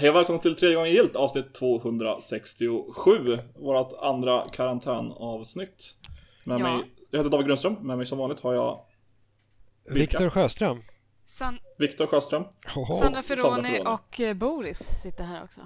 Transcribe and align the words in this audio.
Hej 0.00 0.10
och 0.10 0.16
välkomna 0.16 0.40
till 0.40 0.56
tredje 0.56 0.76
gången 0.76 0.92
gilt 0.92 1.16
avsnitt 1.16 1.54
267 1.54 3.38
Vårat 3.54 3.94
andra 3.98 4.48
karantänavsnitt 4.48 5.94
Med 6.44 6.60
Ja. 6.60 6.76
mig, 6.76 6.90
jag 7.10 7.18
heter 7.18 7.30
David 7.30 7.46
Grundström, 7.46 7.74
med 7.74 7.96
mig 7.96 8.06
som 8.06 8.18
vanligt 8.18 8.40
har 8.40 8.54
jag 8.54 8.84
Vilka? 9.84 9.98
Viktor 10.18 10.30
Sjöström. 10.30 10.82
San 11.24 11.58
Viktor 11.78 12.06
Sjöström 12.06 12.44
Hoho. 12.74 12.92
Sandra 12.92 13.22
Sandra 13.22 13.22
Ferroni 13.22 13.68
Ferroni. 13.68 13.90
och 13.94 14.20
eh, 14.20 14.34
Boris 14.34 14.78
sitter 15.02 15.24
här 15.24 15.42
också. 15.44 15.60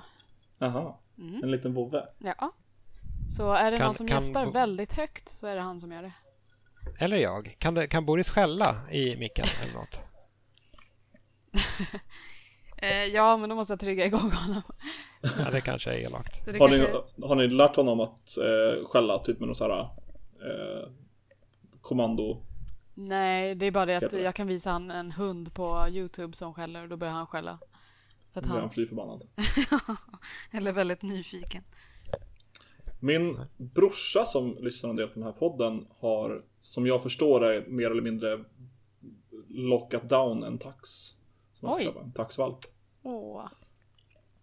Jaha, 0.59 0.95
Mm. 1.19 1.43
en 1.45 1.51
liten 1.51 1.75
vovve 1.75 2.07
Ja. 2.19 2.53
Så 3.37 3.53
är 3.53 3.71
det 3.71 3.77
Kan- 3.79 3.85
någon 3.85 3.95
som 3.95 4.09
kan 4.09 4.17
gäspar 4.17 4.47
Bo- 4.47 4.53
väldigt 4.53 4.93
högt 4.93 5.29
så 5.29 5.47
är 5.47 5.55
det 5.57 5.61
han 5.63 5.81
som 5.81 5.93
gör 5.93 6.03
det. 6.03 6.13
Eller 6.99 7.17
jag. 7.17 7.57
Kan, 7.59 7.75
det, 7.75 7.87
kan 7.89 8.07
Boris 8.07 8.29
skälla 8.29 8.77
i 8.93 9.17
micken 9.17 9.47
eller 9.63 9.75
något? 9.75 9.99
Eh, 12.85 13.05
ja, 13.05 13.37
men 13.37 13.49
då 13.49 13.57
måste 13.57 13.73
jag 13.73 13.81
trigga 13.81 14.07
igång 14.07 14.31
honom. 14.31 14.63
Ja, 15.23 15.51
det 15.51 15.61
kanske 15.61 15.91
är 15.91 15.95
elakt. 15.95 16.45
Så 16.45 16.51
har, 16.51 16.69
kanske... 16.69 17.03
ni, 17.17 17.27
har 17.27 17.37
ni 17.37 17.49
lärt 17.49 17.77
honom 17.77 18.01
att 18.01 18.39
eh, 18.39 18.85
skälla 18.85 19.19
typ 19.19 19.39
med 19.41 19.47
någon 19.47 19.55
sån 19.55 19.71
här 19.71 19.81
eh, 19.81 20.89
kommando? 21.81 22.43
Nej, 22.95 23.55
det 23.55 23.67
är 23.67 23.71
bara 23.71 23.87
det 23.87 23.97
att 23.97 24.11
det? 24.11 24.21
jag 24.21 24.35
kan 24.35 24.47
visa 24.47 24.71
han 24.71 24.91
en 24.91 25.13
hund 25.13 25.55
på 25.55 25.87
Youtube 25.91 26.37
som 26.37 26.55
skäller 26.55 26.83
och 26.83 26.89
då 26.89 26.97
börjar 26.97 27.15
han 27.15 27.27
skälla. 27.27 27.59
För 28.33 28.41
att 28.41 28.45
Blir 28.45 28.53
han 28.53 28.61
han 28.61 28.71
fly 28.71 28.87
förbannad 28.87 29.29
eller 30.51 30.73
väldigt 30.73 31.03
nyfiken. 31.03 31.63
Min 33.01 33.41
brorsa 33.57 34.25
som 34.25 34.57
lyssnar 34.61 34.91
en 34.91 34.97
del 34.97 35.09
på 35.09 35.15
den 35.15 35.23
här 35.23 35.33
podden 35.33 35.87
har, 35.99 36.45
som 36.61 36.87
jag 36.87 37.03
förstår 37.03 37.41
det, 37.41 37.65
mer 37.69 37.91
eller 37.91 38.03
mindre 38.03 38.45
lockat 39.49 40.09
down 40.09 40.43
en 40.43 40.59
tax. 40.59 40.89
Som 41.61 41.73
Oj. 41.73 41.85
köpa, 41.85 42.01
en 42.01 42.13
taxvalp. 42.13 42.59
Åh, 43.05 43.49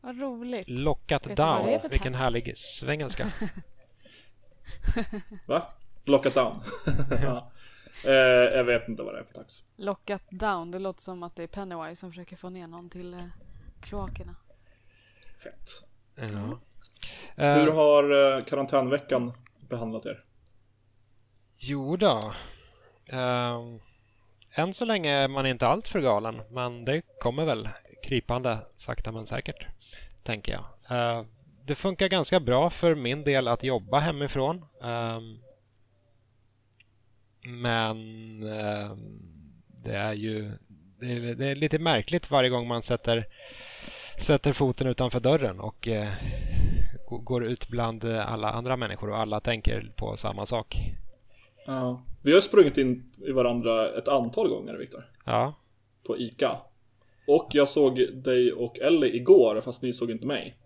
vad 0.01 0.19
roligt. 0.19 0.69
Lockat 0.69 1.27
Vet 1.27 1.37
down. 1.37 1.79
Vilken 1.89 2.15
härlig 2.15 2.57
svengelska. 2.57 3.31
Va? 5.47 5.67
Lockat 6.05 6.33
down? 6.33 6.61
ja. 7.21 7.51
eh, 8.05 8.11
jag 8.57 8.63
vet 8.63 8.87
inte 8.87 9.03
vad 9.03 9.13
det 9.13 9.19
är 9.19 9.23
för 9.23 9.33
tax. 9.33 9.63
Lockat 9.75 10.23
down, 10.29 10.71
det 10.71 10.79
låter 10.79 11.01
som 11.01 11.23
att 11.23 11.35
det 11.35 11.43
är 11.43 11.47
Pennywise 11.47 11.95
som 11.95 12.11
försöker 12.11 12.35
få 12.35 12.49
ner 12.49 12.67
någon 12.67 12.89
till 12.89 13.13
eh, 13.13 13.25
kloakerna. 13.81 14.35
Hett. 15.43 15.69
Ja. 16.15 16.59
Hur 17.35 17.67
Eh, 17.67 17.75
har 17.75 18.35
eh, 18.37 18.43
karantänveckan 18.43 19.33
behandlat 19.69 20.05
er? 20.05 20.23
jo 21.57 21.97
då. 21.97 22.33
Ehm, 23.11 23.79
än 24.55 24.73
så 24.73 24.85
länge 24.85 25.11
är 25.11 25.27
man 25.27 25.45
inte 25.45 25.65
allt 25.65 25.87
för 25.87 25.99
galen, 25.99 26.41
men 26.49 26.85
det 26.85 27.01
kommer 27.19 27.45
väl 27.45 27.69
krypande 28.03 28.59
sakta 28.75 29.11
men 29.11 29.25
säkert, 29.25 29.65
tänker 30.23 30.51
jag. 30.53 30.63
Eh, 30.97 31.25
det 31.65 31.75
funkar 31.75 32.07
ganska 32.07 32.39
bra 32.39 32.69
för 32.69 32.95
min 32.95 33.23
del 33.23 33.47
att 33.47 33.63
jobba 33.63 33.99
hemifrån. 33.99 34.65
Ehm, 34.83 35.39
men 37.43 37.97
ehm, 38.43 39.21
det 39.83 39.95
är 39.95 40.13
ju 40.13 40.51
det 40.99 41.45
är, 41.49 41.55
lite 41.55 41.79
märkligt 41.79 42.31
varje 42.31 42.49
gång 42.49 42.67
man 42.67 42.83
sätter, 42.83 43.27
sätter 44.19 44.53
foten 44.53 44.87
utanför 44.87 45.19
dörren 45.19 45.59
och 45.59 45.87
eh, 45.87 46.13
gå- 47.09 47.17
går 47.17 47.43
ut 47.45 47.67
bland 47.69 48.03
alla 48.05 48.51
andra 48.51 48.77
människor 48.77 49.09
och 49.09 49.17
alla 49.19 49.39
tänker 49.39 49.91
på 49.95 50.17
samma 50.17 50.45
sak. 50.45 50.77
Ja. 51.65 52.01
Vi 52.23 52.33
har 52.33 52.41
sprungit 52.41 52.77
in 52.77 53.11
i 53.27 53.31
varandra 53.31 53.97
ett 53.97 54.07
antal 54.07 54.49
gånger, 54.49 54.73
Viktor. 54.73 55.03
Ja, 55.25 55.53
På 56.07 56.17
ICA. 56.17 56.57
Och 57.27 57.47
jag 57.51 57.67
såg 57.69 57.95
dig 58.13 58.53
och 58.53 58.79
Ellie 58.79 59.15
igår, 59.15 59.61
fast 59.61 59.81
ni 59.81 59.93
såg 59.93 60.11
inte 60.11 60.25
mig. 60.25 60.57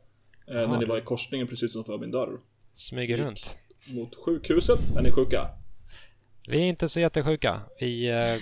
Eh, 0.47 0.53
när 0.69 0.77
ni 0.79 0.85
var 0.85 0.97
i 0.97 1.01
korsningen 1.01 1.47
precis 1.47 1.71
utanför 1.71 1.97
min 1.97 2.11
dörr. 2.11 2.39
smyger 2.75 3.17
runt. 3.17 3.57
Mot 3.87 4.15
sjukhuset. 4.15 4.79
Är 4.97 5.01
ni 5.01 5.11
sjuka? 5.11 5.47
Vi 6.47 6.57
är 6.57 6.65
inte 6.65 6.89
så 6.89 6.99
jättesjuka. 6.99 7.61
Vi 7.79 8.07
eh, 8.09 8.35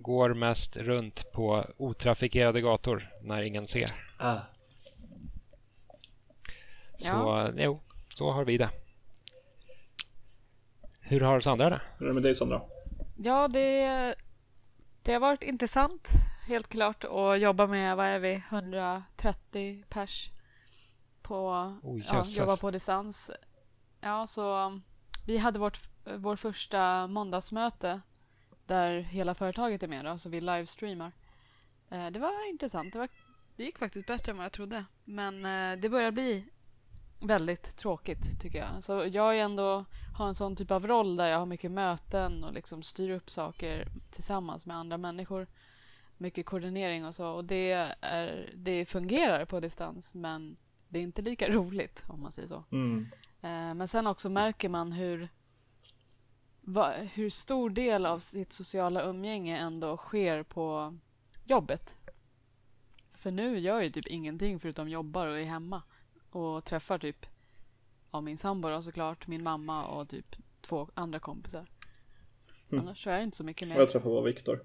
går 0.00 0.34
mest 0.34 0.76
runt 0.76 1.32
på 1.32 1.64
otrafikerade 1.76 2.60
gator 2.60 3.08
när 3.22 3.42
ingen 3.42 3.66
ser. 3.66 3.90
Ah. 4.18 4.36
Så 6.98 7.06
Ja. 7.06 7.50
jo, 7.56 7.78
så 8.08 8.30
har 8.30 8.44
vi 8.44 8.58
det. 8.58 8.70
Hur 11.00 11.20
har 11.20 11.40
Sandra 11.40 11.70
det? 11.70 11.80
Hur 11.98 12.06
är 12.06 12.08
det 12.08 12.14
med 12.14 12.22
dig 12.22 12.34
Sandra? 12.34 12.62
Ja, 13.16 13.48
det, 13.48 14.14
det 15.02 15.12
har 15.12 15.20
varit 15.20 15.42
intressant, 15.42 16.08
helt 16.46 16.68
klart, 16.68 17.04
att 17.04 17.40
jobba 17.40 17.66
med, 17.66 17.96
vad 17.96 18.06
är 18.06 18.18
vi, 18.18 18.42
130 18.50 19.84
pers 19.88 20.30
på, 21.22 21.72
Oj, 21.82 22.04
ja, 22.08 22.24
jobba 22.26 22.56
på 22.56 22.70
distans. 22.70 23.30
Ja, 24.00 24.26
så 24.26 24.66
um, 24.66 24.82
vi 25.26 25.38
hade 25.38 25.58
vårt, 25.58 25.78
vår 26.16 26.36
första 26.36 27.06
måndagsmöte 27.06 28.00
där 28.66 29.00
hela 29.00 29.34
företaget 29.34 29.82
är 29.82 29.88
med, 29.88 30.04
då, 30.04 30.18
så 30.18 30.28
vi 30.28 30.40
livestreamar. 30.40 31.12
Eh, 31.90 32.10
Det 32.10 32.18
var 32.18 32.48
intressant. 32.50 32.92
Det, 32.92 32.98
var, 32.98 33.08
det 33.56 33.64
gick 33.64 33.78
faktiskt 33.78 34.06
bättre 34.06 34.32
än 34.32 34.36
vad 34.38 34.44
jag 34.44 34.52
trodde. 34.52 34.84
Men 35.04 35.44
eh, 35.44 35.78
det 35.80 35.88
börjar 35.88 36.10
bli 36.10 36.44
väldigt 37.20 37.76
tråkigt 37.76 38.40
tycker 38.40 38.58
jag. 38.58 38.84
Så 38.84 39.06
jag 39.06 39.36
är 39.38 39.42
ändå 39.42 39.84
har 40.20 40.28
en 40.28 40.34
sån 40.34 40.56
typ 40.56 40.70
av 40.70 40.86
roll 40.86 41.16
där 41.16 41.26
jag 41.26 41.38
har 41.38 41.46
mycket 41.46 41.72
möten 41.72 42.44
och 42.44 42.52
liksom 42.52 42.82
styr 42.82 43.10
upp 43.10 43.30
saker 43.30 43.88
tillsammans 44.10 44.66
med 44.66 44.76
andra 44.76 44.98
människor. 44.98 45.46
Mycket 46.18 46.46
koordinering 46.46 47.06
och 47.06 47.14
så. 47.14 47.28
Och 47.28 47.44
det, 47.44 47.72
är, 48.00 48.52
det 48.56 48.86
fungerar 48.86 49.44
på 49.44 49.60
distans 49.60 50.14
men 50.14 50.56
det 50.88 50.98
är 50.98 51.02
inte 51.02 51.22
lika 51.22 51.48
roligt 51.52 52.04
om 52.08 52.22
man 52.22 52.32
säger 52.32 52.48
så. 52.48 52.64
Mm. 52.70 53.06
Eh, 53.40 53.74
Men 53.74 53.88
sen 53.88 54.06
också 54.06 54.30
märker 54.30 54.68
man 54.68 54.92
hur, 54.92 55.28
hur 57.14 57.30
stor 57.30 57.70
del 57.70 58.06
av 58.06 58.18
sitt 58.18 58.52
sociala 58.52 59.02
umgänge 59.02 59.58
ändå 59.58 59.96
sker 59.96 60.42
på 60.42 60.98
jobbet. 61.44 61.96
För 63.14 63.30
nu 63.30 63.58
gör 63.58 63.74
jag 63.74 63.84
ju 63.84 63.90
typ 63.90 64.06
ingenting 64.06 64.60
förutom 64.60 64.88
jobbar 64.88 65.26
och 65.26 65.38
är 65.38 65.44
hemma 65.44 65.82
och 66.30 66.64
träffar 66.64 66.98
typ 66.98 67.26
ja, 68.12 68.20
min 68.20 68.38
sambo 68.38 68.68
då 68.68 68.82
såklart, 68.82 69.26
min 69.26 69.42
mamma 69.42 69.84
och 69.86 70.08
typ 70.08 70.36
två 70.60 70.88
andra 70.94 71.18
kompisar. 71.18 71.66
Mm. 72.72 72.84
Annars 72.84 73.02
så 73.04 73.10
är 73.10 73.16
det 73.16 73.22
inte 73.24 73.36
så 73.36 73.44
mycket 73.44 73.66
Och 73.68 73.72
jag 73.74 73.78
mer. 73.78 73.86
träffade 73.86 74.14
bara 74.14 74.24
Viktor. 74.24 74.60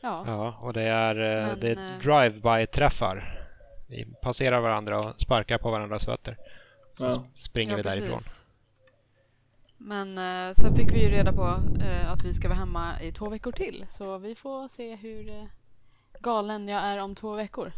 Ja, 0.00 0.24
Ja, 0.26 0.58
och 0.62 0.72
det 0.72 0.82
är, 0.82 1.14
eh, 1.40 1.46
Men, 1.46 1.60
det 1.60 1.72
eh, 1.72 1.84
är 1.84 1.98
drive-by-träffar. 2.00 3.46
Vi 3.88 4.06
passerar 4.22 4.60
varandra 4.60 4.98
och 4.98 5.20
sparkar 5.20 5.58
på 5.58 5.70
varandras 5.70 6.04
fötter. 6.04 6.36
Så 6.94 7.04
Ja. 7.04 7.10
sp- 7.10 7.24
springer 7.34 7.76
vi 7.76 7.82
därifrån. 7.82 8.18
Men 9.76 10.18
eh, 10.18 10.52
sen 10.52 10.74
fick 10.74 10.92
vi 10.94 11.02
ju 11.04 11.10
reda 11.10 11.32
på 11.32 11.56
eh, 11.84 12.10
att 12.12 12.24
vi 12.24 12.32
ska 12.32 12.48
vara 12.48 12.58
hemma 12.58 13.00
i 13.02 13.12
två 13.12 13.28
veckor 13.28 13.52
till. 13.52 13.84
Så 13.88 14.18
vi 14.18 14.34
får 14.34 14.68
se 14.68 14.94
hur 14.96 15.28
eh, 15.28 15.44
galen 16.20 16.68
jag 16.68 16.82
är 16.82 16.98
om 16.98 17.14
två 17.14 17.34
veckor. 17.34 17.72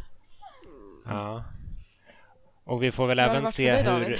Ja. 1.06 1.44
Och 2.64 2.82
vi 2.82 2.92
får 2.92 3.06
väl 3.06 3.18
även 3.18 3.52
se 3.52 3.70
dig, 3.70 3.82
hur... 3.82 3.90
David? 3.90 4.18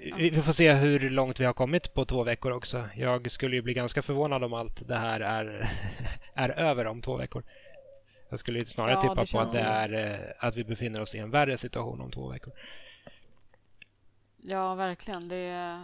Vi 0.00 0.30
vi 0.30 0.42
får 0.42 0.52
se 0.52 0.72
hur 0.72 1.10
långt 1.10 1.40
vi 1.40 1.44
har 1.44 1.52
kommit 1.52 1.94
på 1.94 2.04
två 2.04 2.24
veckor 2.24 2.52
också. 2.52 2.88
Jag 2.96 3.30
skulle 3.30 3.56
ju 3.56 3.62
bli 3.62 3.74
ganska 3.74 4.02
förvånad 4.02 4.44
om 4.44 4.52
allt 4.54 4.88
det 4.88 4.96
här 4.96 5.20
är, 5.20 5.70
är 6.34 6.48
över 6.48 6.86
om 6.86 7.02
två 7.02 7.16
veckor. 7.16 7.42
Jag 8.30 8.40
skulle 8.40 8.66
snarare 8.66 8.92
Ja, 8.92 9.00
tippa 9.00 9.14
det 9.24 9.32
på 9.32 9.40
att, 9.40 9.52
det 9.52 9.60
är, 9.60 9.92
eh, 10.14 10.46
att 10.46 10.56
vi 10.56 10.64
befinner 10.64 11.00
oss 11.00 11.14
i 11.14 11.18
en 11.18 11.30
värre 11.30 11.58
situation 11.58 12.00
om 12.00 12.10
två 12.10 12.28
veckor. 12.28 12.52
Ja, 14.36 14.74
verkligen. 14.74 15.28
Det, 15.28 15.82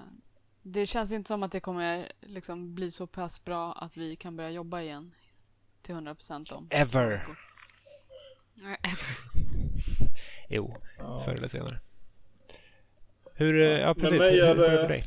det 0.62 0.87
känns 0.87 1.12
inte 1.12 1.28
som 1.28 1.43
att 1.43 1.53
det 1.53 1.61
kommer 1.61 2.12
liksom 2.21 2.75
bli 2.75 2.91
så 2.91 3.06
pass 3.06 3.45
bra 3.45 3.72
att 3.72 3.97
vi 3.97 4.17
kan 4.17 4.37
börja 4.37 4.51
jobba 4.51 4.81
igen 4.81 5.15
till 5.83 5.95
100 5.95 6.15
procent 6.15 6.53
om 6.53 6.69
två 6.69 6.77
Ever! 6.77 7.27
ever. 8.62 9.17
Jo, 10.48 10.77
Ja. 10.98 11.22
förr 11.25 11.33
eller 11.34 11.48
senare. 11.48 11.78
Hur, 13.42 13.60
eh, 13.60 13.66
Ja, 13.66 13.78
ja 13.78 13.94
men 13.97 14.10
precis, 14.10 14.21
hur, 14.21 14.42
är 14.42 14.48
hur 14.48 14.54
går 14.54 14.71
det 14.71 14.78
för 14.78 14.89
dig? 14.89 15.04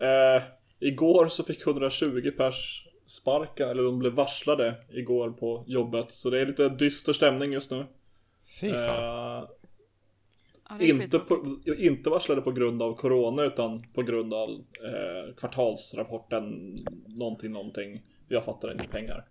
Eh, 0.00 0.42
igår 0.78 1.28
så 1.28 1.44
fick 1.44 1.66
120 1.66 2.30
pers 2.36 2.84
sparka, 3.06 3.68
eller 3.68 3.82
de 3.82 3.98
blev 3.98 4.12
varslade 4.12 4.74
igår 4.90 5.30
på 5.30 5.64
jobbet. 5.66 6.10
Så 6.10 6.30
det 6.30 6.40
är 6.40 6.46
lite 6.46 6.68
dyster 6.68 7.12
stämning 7.12 7.52
just 7.52 7.70
nu. 7.70 7.86
Fy 8.60 8.72
fan. 8.72 9.42
Eh, 9.42 9.48
Ja, 10.70 10.80
inte, 10.80 11.18
på, 11.18 11.56
inte 11.78 12.10
varslade 12.10 12.40
på 12.40 12.52
grund 12.52 12.82
av 12.82 12.94
corona 12.94 13.42
utan 13.42 13.86
på 13.94 14.02
grund 14.02 14.34
av 14.34 14.50
eh, 14.84 15.34
kvartalsrapporten 15.36 16.76
någonting, 17.06 17.52
någonting. 17.52 18.02
Jag 18.28 18.44
fattar 18.44 18.72
inte 18.72 18.88
pengar. 18.88 19.24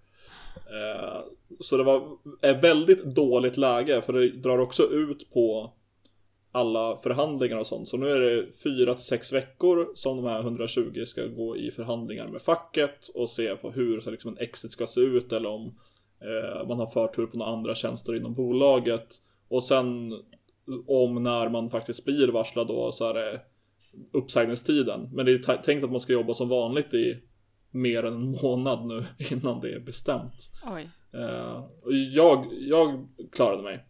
Eh, 0.56 1.20
så 1.60 1.78
det 1.78 1.84
var 1.84 2.18
ett 2.42 2.64
väldigt 2.64 3.04
dåligt 3.04 3.58
läge 3.58 4.02
för 4.02 4.14
det 4.14 4.30
drar 4.30 4.58
också 4.58 4.84
ut 4.84 5.32
på 5.34 5.74
alla 6.58 6.98
förhandlingar 6.98 7.58
och 7.58 7.68
sånt. 7.68 7.88
Så 7.88 7.98
nu 7.98 8.10
är 8.10 8.20
det 8.20 8.46
fyra 8.64 8.94
till 8.94 9.06
sex 9.06 9.34
veckor 9.34 9.88
som 9.96 10.18
de 10.18 10.26
här 10.26 10.40
120 10.40 11.04
ska 11.06 11.26
gå 11.26 11.58
i 11.58 11.72
förhandlingar 11.72 12.28
med 12.28 12.42
facket 12.42 13.08
och 13.14 13.30
se 13.30 13.56
på 13.56 13.72
hur 13.72 14.00
så 14.00 14.12
liksom 14.12 14.32
en 14.32 14.38
exit 14.38 14.72
ska 14.72 14.88
se 14.88 15.02
ut 15.02 15.34
eller 15.34 15.50
om 15.50 15.76
eh, 16.22 16.68
man 16.68 16.80
har 16.80 16.88
förtur 16.88 17.26
på 17.26 17.38
några 17.38 17.52
andra 17.52 17.76
tjänster 17.76 18.16
inom 18.16 18.34
bolaget. 18.34 19.16
Och 19.50 19.64
sen 19.64 20.14
om 20.88 21.24
när 21.24 21.50
man 21.50 21.70
faktiskt 21.70 22.06
blir 22.06 22.28
varslad 22.28 22.68
då 22.68 22.92
så 22.92 23.10
är 23.10 23.14
det 23.14 23.42
uppsägningstiden. 24.14 25.10
Men 25.14 25.26
det 25.26 25.32
är 25.32 25.58
tänkt 25.58 25.84
att 25.84 25.92
man 25.92 26.00
ska 26.00 26.14
jobba 26.14 26.34
som 26.34 26.50
vanligt 26.50 26.94
i 26.94 27.22
mer 27.72 28.04
än 28.04 28.14
en 28.14 28.32
månad 28.32 28.86
nu 28.86 29.04
innan 29.32 29.62
det 29.62 29.74
är 29.74 29.80
bestämt. 29.80 30.52
Oj. 30.76 30.90
Eh, 31.14 31.64
jag, 32.14 32.46
jag 32.52 33.08
klarade 33.32 33.64
mig. 33.64 33.86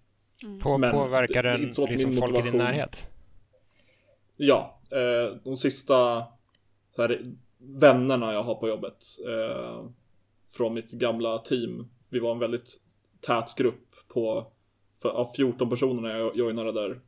På, 0.63 0.78
Men 0.78 0.92
påverkar 0.92 1.44
det- 1.44 1.50
det 1.50 1.56
är 1.56 1.57
den 1.57 1.62
liksom 1.68 1.86
min 1.89 2.18
folk 2.19 2.31
i 2.31 2.34
din 2.42 2.44
motivation- 2.44 2.57
närhet? 2.57 3.07
Ja, 4.36 4.80
eh, 4.92 5.36
de 5.44 5.57
sista 5.57 6.24
så 6.95 7.01
här, 7.01 7.22
vännerna 7.60 8.34
jag 8.34 8.44
har 8.44 8.56
på 8.56 8.68
jobbet 8.68 8.98
eh, 9.28 9.86
från 10.57 10.74
mitt 10.74 10.92
gamla 10.92 11.38
team. 11.39 11.88
Vi 12.12 12.19
var 12.19 12.31
en 12.31 12.39
väldigt 12.39 12.69
tät 13.22 13.56
grupp 13.57 13.84
på 14.13 14.51
för, 15.01 15.10
av 15.10 15.25
14 15.36 15.69
personer 15.69 16.01
när 16.01 16.18
jag 16.18 16.38
joinade 16.38 16.72
där. 16.72 17.00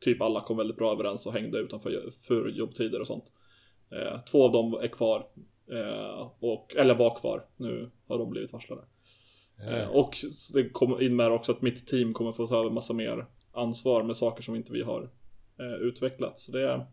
Typ 0.00 0.22
alla 0.22 0.40
kom 0.40 0.56
väldigt 0.56 0.76
bra 0.76 0.92
överens 0.92 1.26
och 1.26 1.32
hängde 1.32 1.58
utanför 1.58 2.10
för 2.26 2.48
jobbtider 2.48 3.00
och 3.00 3.06
sånt. 3.06 3.24
Eh, 3.92 4.20
två 4.24 4.44
av 4.44 4.52
dem 4.52 4.74
är 4.74 4.88
kvar. 4.88 5.26
Eh, 5.72 6.32
och, 6.40 6.74
eller 6.76 6.94
var 6.94 7.14
kvar. 7.14 7.46
Nu 7.56 7.90
har 8.06 8.18
de 8.18 8.30
blivit 8.30 8.52
varslade. 8.52 8.82
Eh, 9.68 9.88
och 9.88 10.16
det 10.54 10.68
kommer 10.68 11.02
in 11.02 11.16
med 11.16 11.32
också 11.32 11.52
att 11.52 11.62
mitt 11.62 11.86
team 11.86 12.12
kommer 12.12 12.32
få 12.32 12.46
ta 12.46 12.60
över 12.60 12.70
massa 12.70 12.92
mer 12.92 13.26
ansvar 13.52 14.02
med 14.02 14.16
saker 14.16 14.42
som 14.42 14.54
inte 14.56 14.72
vi 14.72 14.82
har 14.82 15.10
eh, 15.60 15.66
utvecklat. 15.80 16.38
Så 16.38 16.52
det 16.52 16.58
är, 16.58 16.64
jag 16.64 16.72
är 16.80 16.86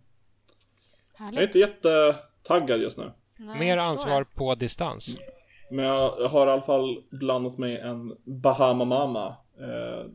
Härligt. 1.26 1.42
inte 1.42 1.60
jättetaggad 1.60 2.80
just 2.82 2.98
nu. 2.98 3.12
Nej, 3.38 3.60
Mer 3.60 3.78
ansvar 3.78 4.24
på 4.36 4.56
distans. 4.56 5.18
Men 5.72 5.86
jag, 5.86 6.16
jag 6.20 6.30
har 6.30 6.48
i 6.48 6.50
alla 6.50 6.62
fall 6.62 7.04
blandat 7.12 7.58
med 7.58 7.80
en 7.86 8.16
Bahama 8.24 8.86
Mama. 8.86 9.36
Eh, 9.60 10.06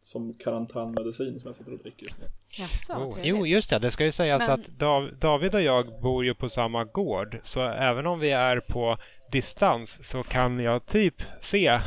som 0.00 0.34
karantänmedicin 0.34 1.40
som 1.40 1.48
jag 1.48 1.56
sitter 1.56 1.72
och 1.72 1.78
dricker 1.78 2.04
just 2.06 2.18
nu. 2.18 2.24
Jaså, 2.58 2.92
Oh, 2.94 3.18
jo, 3.22 3.46
just 3.46 3.70
det. 3.70 3.78
Det 3.78 3.90
ska 3.90 4.04
ju 4.04 4.12
sägas 4.12 4.48
Men- 4.48 4.60
att 4.60 4.66
Dav- 4.68 5.14
David 5.20 5.54
och 5.54 5.62
jag 5.62 6.00
bor 6.02 6.24
ju 6.24 6.34
på 6.34 6.48
samma 6.48 6.84
gård. 6.84 7.38
Så 7.42 7.60
även 7.62 8.06
om 8.06 8.18
vi 8.20 8.30
är 8.30 8.60
på 8.60 8.96
distans 9.34 10.08
så 10.08 10.22
kan 10.22 10.58
jag 10.58 10.86
typ 10.86 11.22
se 11.40 11.80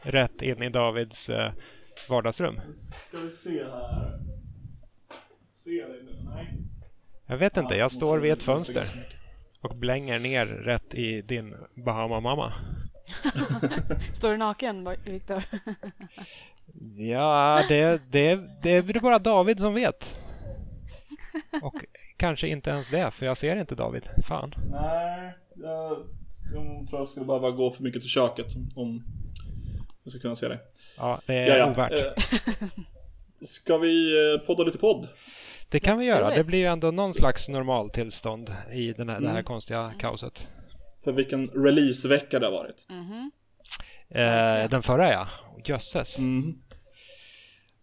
rätt 0.00 0.42
in 0.42 0.62
i 0.62 0.68
Davids 0.68 1.28
eh, 1.28 1.52
vardagsrum. 2.08 2.60
Ska 3.08 3.18
vi 3.18 3.30
se 3.30 3.64
här. 3.64 4.20
Ser 5.54 5.88
dig 5.88 6.02
nu? 6.04 6.30
Nej. 6.34 6.56
Jag 7.26 7.36
vet 7.36 7.56
inte, 7.56 7.74
jag 7.74 7.92
står 7.92 8.18
vid 8.18 8.32
ett 8.32 8.42
fönster 8.42 9.08
och 9.60 9.76
blänger 9.76 10.18
ner 10.18 10.46
rätt 10.46 10.94
i 10.94 11.22
din 11.22 11.56
Bahama-mamma. 11.74 12.52
Står 14.12 14.30
du 14.30 14.36
naken, 14.36 14.96
Viktor? 15.04 15.42
Ja, 16.96 17.62
det, 17.68 18.02
det, 18.10 18.40
det 18.62 18.70
är 18.70 18.82
väl 18.82 19.00
bara 19.00 19.18
David 19.18 19.60
som 19.60 19.74
vet. 19.74 20.16
Och 21.62 21.84
kanske 22.16 22.48
inte 22.48 22.70
ens 22.70 22.88
det, 22.88 23.10
för 23.10 23.26
jag 23.26 23.36
ser 23.36 23.56
inte 23.56 23.74
David. 23.74 24.08
Fan. 24.26 24.54
Nej, 24.70 25.32
jag, 25.54 26.06
jag 26.54 26.88
tror 26.88 27.00
jag 27.00 27.08
skulle 27.08 27.26
behöva 27.26 27.50
gå 27.50 27.70
för 27.70 27.82
mycket 27.82 28.00
till 28.02 28.10
köket 28.10 28.46
om 28.74 29.04
jag 30.02 30.10
ska 30.12 30.20
kunna 30.20 30.34
se 30.36 30.48
dig. 30.48 30.58
Ja, 30.98 31.20
det 31.26 31.34
är 31.34 31.46
Ja, 31.46 31.56
ja. 31.56 31.70
ovärt. 31.70 31.92
Eh, 31.92 32.24
Ska 33.40 33.78
vi 33.78 34.12
eh, 34.34 34.46
podda 34.46 34.64
lite 34.64 34.78
podd? 34.78 35.08
Det 35.70 35.80
kan 35.80 35.98
vi 35.98 36.04
Let's 36.04 36.06
do 36.06 36.10
göra. 36.20 36.34
Det 36.36 36.44
blir 36.44 36.58
ju 36.58 36.64
ändå 36.66 36.90
någon 36.90 37.14
slags 37.14 37.48
normaltillstånd 37.48 38.54
i 38.72 38.92
den 38.92 39.08
här, 39.08 39.20
det 39.20 39.26
här 39.26 39.32
Mm. 39.34 39.44
konstiga 39.44 39.92
kaoset. 39.98 40.48
För 41.04 41.12
vilken 41.12 41.48
releasevecka 41.48 42.38
det 42.38 42.46
har 42.46 42.52
varit. 42.52 42.86
Mhm. 42.88 43.30
Eh, 44.08 44.70
den 44.70 44.82
förra 44.82 45.12
ja. 45.12 45.28
Jösses. 45.64 46.18
Mm. 46.18 46.54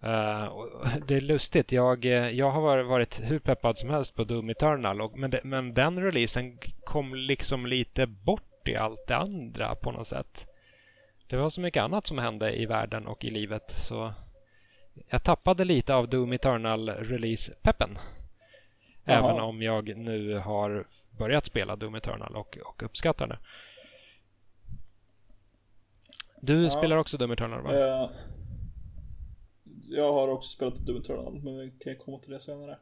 Eh, 0.04 0.44
och 0.46 0.70
det 1.08 1.16
är 1.16 1.22
lustigt. 1.22 1.72
Jag, 1.72 2.06
jag 2.34 2.52
har 2.52 2.62
varit- 2.62 2.88
varit 2.88 3.20
hur 3.24 3.40
peppad 3.40 3.78
som 3.78 3.90
helst 3.90 4.16
på 4.16 4.24
Doom 4.24 4.50
Eternal. 4.50 5.02
Och, 5.02 5.18
men, 5.18 5.32
det, 5.32 5.40
men 5.44 5.74
den 5.74 6.00
releasen 6.04 6.58
kom 6.86 7.16
liksom 7.16 7.66
lite 7.66 8.06
bort 8.08 8.53
i 8.68 8.76
allt 8.76 9.08
det 9.08 9.16
andra 9.18 9.76
på 9.76 9.92
något 9.92 10.08
sätt. 10.08 10.46
Det 11.28 11.38
var 11.38 11.50
så 11.50 11.62
mycket 11.62 11.84
annat 11.84 12.08
som 12.08 12.18
hände 12.18 12.56
i 12.62 12.66
världen 12.66 13.08
och 13.08 13.26
i 13.26 13.30
livet. 13.30 13.72
Så 13.72 14.14
jag 15.10 15.24
tappade 15.24 15.66
lite 15.66 15.94
av 15.96 16.10
Doom 16.10 16.34
Eternal 16.34 16.90
release-peppen. 16.90 17.98
Jaha. 19.04 19.18
Även 19.18 19.40
om 19.42 19.62
jag 19.62 19.98
nu 19.98 20.38
har 20.38 20.88
börjat 21.18 21.46
spela 21.46 21.76
Doom 21.76 21.96
Eternal 21.96 22.36
och, 22.36 22.58
och 22.66 22.84
uppskattar 22.84 23.28
det. 23.28 23.38
Du 26.42 26.64
Ja. 26.64 26.70
spelar 26.70 26.98
också 26.98 27.18
Doom 27.18 27.32
Eternal 27.32 27.62
va? 27.62 27.74
Eh, 27.74 28.10
jag 29.90 30.14
har 30.14 30.28
också 30.28 30.50
spelat 30.52 30.76
Doom 30.76 30.98
Eternal, 31.02 31.34
men 31.44 31.58
vi 31.60 31.72
kan 31.80 31.96
komma 31.96 32.20
till 32.20 32.32
det 32.32 32.40
senare. 32.40 32.78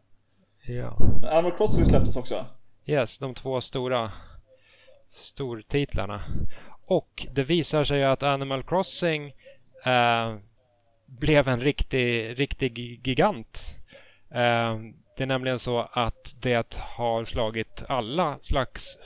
Ja. 0.68 0.98
Men 1.22 1.30
Animal 1.30 1.57
Crossing 1.57 1.86
släpptes 1.86 2.16
också. 2.18 2.45
Yes, 2.86 3.18
de 3.18 3.34
två 3.36 3.62
stora 3.62 4.12
stortitlarna. 5.12 6.24
Och 6.86 7.28
det 7.31 7.44
visar 7.44 7.84
sig 7.84 8.04
att 8.04 8.24
Animal 8.24 8.63
Crossing 8.63 9.34
eh, 9.86 10.36
blev 11.06 11.48
en 11.48 11.62
riktig, 11.62 12.40
riktig 12.40 13.08
gigant. 13.08 13.75
Eh, 14.31 14.78
det 15.18 15.24
är 15.24 15.25
nämligen 15.25 15.60
så 15.60 15.80
att 15.92 16.36
det 16.42 16.75
har 16.80 17.25
slagit 17.25 17.84
alla 17.88 18.38
slags 18.42 18.98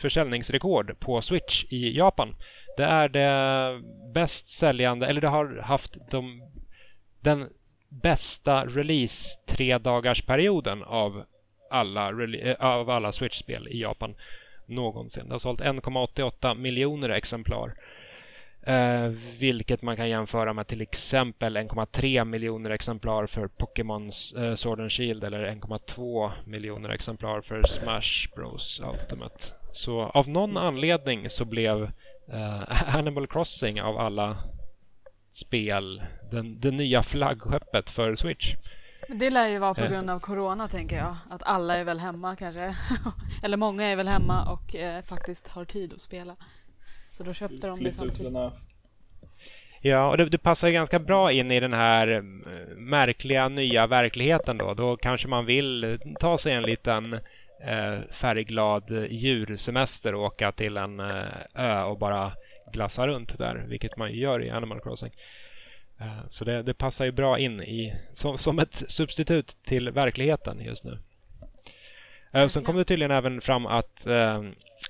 försäljningsrekord 0.00 0.98
på 1.00 1.22
Switch 1.22 1.64
i 1.68 1.96
Japan. 1.96 2.36
Det 2.76 2.84
är 2.84 3.08
det 3.08 3.80
bäst 4.14 4.48
säljande, 4.48 5.06
eller 5.06 5.20
det 5.20 5.28
har 5.28 5.60
haft 5.62 6.10
de, 6.10 6.42
den 7.20 7.48
bästa 7.88 8.66
release 8.66 9.38
tre 9.46 9.78
dagars 9.78 10.22
perioden 10.22 10.82
av 10.82 11.24
alla, 11.70 12.24
eh, 12.24 12.56
av 12.60 12.90
alla 12.90 13.12
Switch-spel 13.12 13.68
i 13.68 13.80
Japan 13.80 14.14
någonsin. 14.70 15.28
Det 15.28 15.34
har 15.34 15.38
sålt 15.38 15.60
1,88 15.60 16.54
miljoner 16.54 17.08
exemplar. 17.08 17.74
Eh, 18.62 19.06
vilket 19.38 19.82
man 19.82 19.96
kan 19.96 20.08
jämföra 20.08 20.52
med 20.52 20.66
till 20.66 20.80
exempel 20.80 21.56
1,3 21.56 22.24
miljoner 22.24 22.70
exemplar 22.70 23.26
för 23.26 23.48
Pokémon 23.48 24.10
eh, 24.36 24.54
Sword 24.54 24.80
and 24.80 24.92
Shield 24.92 25.24
eller 25.24 25.46
1,2 25.46 26.30
miljoner 26.46 26.90
exemplar 26.90 27.40
för 27.40 27.62
Smash 27.62 28.34
Bros 28.36 28.80
Ultimate. 28.92 29.44
Så 29.72 30.00
av 30.02 30.28
någon 30.28 30.56
anledning 30.56 31.30
så 31.30 31.44
blev 31.44 31.82
eh, 32.32 32.94
Animal 32.96 33.26
Crossing 33.26 33.82
av 33.82 33.98
alla 33.98 34.36
spel 35.32 36.02
den, 36.30 36.60
det 36.60 36.70
nya 36.70 37.02
flaggskeppet 37.02 37.90
för 37.90 38.14
Switch. 38.14 38.54
Det 39.14 39.30
lär 39.30 39.48
ju 39.48 39.58
vara 39.58 39.74
på 39.74 39.80
Eh. 39.80 39.90
grund 39.90 40.10
av 40.10 40.20
Corona 40.20 40.68
tänker 40.68 40.96
jag. 40.96 41.16
Att 41.30 41.42
alla 41.42 41.76
är 41.76 41.84
väl 41.84 41.98
hemma 42.00 42.36
kanske. 42.36 42.76
Eller 43.42 43.56
många 43.56 43.86
är 43.86 43.96
väl 43.96 44.08
hemma 44.08 44.52
och 44.52 44.76
eh, 44.76 45.02
faktiskt 45.02 45.48
har 45.48 45.64
tid 45.64 45.92
att 45.92 46.00
spela. 46.00 46.36
Så 47.12 47.22
då 47.22 47.32
köpte 47.32 47.66
de 47.66 47.84
det 47.84 47.92
samtidigt. 47.92 48.32
Ja, 49.82 50.10
och 50.10 50.16
det, 50.16 50.24
det 50.24 50.38
passar 50.38 50.68
ju 50.68 50.74
ganska 50.74 50.98
bra 50.98 51.32
in 51.32 51.50
i 51.50 51.60
den 51.60 51.72
här 51.72 52.08
eh, 52.08 52.22
märkliga 52.76 53.48
nya 53.48 53.86
verkligheten 53.86 54.58
då. 54.58 54.74
Då 54.74 54.96
kanske 54.96 55.28
man 55.28 55.46
vill 55.46 55.98
ta 56.20 56.38
sig 56.38 56.52
en 56.52 56.62
liten 56.62 57.12
eh, 57.64 57.98
färgglad 58.12 59.06
djursemester 59.10 60.14
och 60.14 60.24
åka 60.24 60.52
till 60.52 60.76
en 60.76 61.00
eh, 61.00 61.24
ö 61.54 61.82
och 61.82 61.98
bara 61.98 62.32
glassa 62.72 63.06
runt 63.06 63.38
där, 63.38 63.64
vilket 63.68 63.96
man 63.96 64.12
ju 64.12 64.20
gör 64.20 64.44
i 64.44 64.50
Animal 64.50 64.80
Crossing. 64.80 65.12
Eh, 66.00 66.28
så 66.28 66.44
det, 66.44 66.62
det 66.62 66.74
passar 66.74 67.04
ju 67.04 67.12
bra 67.12 67.38
in 67.38 67.62
i, 67.62 67.94
som, 68.12 68.38
som 68.38 68.58
ett 68.58 68.82
substitut 68.88 69.56
till 69.64 69.90
verkligheten 69.90 70.60
just 70.60 70.84
nu. 70.84 70.98
Eh, 72.32 72.46
sen 72.46 72.64
kom 72.64 72.76
det 72.76 72.84
tydligen 72.84 73.10
även 73.10 73.40
fram 73.40 73.66
att 73.66 74.06
eh, 74.06 74.42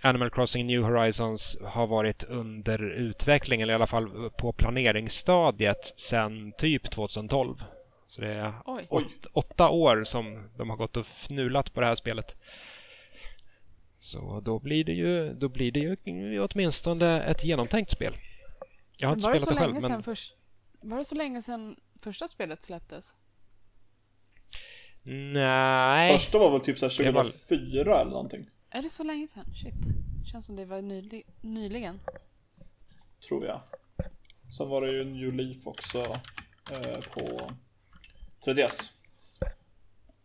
Animal 0.02 0.30
Crossing 0.30 0.66
New 0.66 0.82
Horizons 0.82 1.56
har 1.64 1.86
varit 1.86 2.24
under 2.24 2.82
utveckling, 2.82 3.60
eller 3.60 3.72
i 3.72 3.76
alla 3.76 3.86
fall 3.86 4.30
på 4.30 4.52
planeringsstadiet, 4.52 5.92
sedan 5.96 6.52
typ 6.58 6.90
2012. 6.90 7.62
Så 8.08 8.20
det 8.20 8.28
är 8.28 8.52
åt, 8.66 9.26
åtta 9.32 9.68
år 9.68 10.04
som 10.04 10.48
de 10.56 10.70
har 10.70 10.76
gått 10.76 10.96
och 10.96 11.06
fnulat 11.06 11.74
på 11.74 11.80
det 11.80 11.86
här 11.86 11.94
spelet. 11.94 12.34
Så 13.98 14.40
då 14.40 14.58
blir 14.58 14.84
det 14.84 14.92
ju, 14.92 15.34
då 15.34 15.48
blir 15.48 15.72
det 15.72 15.80
ju 15.80 16.40
åtminstone 16.40 17.22
ett 17.22 17.44
genomtänkt 17.44 17.90
spel. 17.90 18.14
Jag 18.96 19.08
har 19.08 19.16
inte 19.16 19.22
spelat 19.22 19.48
det 19.48 19.56
själv, 19.56 19.74
länge 19.74 19.88
men 19.88 20.02
först... 20.02 20.36
Var 20.80 20.98
det 20.98 21.04
så 21.04 21.14
länge 21.14 21.42
sedan 21.42 21.76
första 22.00 22.28
spelet 22.28 22.62
släpptes? 22.62 23.14
nej. 25.32 26.12
Första 26.12 26.38
var 26.38 26.50
väl 26.50 26.60
typ 26.60 26.78
så 26.78 26.88
här 26.88 27.04
Det 27.04 27.10
var- 27.12 27.22
2004 27.24 28.00
eller 28.00 28.10
någonting. 28.10 28.46
Är 28.70 28.82
det 28.82 28.90
så 28.90 29.02
länge 29.04 29.28
sedan? 29.28 29.44
Shit. 29.54 29.74
Känns 30.32 30.46
som 30.46 30.56
det 30.56 30.64
var 30.64 30.78
nyli- 30.82 31.24
nyligen. 31.40 32.00
Tror 33.28 33.46
jag. 33.46 33.60
Sen 34.56 34.68
var 34.68 34.80
det 34.86 34.92
ju 34.92 35.04
New 35.04 35.32
Leaf 35.32 35.66
också 35.66 35.98
eh, 36.70 37.00
på 37.14 37.50
3DS. 38.44 38.92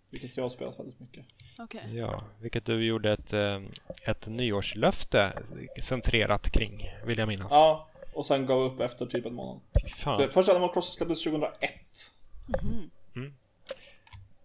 Vilket 0.09 0.37
jag 0.37 0.43
har 0.43 0.49
spelat 0.49 0.79
väldigt 0.79 0.99
mycket. 0.99 1.25
Okej. 1.59 1.95
Ja, 1.97 2.23
vilket 2.41 2.65
du 2.65 2.85
gjorde 2.85 3.11
ett, 3.13 3.33
eh, 3.33 3.61
ett 4.05 4.27
nyårslöfte 4.27 5.43
centrerat 5.83 6.49
kring, 6.51 6.89
vill 7.05 7.17
jag 7.17 7.27
minnas. 7.27 7.51
Ja, 7.51 7.89
och 8.15 8.25
sen 8.25 8.45
gav 8.45 8.61
upp 8.61 8.79
efter 8.79 9.05
typ 9.05 9.25
en 9.25 9.33
månad. 9.33 9.61
Fan. 9.95 10.29
Första 10.29 10.51
Animal 10.51 10.73
Crossing 10.73 10.93
släpptes 10.93 11.23
2001. 11.23 11.71
Mhm. 13.13 13.33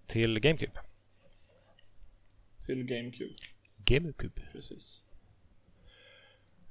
till 0.07 0.41
GameCube. 0.41 0.81
Till 2.67 2.85
GameCube. 2.85 3.35
GameCube. 3.85 4.43
Precis. 4.53 5.03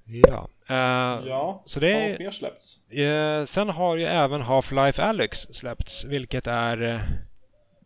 Ja. 0.05 0.49
Uh, 0.69 1.27
ja, 1.27 1.63
så 1.65 1.79
det 1.79 1.93
har 1.93 2.19
mer 2.19 2.31
släppts? 2.31 2.79
Uh, 2.93 3.45
sen 3.45 3.69
har 3.69 3.97
ju 3.97 4.05
även 4.05 4.41
Half-Life 4.41 5.01
Alyx 5.01 5.39
släppts, 5.39 6.05
vilket 6.05 6.47
är 6.47 6.81
uh, 6.81 7.01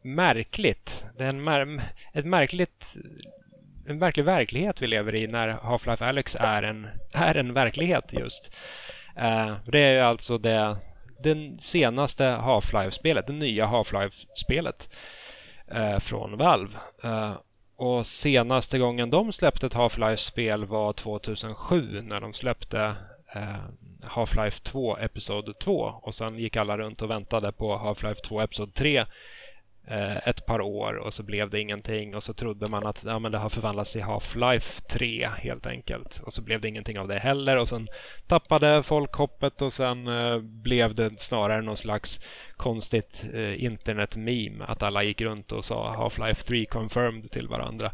märkligt. 0.02 1.06
Det 1.18 1.24
är 1.24 1.30
en 1.30 1.44
mär 1.44 1.82
ett 2.14 2.26
märkligt 2.26 2.96
en 3.88 4.00
verklig 4.00 4.26
verklighet 4.26 4.82
vi 4.82 4.88
lever 4.88 5.16
i 5.16 5.28
när 5.28 5.50
Half-Life 5.54 6.04
Alyx 6.04 6.36
är 6.40 6.64
en, 6.64 6.88
är 7.14 7.36
en 7.36 7.54
verklighet 7.54 8.14
just. 8.14 8.52
Uh, 9.18 9.56
det 9.66 9.80
är 9.80 9.94
ju 9.94 10.00
alltså 10.00 10.38
det, 10.38 10.78
det 11.24 11.62
senaste 11.62 12.24
Half-Life-spelet, 12.24 13.28
det 13.28 13.34
nya 13.34 13.66
Half-Life-spelet 13.66 14.90
uh, 15.76 16.00
från 16.00 16.38
Valve. 16.38 16.78
Uh, 17.06 17.34
och 17.76 18.08
senaste 18.08 18.80
gången 18.80 19.10
de 19.10 19.34
släppte 19.34 19.66
ett 19.66 19.74
Half-Life-spel 19.74 20.66
var 20.66 20.94
2007 20.94 22.02
när 22.02 22.22
de 22.22 22.34
släppte 22.34 22.96
Half-Life 24.02 24.64
2 24.64 24.98
Episod 24.98 25.60
2 25.60 25.94
och 26.02 26.16
sen 26.16 26.40
gick 26.40 26.56
alla 26.56 26.78
runt 26.78 27.02
och 27.02 27.10
väntade 27.10 27.52
på 27.52 27.78
Half-Life 27.78 28.22
2 28.22 28.42
Episod 28.42 28.74
3 28.74 29.06
ett 30.26 30.46
par 30.46 30.62
år 30.62 30.94
och 30.94 31.14
så 31.14 31.24
blev 31.24 31.50
det 31.50 31.60
ingenting 31.60 32.16
och 32.16 32.24
så 32.24 32.34
trodde 32.34 32.70
man 32.70 32.86
att 32.86 33.04
ja, 33.06 33.20
men 33.20 33.32
det 33.32 33.38
har 33.38 33.50
förvandlats 33.50 33.92
till 33.92 34.02
Half-Life 34.02 34.82
3 34.88 35.28
helt 35.38 35.66
enkelt. 35.66 36.22
Och 36.26 36.34
så 36.34 36.42
blev 36.42 36.62
det 36.62 36.68
ingenting 36.68 37.00
av 37.00 37.08
det 37.08 37.20
heller 37.20 37.58
och 37.58 37.70
sen 37.70 37.88
tappade 38.28 38.84
folk 38.84 39.14
hoppet 39.14 39.62
och 39.62 39.74
sen 39.74 40.08
uh, 40.08 40.40
blev 40.42 40.96
det 40.96 41.20
snarare 41.20 41.62
någon 41.62 41.78
slags 41.78 42.20
konstigt 42.58 43.26
uh, 43.34 43.64
internet-meme 43.64 44.66
att 44.66 44.84
alla 44.84 45.04
gick 45.04 45.22
runt 45.22 45.52
och 45.52 45.66
sa 45.66 45.96
Half-Life 45.96 46.48
3 46.48 46.66
confirmed 46.66 47.32
till 47.32 47.48
varandra. 47.48 47.92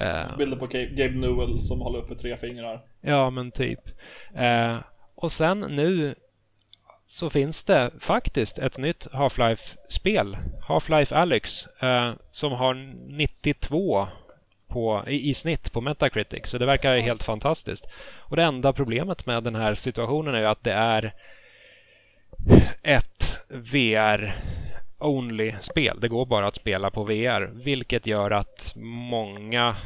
Uh, 0.00 0.36
Bilder 0.38 0.56
på 0.56 0.66
Gabe 0.66 1.18
Newell 1.18 1.60
som 1.60 1.80
håller 1.80 1.98
uppe 1.98 2.14
tre 2.14 2.36
fingrar. 2.36 2.82
Ja, 3.00 3.30
men 3.30 3.50
typ. 3.50 3.80
och 5.14 5.32
sen 5.32 5.60
nu 5.60 6.14
så 7.10 7.30
finns 7.30 7.64
det 7.64 7.90
faktiskt 8.00 8.58
ett 8.58 8.78
nytt 8.78 9.06
Half-Life-spel, 9.12 10.36
Half-Life 10.68 11.14
Alyx, 11.14 11.66
eh, 11.66 12.12
som 12.30 12.52
har 12.52 12.74
92 13.08 14.08
på, 14.68 15.04
i, 15.08 15.30
i, 15.30 15.34
snitt 15.34 15.72
på 15.72 15.80
Metacritic, 15.80 16.46
så 16.46 16.58
det 16.58 16.66
verkar 16.66 16.98
helt 16.98 17.22
fantastiskt. 17.22 17.86
Och 18.18 18.36
det 18.36 18.42
enda 18.42 18.72
problemet 18.72 19.26
med 19.26 19.44
den 19.44 19.54
här 19.54 19.74
situationen 19.74 20.34
är 20.34 20.38
ju 20.38 20.46
att 20.46 20.64
det 20.64 20.72
är 20.72 21.14
ett 22.82 23.40
VR-only-spel. 23.48 26.00
Det 26.00 26.08
går 26.08 26.26
bara 26.26 26.46
att 26.46 26.56
spela 26.56 26.90
på 26.90 27.04
VR, 27.04 27.50
vilket 27.54 28.06
gör 28.06 28.30
att 28.30 28.72
många 29.10 29.76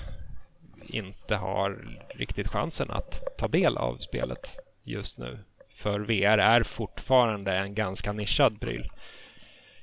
inte 0.87 1.37
har 1.37 1.99
riktigt 2.15 2.49
chansen 2.49 2.91
att 2.91 3.23
ta 3.39 3.49
del 3.49 3.77
av 3.77 3.97
spelet 3.97 4.59
just 4.83 5.19
nu 5.19 5.39
för 5.85 6.01
VR 6.01 6.39
är 6.39 6.63
fortfarande 6.63 7.53
en 7.53 7.75
ganska 7.75 8.13
nischad 8.13 8.61
pryl. 8.61 8.91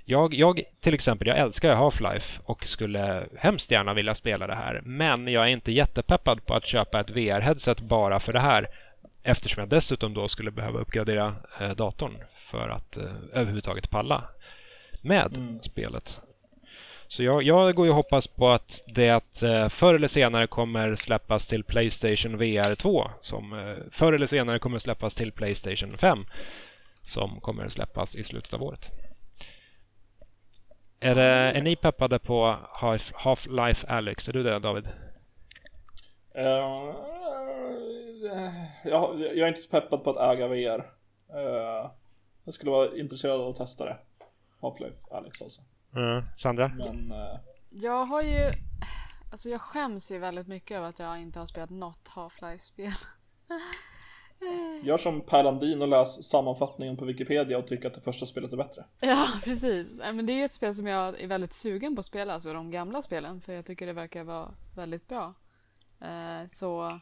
Jag, 0.05 0.34
jag 0.34 0.62
till 0.79 0.93
exempel, 0.93 1.27
jag 1.27 1.38
älskar 1.38 1.75
Half-Life 1.75 2.39
och 2.43 2.67
skulle 2.67 3.27
hemskt 3.38 3.72
gärna 3.72 3.93
vilja 3.93 4.15
spela 4.15 4.48
det 4.48 4.55
här. 4.55 4.81
Men 4.86 5.27
jag 5.27 5.43
är 5.43 5.48
inte 5.48 5.72
jättepeppad 5.72 6.46
på 6.46 6.53
att 6.53 6.65
köpa 6.65 7.00
ett 7.00 7.10
VR-headset 7.10 7.81
bara 7.81 8.20
för 8.20 8.34
det 8.34 8.39
här. 8.39 8.67
Eftersom 9.24 9.62
jag 9.62 9.70
dessutom 9.70 10.13
då 10.13 10.27
skulle 10.27 10.51
behöva 10.51 10.79
uppgradera 10.79 11.36
eh, 11.60 11.70
datorn 11.70 12.17
för 12.36 12.70
att 12.70 12.98
eh, 12.98 13.03
överhuvudtaget 13.34 13.89
palla 13.89 14.24
med 15.01 15.38
mm. 15.38 15.60
spelet. 15.62 16.22
Så 17.11 17.23
jag, 17.23 17.43
jag 17.43 17.75
går 17.75 17.85
ju 17.85 17.89
och 17.89 17.95
hoppas 17.95 18.27
på 18.27 18.49
att 18.49 18.81
det 18.87 19.43
eh, 19.43 19.69
förr 19.69 19.93
eller 19.93 20.07
senare 20.07 20.47
kommer 20.47 20.95
släppas 20.95 21.47
till 21.47 21.63
Playstation 21.63 22.37
VR 22.37 22.75
2 22.75 23.07
som 23.21 23.53
eh, 23.53 23.75
förr 23.91 24.13
eller 24.13 24.27
senare 24.27 24.59
kommer 24.59 24.79
släppas 24.79 25.15
till 25.15 25.31
Playstation 25.31 25.97
5 25.97 26.25
som 27.01 27.41
kommer 27.41 27.67
släppas 27.67 28.15
i 28.15 28.23
slutet 28.23 28.53
av 28.53 28.63
året. 28.63 28.91
Är, 30.99 31.15
det, 31.15 31.23
är 31.23 31.61
ni 31.61 31.75
peppade 31.75 32.19
på 32.19 32.57
Half-Life 33.13 33.87
Alyx? 33.87 34.27
Är 34.27 34.33
du 34.33 34.43
det 34.43 34.59
David? 34.59 34.87
Eh, 36.35 36.43
uh, 36.43 36.95
jag, 38.83 39.19
jag 39.19 39.37
är 39.37 39.47
inte 39.47 39.61
så 39.61 39.69
peppad 39.69 40.03
på 40.03 40.09
att 40.09 40.33
äga 40.33 40.47
VR. 40.47 40.79
Uh, 41.35 41.91
jag 42.43 42.53
skulle 42.53 42.71
vara 42.71 42.97
intresserad 42.97 43.41
av 43.41 43.49
att 43.49 43.55
testa 43.55 43.85
det. 43.85 43.97
Half-Life 44.61 45.11
Alyx 45.11 45.41
alltså. 45.41 45.61
Mm. 45.95 46.24
Sandra? 46.38 46.67
Men, 46.67 47.12
uh... 47.12 47.39
Jag 47.69 48.05
har 48.05 48.21
ju... 48.21 48.51
Alltså 49.31 49.50
jag 49.50 49.62
skäms 49.62 50.12
ju 50.12 50.17
väldigt 50.17 50.48
mycket 50.48 50.77
över 50.77 50.89
att 50.89 51.00
jag 51.00 51.21
inte 51.21 51.39
har 51.39 51.45
spelat 51.45 51.69
något 51.69 52.07
Half-Life-spel. 52.07 52.93
Gör 54.83 54.98
som 54.98 55.21
Per 55.21 55.43
Landin 55.43 55.81
och 55.81 55.88
läs 55.88 56.24
sammanfattningen 56.24 56.98
på 56.98 57.05
Wikipedia 57.05 57.57
och 57.57 57.67
tycker 57.67 57.88
att 57.88 57.93
det 57.93 58.01
första 58.01 58.25
spelet 58.25 58.53
är 58.53 58.57
bättre. 58.57 58.86
Ja, 59.00 59.27
precis. 59.43 59.98
Men 59.98 60.25
det 60.25 60.33
är 60.33 60.38
ju 60.38 60.43
ett 60.43 60.53
spel 60.53 60.75
som 60.75 60.88
jag 60.88 61.21
är 61.21 61.27
väldigt 61.27 61.53
sugen 61.53 61.95
på 61.95 62.00
att 62.00 62.05
spela, 62.05 62.33
alltså 62.33 62.53
de 62.53 62.71
gamla 62.71 63.01
spelen, 63.01 63.41
för 63.41 63.53
jag 63.53 63.65
tycker 63.65 63.88
det 63.88 63.93
verkar 63.93 64.24
vara 64.24 64.51
väldigt 64.75 65.07
bra. 65.07 65.33
Eh, 66.01 66.48
så 66.48 67.00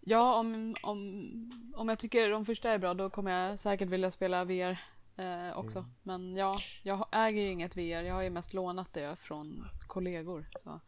ja, 0.00 0.34
om, 0.34 0.74
om, 0.82 1.72
om 1.76 1.88
jag 1.88 1.98
tycker 1.98 2.30
de 2.30 2.44
första 2.44 2.70
är 2.70 2.78
bra, 2.78 2.94
då 2.94 3.10
kommer 3.10 3.30
jag 3.30 3.58
säkert 3.58 3.88
vilja 3.88 4.10
spela 4.10 4.44
VR 4.44 4.78
eh, 5.16 5.58
också. 5.58 5.78
Mm. 5.78 5.90
Men 6.02 6.36
ja, 6.36 6.58
jag 6.82 7.06
äger 7.12 7.42
ju 7.42 7.50
inget 7.50 7.76
VR. 7.76 8.02
Jag 8.02 8.14
har 8.14 8.22
ju 8.22 8.30
mest 8.30 8.54
lånat 8.54 8.92
det 8.92 9.16
från 9.16 9.68
kollegor. 9.86 10.46
Så 10.62 10.80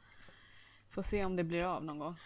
får 0.90 1.02
se 1.02 1.24
om 1.24 1.36
det 1.36 1.44
blir 1.44 1.64
av 1.64 1.84
någon 1.84 1.98
gång. 1.98 2.16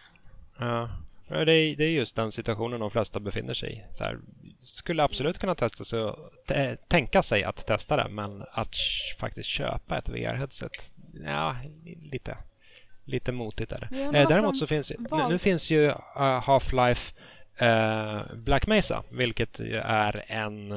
Ja, 0.58 0.90
det 1.28 1.52
är, 1.52 1.76
det 1.76 1.84
är 1.84 1.90
just 1.90 2.16
den 2.16 2.32
situationen 2.32 2.80
de 2.80 2.90
flesta 2.90 3.20
befinner 3.20 3.54
sig 3.54 3.72
i. 3.72 3.94
Så 3.96 4.04
här, 4.04 4.18
skulle 4.60 5.02
absolut 5.02 5.38
kunna 5.38 5.54
testa 5.54 5.84
sig 5.84 6.12
tänka 6.88 7.22
sig 7.22 7.44
att 7.44 7.66
testa 7.66 7.96
det, 7.96 8.08
men 8.08 8.44
att 8.52 8.74
faktiskt 9.18 9.48
köpa 9.48 9.98
ett 9.98 10.08
VR-headset, 10.08 10.92
ja, 11.24 11.56
lite, 12.12 12.36
lite 13.04 13.32
motigt 13.32 13.72
är 13.72 13.88
det. 13.90 14.18
Eh, 14.18 14.28
däremot 14.28 14.58
så 14.58 14.66
finns 14.66 14.92
nu, 14.98 15.28
nu 15.28 15.38
finns 15.38 15.70
ju 15.70 15.88
uh, 15.88 15.94
Half-Life 16.16 17.12
uh, 17.62 18.36
Black 18.36 18.66
Mesa, 18.66 19.02
vilket 19.10 19.60
är 19.84 20.24
en 20.28 20.72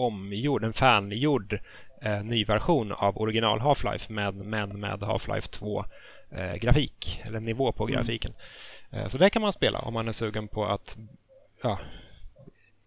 omgjord, 0.00 0.64
en 0.64 0.72
fangjord 0.72 1.58
eh, 2.02 2.22
ny 2.24 2.44
version 2.44 2.92
av 2.92 3.18
original 3.18 3.60
Half-Life 3.60 4.12
med, 4.12 4.34
men 4.34 4.80
med 4.80 5.02
Half-Life 5.02 5.50
2 5.50 5.84
eh, 6.30 6.54
grafik, 6.54 7.22
eller 7.24 7.40
nivå 7.40 7.72
på 7.72 7.84
mm. 7.84 7.94
grafiken. 7.94 8.32
Eh, 8.90 9.08
så 9.08 9.18
det 9.18 9.30
kan 9.30 9.42
man 9.42 9.52
spela 9.52 9.78
om 9.78 9.94
man 9.94 10.08
är 10.08 10.12
sugen 10.12 10.48
på 10.48 10.64
att 10.66 10.96
ja, 11.62 11.78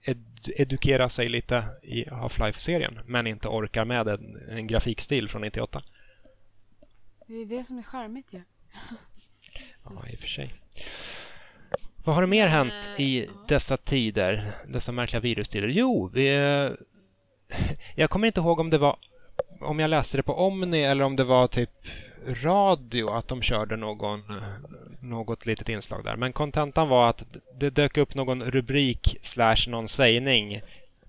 ed 0.02 0.26
edukera 0.56 1.10
sig 1.10 1.30
lite 1.30 1.66
i 1.84 2.10
Half-Life-serien 2.10 3.00
men 3.06 3.28
inte 3.28 3.48
orkar 3.48 3.86
med 3.86 4.08
en, 4.08 4.50
en 4.50 4.68
grafikstil 4.68 5.30
från 5.30 5.42
98. 5.42 5.82
Det 7.28 7.34
är 7.34 7.46
det 7.46 7.64
som 7.64 7.78
är 7.78 7.84
charmigt 7.84 8.34
ju. 8.34 8.42
Ja. 8.74 8.96
ja, 9.84 10.10
i 10.10 10.16
och 10.16 10.20
för 10.20 10.28
sig. 10.28 10.54
Vad 12.04 12.16
har 12.16 12.22
det 12.22 12.28
mer 12.28 12.48
hänt 12.48 12.90
i 12.98 13.28
dessa 13.48 13.78
tider, 13.78 14.58
dessa 14.68 14.92
märkliga 14.92 15.20
virustider? 15.20 15.68
Jo, 15.68 16.10
vi, 16.14 16.30
jag 17.96 18.10
kommer 18.10 18.28
inte 18.28 18.40
ihåg 18.40 18.60
om 18.60 18.70
det 18.70 18.78
var 18.78 18.98
om 19.62 19.80
jag 19.80 19.90
läste 19.90 20.18
det 20.18 20.24
på 20.24 20.34
Omni 20.34 20.84
eller 20.84 21.06
om 21.06 21.16
det 21.16 21.24
var 21.24 21.48
typ 21.48 21.70
radio 22.26 23.10
att 23.10 23.28
de 23.28 23.42
körde 23.42 23.76
någon, 23.76 24.20
eh, 24.20 24.44
något 25.00 25.46
litet 25.46 25.70
inslag 25.70 26.04
där. 26.04 26.16
Men 26.16 26.34
kontentan 26.34 26.90
var 26.90 27.10
att 27.10 27.24
det 27.56 27.70
dök 27.70 27.98
upp 27.98 28.16
någon 28.16 28.44
rubrik 28.44 29.18
slash 29.22 29.68
någon 29.68 29.88
sägning 29.88 30.62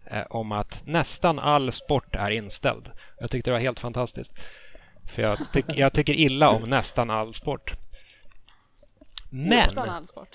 eh, 0.05 0.23
om 0.31 0.53
att 0.53 0.83
nästan 0.87 1.39
all 1.39 1.73
sport 1.73 2.17
är 2.17 2.31
inställd. 2.31 2.91
Jag 3.19 3.31
tyckte 3.31 3.51
det 3.51 3.53
var 3.53 3.61
helt 3.61 3.81
fantastiskt. 3.81 4.33
För 5.15 5.23
jag, 5.23 5.39
ty 5.53 5.63
jag 5.67 5.93
tycker 5.93 6.15
illa 6.15 6.51
om 6.51 6.63
nästan 6.63 7.11
all 7.11 7.35
sport. 7.35 7.75
Men... 9.31 9.49
Nästan 9.49 9.89
all 9.89 10.07
sport 10.07 10.29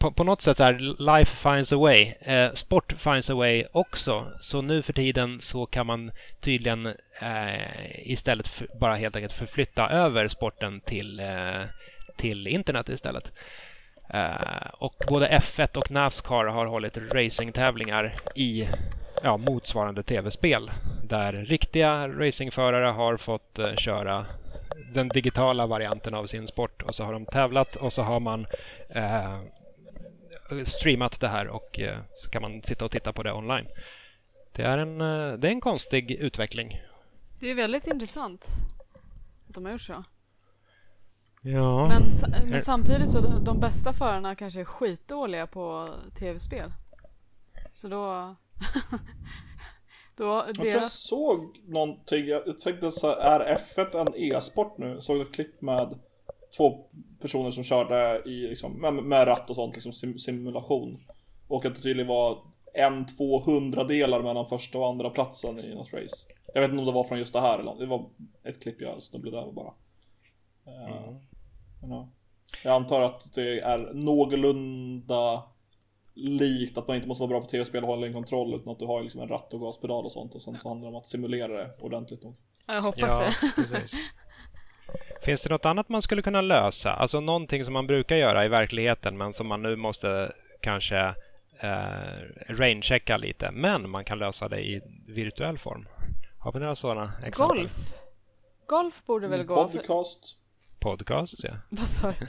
på, 0.00 0.10
på 0.10 0.24
något 0.24 0.42
sätt 0.42 0.56
så 0.56 0.64
här, 0.64 0.78
life 0.98 1.50
finds 1.50 1.72
a 1.72 1.76
way. 1.76 2.12
Eh, 2.20 2.52
sport 2.52 2.92
finds 2.98 3.30
a 3.30 3.34
way 3.34 3.64
också. 3.72 4.32
Så 4.40 4.62
nu 4.62 4.82
för 4.82 4.92
tiden 4.92 5.40
så 5.40 5.66
kan 5.66 5.86
man 5.86 6.10
tydligen 6.40 6.86
eh, 7.20 8.10
istället 8.10 8.48
för, 8.48 8.68
bara 8.80 8.94
helt 8.94 9.16
enkelt 9.16 9.32
förflytta 9.32 9.88
över 9.88 10.28
sporten 10.28 10.80
till, 10.80 11.20
eh, 11.20 11.62
till 12.16 12.46
internet 12.46 12.88
istället. 12.88 13.32
Eh, 14.10 14.66
och 14.72 14.94
både 15.08 15.28
F1 15.28 15.76
och 15.76 15.90
Nascar 15.90 16.44
har 16.44 16.66
hållit 16.66 16.98
racingtävlingar 17.12 18.14
i 18.34 18.68
ja, 19.22 19.36
motsvarande 19.36 20.02
tv-spel 20.02 20.70
där 21.04 21.32
riktiga 21.32 22.08
racingförare 22.08 22.86
har 22.86 23.16
fått 23.16 23.58
eh, 23.58 23.74
köra 23.74 24.26
den 24.94 25.08
digitala 25.08 25.66
varianten 25.66 26.14
av 26.14 26.26
sin 26.26 26.46
sport 26.46 26.82
och 26.82 26.94
så 26.94 27.04
har 27.04 27.12
de 27.12 27.26
tävlat 27.26 27.76
och 27.76 27.92
så 27.92 28.02
har 28.02 28.20
man 28.20 28.46
eh, 28.88 29.38
streamat 30.64 31.20
det 31.20 31.28
här 31.28 31.48
och 31.48 31.80
eh, 31.80 31.98
så 32.16 32.30
kan 32.30 32.42
man 32.42 32.62
sitta 32.62 32.84
och 32.84 32.90
titta 32.90 33.12
på 33.12 33.22
det 33.22 33.32
online. 33.32 33.66
Det 34.52 34.62
är 34.62 34.78
en, 34.78 35.00
eh, 35.00 35.38
det 35.38 35.48
är 35.48 35.52
en 35.52 35.60
konstig 35.60 36.10
utveckling. 36.10 36.80
Det 37.40 37.50
är 37.50 37.54
väldigt 37.54 37.86
intressant. 37.86 38.46
att 39.48 39.54
de 39.54 39.64
har 39.64 39.72
gjort 39.72 39.80
så. 39.80 40.04
Ja. 41.42 41.88
Men, 41.88 42.02
men 42.50 42.62
samtidigt 42.62 43.10
så 43.10 43.20
de, 43.20 43.44
de 43.44 43.60
bästa 43.60 43.92
förarna 43.92 44.34
kanske 44.34 44.60
är 44.60 44.64
skitdåliga 44.64 45.46
på 45.46 45.88
tv-spel. 46.18 46.72
Så 47.70 47.88
då... 47.88 48.34
då 50.16 50.44
Jag 50.46 50.54
tror 50.54 50.66
jag 50.66 50.84
såg 50.84 51.58
någonting, 51.66 52.26
jag 52.26 52.58
tänkte 52.58 52.90
så 52.90 53.06
här, 53.06 53.40
är 53.40 53.58
F1 53.76 54.00
en 54.00 54.14
e-sport 54.14 54.78
nu? 54.78 54.88
Jag 54.88 55.02
såg 55.02 55.20
ett 55.20 55.34
klipp 55.34 55.62
med 55.62 55.98
två 56.56 56.86
personer 57.20 57.50
som 57.50 57.64
körde 57.64 58.22
i, 58.26 58.48
liksom, 58.48 58.72
med, 58.72 58.94
med 58.94 59.26
ratt 59.26 59.50
och 59.50 59.56
sånt, 59.56 59.74
liksom 59.74 59.92
sim, 59.92 60.18
simulation. 60.18 61.00
Och 61.48 61.64
att 61.64 61.74
det 61.74 61.80
tydligen 61.80 62.08
var 62.08 62.38
en 62.74 63.06
200 63.06 63.84
delar 63.84 64.22
mellan 64.22 64.46
första 64.46 64.78
och 64.78 64.88
andra 64.88 65.10
platsen 65.10 65.58
i 65.60 65.74
något 65.74 65.92
race. 65.92 66.26
Jag 66.54 66.60
vet 66.60 66.70
inte 66.70 66.80
om 66.80 66.86
det 66.86 66.92
var 66.92 67.04
från 67.04 67.18
just 67.18 67.32
det 67.32 67.40
här 67.40 67.54
eller 67.54 67.64
något. 67.64 67.78
Det 67.78 67.86
var 67.86 68.10
ett 68.44 68.62
klipp 68.62 68.80
jag 68.80 69.02
snubblade 69.02 69.38
över 69.38 69.52
bara. 69.52 69.72
Eh, 70.66 71.12
men 71.80 71.90
ja. 71.90 72.08
Jag 72.64 72.74
antar 72.74 73.00
att 73.00 73.34
det 73.34 73.60
är 73.60 73.78
någorlunda 73.94 75.42
likt 76.14 76.78
att 76.78 76.88
man 76.88 76.96
inte 76.96 77.08
måste 77.08 77.22
vara 77.22 77.28
bra 77.28 77.40
på 77.40 77.46
tv-spel 77.46 77.84
och 77.84 77.88
hålla 77.88 78.06
en 78.06 78.12
kontroll 78.12 78.54
utan 78.54 78.72
att 78.72 78.78
du 78.78 78.86
har 78.86 79.02
liksom 79.02 79.20
en 79.20 79.28
ratt 79.28 79.54
och 79.54 79.60
gaspedal 79.60 80.04
och 80.04 80.12
sånt 80.12 80.34
och 80.34 80.42
sen 80.42 80.58
så 80.58 80.68
handlar 80.68 80.90
det 80.90 80.96
om 80.96 81.00
att 81.00 81.06
simulera 81.06 81.52
det 81.52 81.70
ordentligt 81.80 82.22
nog. 82.22 82.34
Jag 82.66 82.82
hoppas 82.82 83.00
Ja, 83.00 83.30
det. 83.56 83.64
Finns 85.22 85.42
det 85.42 85.50
något 85.50 85.64
annat 85.64 85.88
man 85.88 86.02
skulle 86.02 86.22
kunna 86.22 86.40
lösa? 86.40 86.92
Alltså 86.92 87.20
någonting 87.20 87.64
som 87.64 87.72
man 87.72 87.86
brukar 87.86 88.16
göra 88.16 88.44
i 88.44 88.48
verkligheten 88.48 89.18
men 89.18 89.32
som 89.32 89.46
man 89.46 89.62
nu 89.62 89.76
måste 89.76 90.32
kanske 90.60 91.14
eh, 91.60 92.48
rainchecka 92.48 93.16
lite. 93.16 93.50
Men 93.50 93.90
man 93.90 94.04
kan 94.04 94.18
lösa 94.18 94.48
det 94.48 94.60
i 94.60 94.80
virtuell 95.06 95.58
form. 95.58 95.88
Har 96.38 96.52
vi 96.52 96.58
några 96.58 96.76
sådana 96.76 97.12
exempel? 97.24 97.58
Golf. 97.58 97.94
Golf 98.66 99.02
borde 99.06 99.28
väl 99.28 99.44
gå? 99.44 99.68
Podcast. 99.68 100.36
Podcast, 100.78 101.44
ja. 101.44 101.52
vad 101.68 101.88
sa 101.88 102.14
du? 102.20 102.26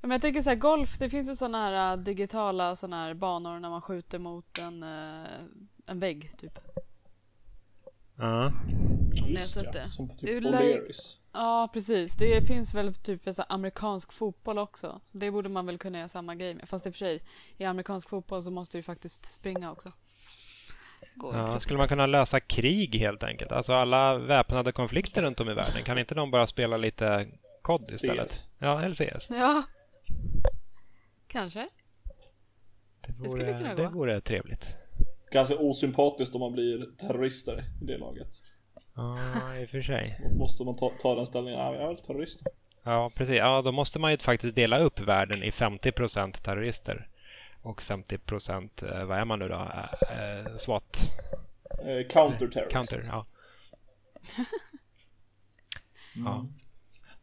Men 0.00 0.10
jag 0.10 0.20
tänker 0.20 0.42
så 0.42 0.50
här, 0.50 0.56
golf, 0.56 0.98
det 0.98 1.10
finns 1.10 1.30
ju 1.30 1.34
sådana 1.34 1.58
här 1.58 1.92
äh, 1.92 1.98
digitala 1.98 2.76
såna 2.76 2.96
här 2.96 3.14
banor 3.14 3.58
när 3.58 3.70
man 3.70 3.82
skjuter 3.82 4.18
mot 4.18 4.58
en, 4.58 4.82
äh, 4.82 5.28
en 5.86 6.00
vägg 6.00 6.30
typ. 6.38 6.58
Ja. 8.18 8.52
Just 9.26 9.54
sett 9.54 9.64
ja, 9.64 9.72
det. 9.72 9.88
som 9.90 10.08
Det 10.08 10.14
typ 10.14 10.44
O'Learys. 10.44 11.18
Ja, 11.32 11.70
precis. 11.72 12.16
Det 12.16 12.46
finns 12.46 12.74
väl 12.74 12.94
typ 12.94 13.24
för 13.24 13.32
så 13.32 13.42
amerikansk 13.48 14.12
fotboll 14.12 14.58
också. 14.58 15.00
Så 15.04 15.18
det 15.18 15.30
borde 15.30 15.48
man 15.48 15.66
väl 15.66 15.78
kunna 15.78 15.98
göra 15.98 16.08
samma 16.08 16.34
grej 16.34 16.54
med. 16.54 16.68
Fast 16.68 16.86
i 16.86 16.90
och 16.90 16.94
för 16.94 16.98
sig, 16.98 17.22
i 17.56 17.64
amerikansk 17.64 18.08
fotboll 18.08 18.42
så 18.42 18.50
måste 18.50 18.76
du 18.76 18.78
ju 18.78 18.82
faktiskt 18.82 19.26
springa 19.26 19.72
också. 19.72 19.92
Går 21.14 21.36
Ja, 21.36 21.60
skulle 21.60 21.78
man 21.78 21.88
kunna 21.88 22.06
lösa 22.06 22.40
krig 22.40 22.94
helt 22.94 23.22
enkelt? 23.22 23.52
Alltså 23.52 23.72
alla 23.72 24.18
väpnade 24.18 24.72
konflikter 24.72 25.22
runt 25.22 25.40
om 25.40 25.50
i 25.50 25.54
världen. 25.54 25.82
Kan 25.84 25.98
inte 25.98 26.14
de 26.14 26.30
bara 26.30 26.46
spela 26.46 26.76
lite 26.76 27.28
kod 27.62 27.88
istället? 27.88 28.30
CS. 28.30 28.48
Ja, 28.58 28.82
eller 28.82 28.94
CS. 28.94 29.30
Ja. 29.30 29.62
Kanske. 31.26 31.68
Det 33.06 33.28
skulle 33.28 33.44
vore, 33.44 33.58
kunna 33.58 33.74
det 33.74 33.84
gå. 33.84 33.90
vore 33.90 34.20
trevligt. 34.20 34.76
Ganska 35.30 35.56
osympatiskt 35.58 36.34
om 36.34 36.40
man 36.40 36.52
blir 36.52 36.96
terrorister 36.96 37.64
i 37.82 37.84
det 37.84 37.98
laget. 37.98 38.28
Ja, 38.94 39.56
i 39.56 39.64
och 39.64 39.70
för 39.70 39.82
sig. 39.82 40.20
Måste 40.38 40.64
man 40.64 40.76
ta, 40.76 40.92
ta 41.00 41.14
den 41.14 41.26
ställningen, 41.26 41.60
ja, 41.60 41.74
jag 41.74 41.82
är 41.82 41.86
väl 41.86 41.96
terrorist. 41.96 42.42
Ja, 42.82 43.10
precis. 43.14 43.36
Ja, 43.36 43.62
då 43.62 43.72
måste 43.72 43.98
man 43.98 44.10
ju 44.10 44.18
faktiskt 44.18 44.54
dela 44.54 44.78
upp 44.78 45.00
världen 45.00 45.42
i 45.42 45.50
50% 45.50 46.32
terrorister 46.32 47.08
och 47.62 47.82
50 47.82 48.14
eh, 48.14 49.04
vad 49.04 49.18
är 49.18 49.24
man 49.24 49.38
nu 49.38 49.48
då? 49.48 49.54
Eh, 49.54 50.18
eh, 50.18 50.56
SWAT? 50.56 51.12
Eh, 51.70 52.06
counter-terrorist. 52.08 52.72
Counter, 52.72 53.02
ja. 53.08 53.26
Mm, 56.16 56.26
ja. 56.26 56.46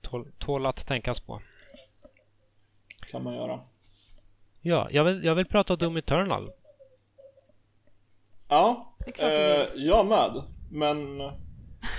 Tål, 0.02 0.32
tål 0.38 0.66
att 0.66 0.88
tänkas 0.88 1.20
på. 1.20 1.42
Kan 3.12 3.24
man 3.24 3.36
göra. 3.36 3.60
Ja, 4.62 4.88
jag 4.92 5.04
vill, 5.04 5.24
jag 5.24 5.36
vill 5.36 5.46
prata 5.46 5.76
Doom 5.76 5.98
Eternal. 5.98 6.52
Ja, 8.48 8.96
Det 9.00 9.10
är 9.10 9.12
klart 9.12 9.30
du 9.30 9.80
eh, 9.82 9.86
jag 9.86 10.06
med. 10.06 10.42
Men 10.72 11.18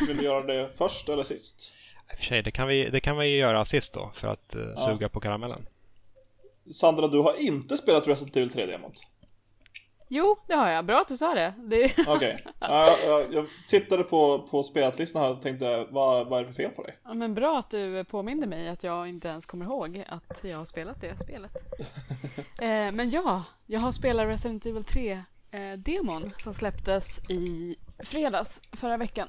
vill 0.07 0.17
du 0.17 0.23
göra 0.25 0.43
det 0.43 0.69
först 0.79 1.09
eller 1.09 1.25
sist? 1.25 1.73
I 2.11 2.15
och 2.15 2.19
för 2.19 2.25
sig, 2.25 2.43
det 2.43 2.51
kan 2.51 2.69
vi, 2.69 2.91
det 2.91 3.01
kan 3.01 3.19
vi 3.19 3.27
ju 3.27 3.37
göra 3.37 3.65
sist 3.65 3.95
då 3.95 4.11
för 4.15 4.29
att 4.29 4.55
eh, 4.55 4.63
Ja. 4.77 4.87
suga 4.87 5.09
på 5.09 5.21
karamellen. 5.21 5.69
Sandra, 6.75 7.09
du 7.09 7.19
har 7.19 7.35
inte 7.41 7.77
spelat 7.77 8.09
Resident 8.09 8.37
Evil 8.37 8.51
3-demot? 8.51 8.95
Jo, 10.09 10.37
det 10.47 10.55
har 10.55 10.69
jag. 10.69 10.85
Bra 10.85 11.01
att 11.01 11.09
du 11.09 11.17
sa 11.17 11.35
det. 11.35 11.55
det... 11.59 11.95
Okej. 12.09 12.39
Ja, 12.61 12.97
jag, 13.07 13.35
jag 13.35 13.47
tittade 13.69 14.03
på, 14.03 14.39
på 14.51 14.63
spelatlistan 14.63 15.23
här 15.23 15.31
och 15.31 15.43
tänkte, 15.43 15.87
vad, 15.91 16.29
vad 16.29 16.39
är 16.41 16.45
det 16.45 16.53
för 16.53 16.63
fel 16.63 16.71
på 16.71 16.83
dig? 16.83 16.97
Ja, 17.05 17.15
men 17.15 17.35
bra 17.35 17.59
att 17.59 17.71
du 17.71 18.05
påminde 18.05 18.47
mig 18.47 18.69
att 18.69 18.85
jag 18.85 19.09
inte 19.09 19.29
ens 19.29 19.47
kommer 19.47 19.65
ihåg 19.65 20.05
att 20.09 20.45
jag 20.45 20.59
har 20.59 20.65
spelat 20.65 21.01
det 21.01 21.17
spelet. 21.21 21.53
eh, 22.59 22.93
men 22.93 23.11
ja, 23.11 23.45
jag 23.67 23.81
har 23.81 23.93
spelat 23.93 24.27
Resident 24.29 24.67
Evil 24.67 24.85
3 24.85 25.23
eh, 25.57 25.73
demon 25.79 26.33
som 26.38 26.55
släpptes 26.55 27.21
i 27.31 27.77
fredags 27.99 28.62
förra 28.73 28.97
veckan. 28.97 29.29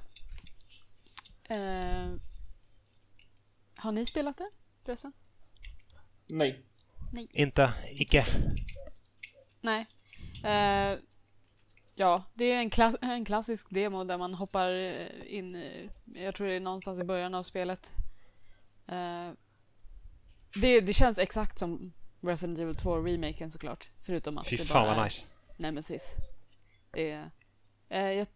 Eh, 1.44 2.14
har 3.76 3.92
ni 3.92 4.06
spelat 4.06 4.38
det 4.38 4.50
förresten? 4.86 5.12
Nej. 7.12 7.30
Inte, 7.32 7.74
icke. 7.92 8.26
Nej. 9.62 9.86
Eh, 10.44 11.00
ja, 11.96 12.24
det 12.34 12.46
är 12.46 12.58
en, 12.60 12.70
klass- 12.70 12.98
en 13.02 13.26
klassisk 13.26 13.68
demo 13.70 14.04
där 14.04 14.18
man 14.18 14.34
hoppar 14.34 14.72
eh, 14.72 15.08
in, 15.28 15.56
i- 15.56 15.90
jag 16.16 16.36
tror 16.36 16.48
det 16.48 16.54
är 16.54 16.60
någonstans 16.60 17.00
i 17.00 17.04
början 17.04 17.34
av 17.36 17.44
spelet. 17.44 17.96
Eh, 18.88 19.32
det, 20.62 20.82
det 20.82 20.94
känns 20.94 21.18
exakt 21.18 21.60
som 21.60 21.94
Resident 22.22 22.60
Evil 22.60 22.76
2-remaken 22.76 23.50
såklart. 23.50 23.90
Förutom 24.06 24.38
att 24.38 24.48
Fy 24.48 24.56
det 24.56 24.66
fan 24.66 24.82
bara 24.84 24.90
vad 24.96 25.00
är 25.00 25.04
nice. 25.04 25.24
Nemesis. 25.58 26.14
Är, 26.94 27.32
eh, 27.90 28.12
jag 28.12 28.28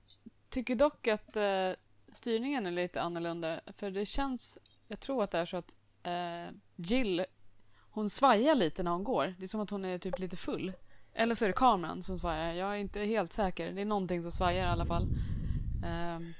tycker 0.49 0.75
dock 0.75 1.07
att 1.07 1.35
eh, 1.35 1.71
styrningen 2.13 2.65
är 2.65 2.71
lite 2.71 3.01
annorlunda. 3.01 3.61
För 3.77 3.91
det 3.91 4.05
känns, 4.05 4.57
jag 4.87 4.99
tror 4.99 5.23
att 5.23 5.31
det 5.31 5.37
är 5.37 5.45
så 5.45 5.57
att 5.57 5.75
eh, 6.03 6.55
Jill, 6.75 7.25
hon 7.91 8.09
svajar 8.09 8.55
lite 8.55 8.83
när 8.83 8.91
hon 8.91 9.03
går. 9.03 9.35
Det 9.37 9.43
är 9.43 9.47
som 9.47 9.61
att 9.61 9.69
hon 9.69 9.85
är 9.85 9.97
typ 9.97 10.19
lite 10.19 10.37
full. 10.37 10.71
Eller 11.13 11.35
så 11.35 11.45
är 11.45 11.49
det 11.49 11.53
kameran 11.53 12.03
som 12.03 12.19
svajar. 12.19 12.53
Jag 12.53 12.71
är 12.71 12.75
inte 12.77 12.99
helt 12.99 13.33
säker. 13.33 13.71
Det 13.71 13.81
är 13.81 13.85
någonting 13.85 14.21
som 14.23 14.31
svajar 14.31 14.65
i 14.65 14.69
alla 14.69 14.85
fall. 14.85 15.07
Ehm, 15.85 16.33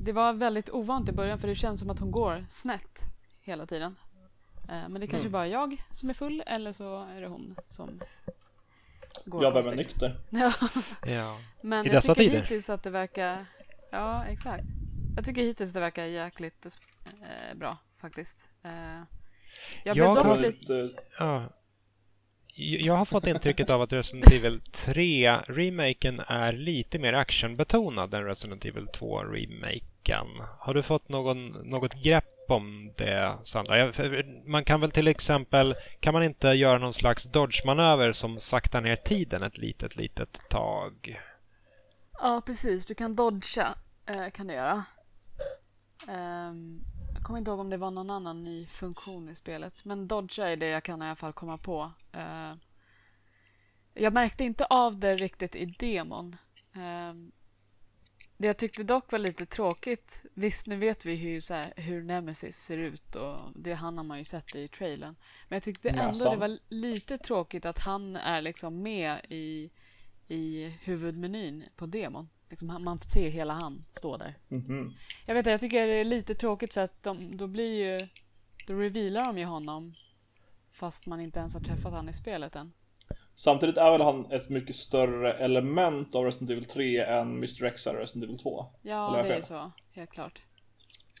det 0.00 0.12
var 0.12 0.32
väldigt 0.32 0.70
ovant 0.70 1.08
i 1.08 1.12
början 1.12 1.38
för 1.38 1.48
det 1.48 1.54
känns 1.54 1.80
som 1.80 1.90
att 1.90 1.98
hon 1.98 2.10
går 2.10 2.46
snett 2.48 2.98
hela 3.40 3.66
tiden. 3.66 3.96
Eh, 4.68 4.88
men 4.88 4.94
det 4.94 5.04
är 5.04 5.06
kanske 5.06 5.28
Mm. 5.28 5.32
bara 5.32 5.46
jag 5.46 5.82
som 5.92 6.10
är 6.10 6.14
full 6.14 6.42
eller 6.46 6.72
så 6.72 7.04
är 7.04 7.20
det 7.20 7.26
hon 7.28 7.56
som 7.66 8.00
går 9.24 9.42
Jag 9.42 9.50
var 9.50 9.62
konstigt. 9.62 9.86
nykter. 9.88 10.16
Ja, 10.30 10.52
Ja. 11.06 11.38
men 11.62 11.86
I 11.86 11.88
jag 11.88 11.96
dessa 11.96 12.14
tycker 12.14 12.30
tider. 12.30 12.42
hittills 12.42 12.70
att 12.70 12.82
det 12.82 12.90
verkar... 12.90 13.46
Ja, 13.90 14.24
exakt. 14.24 14.64
Jag 15.16 15.24
tycker 15.24 15.42
hittills 15.42 15.72
det 15.72 15.80
verkar 15.80 16.04
jäkligt 16.04 16.66
eh, 17.22 17.56
bra 17.58 17.78
faktiskt. 18.00 18.48
Eh, 18.64 18.70
jag 19.84 19.94
blev 19.96 20.06
Jag 20.06 20.16
dock 20.16 20.26
har 20.26 20.36
lite, 20.36 20.90
Ja. 21.18 21.42
Jag 22.60 22.94
har 22.94 23.04
fått 23.04 23.26
intrycket 23.26 23.70
av 23.70 23.82
att 23.82 23.92
Resident 23.92 24.32
Evil 24.32 24.60
3-remaken 24.72 26.20
är 26.26 26.52
lite 26.52 26.98
mer 26.98 27.12
actionbetonad 27.12 28.14
än 28.14 28.24
Resident 28.24 28.64
Evil 28.64 28.86
2-remaken. 28.86 30.26
Har 30.58 30.74
du 30.74 30.82
fått 30.82 31.08
någon, 31.08 31.48
något 31.48 31.94
grepp 31.94 32.27
om 32.50 32.92
det, 32.96 33.38
Sandra? 33.44 33.92
Man 34.44 34.64
kan 34.64 34.80
väl 34.80 34.90
till 34.90 35.08
exempel, 35.08 35.74
kan 36.00 36.14
man 36.14 36.22
inte 36.22 36.48
göra 36.48 36.78
någon 36.78 36.94
slags 36.94 37.24
dodge-manöver 37.24 38.12
som 38.12 38.40
saktar 38.40 38.80
ner 38.80 38.96
tiden 38.96 39.42
ett 39.42 39.58
litet, 39.58 39.96
litet 39.96 40.40
tag? 40.50 41.20
Ja, 42.20 42.42
precis. 42.46 42.86
Du 42.86 42.94
kan 42.94 43.16
dodga, 43.16 43.74
eh, 44.06 44.30
kan 44.30 44.46
du 44.46 44.54
göra. 44.54 44.84
Ehm, 46.08 46.80
jag 47.14 47.22
kommer 47.22 47.38
inte 47.38 47.50
ihåg 47.50 47.60
om 47.60 47.70
det 47.70 47.76
var 47.76 47.90
någon 47.90 48.10
annan 48.10 48.44
ny 48.44 48.66
funktion 48.66 49.28
i 49.28 49.34
spelet. 49.34 49.84
Men 49.84 50.08
dodga 50.08 50.48
är 50.48 50.56
det 50.56 50.68
jag 50.68 50.82
kan 50.84 51.02
i 51.02 51.04
alla 51.04 51.16
fall 51.16 51.32
komma 51.32 51.58
på. 51.58 51.92
Eh, 52.12 52.52
jag 53.94 54.12
märkte 54.12 54.44
inte 54.44 54.64
av 54.64 54.98
det 54.98 55.16
riktigt 55.16 55.56
i 55.56 55.64
demon. 55.64 56.36
Ehm, 56.74 57.32
det 58.40 58.46
jag 58.46 58.56
tyckte 58.56 58.82
dock 58.84 59.12
var 59.12 59.18
lite 59.18 59.46
tråkigt. 59.46 60.24
Visst, 60.34 60.66
nu 60.66 60.76
vet 60.76 61.06
vi 61.06 61.14
hur, 61.14 61.40
så 61.40 61.54
här, 61.54 61.72
hur 61.76 62.02
Nemesis 62.02 62.56
ser 62.56 62.78
ut 62.78 63.16
och 63.16 63.38
det 63.54 63.74
han 63.74 63.96
har 63.96 64.04
man 64.04 64.18
ju 64.18 64.24
sett 64.24 64.54
i 64.54 64.68
trailern. 64.68 65.16
Men 65.48 65.56
jag 65.56 65.62
tyckte 65.62 65.88
ändå 65.90 66.02
Näsan. 66.02 66.32
det 66.32 66.38
var 66.38 66.58
lite 66.68 67.18
tråkigt 67.18 67.64
att 67.64 67.78
han 67.78 68.16
är 68.16 68.42
liksom 68.42 68.82
med 68.82 69.20
i, 69.28 69.70
i 70.28 70.74
huvudmenyn 70.82 71.64
på 71.76 71.86
demon. 71.86 72.28
Liksom, 72.50 72.84
man 72.84 73.00
ser 73.00 73.30
hela 73.30 73.54
han 73.54 73.84
stå 73.92 74.16
där. 74.16 74.34
mhm. 74.48 74.94
Jag 75.26 75.34
vet 75.34 75.40
inte, 75.40 75.50
jag 75.50 75.60
tycker 75.60 75.86
det 75.86 75.92
är 75.92 76.04
lite 76.04 76.34
tråkigt 76.34 76.74
för 76.74 76.80
att 76.80 77.02
de, 77.02 77.36
då 77.36 77.46
blir 77.46 77.98
ju... 78.00 78.08
Då 78.66 78.74
revealar 78.74 79.24
de 79.24 79.38
ju 79.38 79.44
honom 79.44 79.94
fast 80.72 81.06
man 81.06 81.20
inte 81.20 81.38
ens 81.38 81.54
har 81.54 81.60
träffat 81.60 81.92
han 81.92 82.08
i 82.08 82.12
spelet 82.12 82.56
än. 82.56 82.72
Samtidigt 83.38 83.76
är 83.76 83.90
väl 83.92 84.00
han 84.00 84.26
ett 84.32 84.48
mycket 84.48 84.76
större 84.76 85.32
element 85.32 86.14
av 86.14 86.24
Resident 86.24 86.50
Evil 86.50 86.64
3 86.64 86.98
än 87.04 87.36
Mr. 87.36 87.64
X 87.64 87.86
är 87.86 87.94
i 87.94 87.96
Resident 87.96 88.24
Evil 88.24 88.38
2. 88.38 88.66
Ja, 88.82 89.10
det 89.14 89.18
är 89.28 89.34
fel? 89.34 89.42
så. 89.42 89.72
Helt 89.92 90.10
klart. 90.10 90.42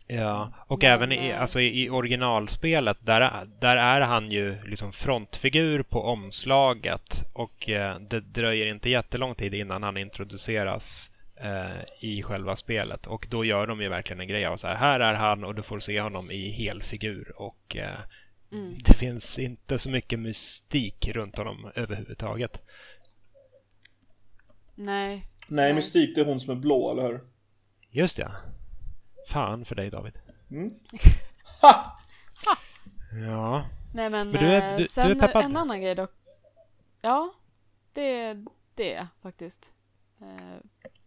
Ja, 0.06 0.52
och 0.66 0.82
Men, 0.82 0.90
även 0.92 1.12
i, 1.12 1.28
eh, 1.28 1.40
alltså 1.42 1.60
i, 1.60 1.84
i 1.84 1.90
originalspelet 1.90 2.96
där, 3.00 3.20
är- 3.20 3.48
där 3.60 3.76
är 3.76 4.00
han 4.00 4.30
ju 4.30 4.56
liksom 4.66 4.92
frontfigur 4.92 5.82
på 5.82 6.02
omslaget 6.02 7.24
och 7.32 7.68
eh, 7.68 7.98
det 8.00 8.20
dröjer 8.20 8.66
inte 8.66 8.90
jättelång 8.90 9.34
tid 9.34 9.54
innan 9.54 9.82
han 9.82 9.96
introduceras 9.96 11.10
eh, 11.36 11.82
i 12.00 12.22
själva 12.22 12.56
spelet 12.56 13.06
och 13.06 13.26
då 13.30 13.44
gör 13.44 13.66
de 13.66 13.80
ju 13.80 13.88
verkligen 13.88 14.20
en 14.20 14.28
grej 14.28 14.46
av 14.46 14.56
så 14.56 14.66
här, 14.66 14.74
här 14.74 15.00
är 15.00 15.14
han 15.14 15.44
och 15.44 15.54
du 15.54 15.62
får 15.62 15.78
se 15.78 16.00
honom 16.00 16.30
i 16.30 16.50
helfigur 16.50 17.32
och 17.36 17.76
eh, 17.76 17.98
Mm. 18.52 18.76
det 18.84 18.92
finns 18.92 19.38
inte 19.38 19.78
så 19.78 19.90
mycket 19.90 20.18
mystik 20.18 21.08
runt 21.08 21.38
honom 21.38 21.70
överhuvudtaget. 21.74 22.62
Nej. 24.74 25.24
Nej. 25.48 25.74
Mystik 25.74 26.14
det 26.14 26.20
är 26.20 26.24
hon 26.24 26.40
som 26.40 26.56
är 26.56 26.60
blå, 26.60 26.90
eller 26.92 27.02
hur? 27.02 27.20
Just 27.90 28.18
ja. 28.18 28.32
Fan 29.28 29.64
för 29.64 29.74
dig 29.74 29.90
David. 29.90 30.18
Mm. 30.50 30.74
Ha! 31.62 31.98
Ja, 33.26 33.66
Nej 33.94 34.10
men, 34.10 34.30
Men 34.30 34.42
du 34.44 34.48
är- 34.48 34.70
eh, 34.72 34.76
du- 34.76 34.82
du 34.82 34.88
sen 34.88 35.10
är 35.10 35.26
peppad? 35.26 35.44
en 35.44 35.56
annan 35.56 35.80
grej 35.80 35.94
dock. 35.94 36.10
Ja, 37.00 37.34
det, 37.92 38.36
det 38.74 38.94
är 38.94 39.06
faktiskt. 39.22 39.72
Eh, 40.20 40.56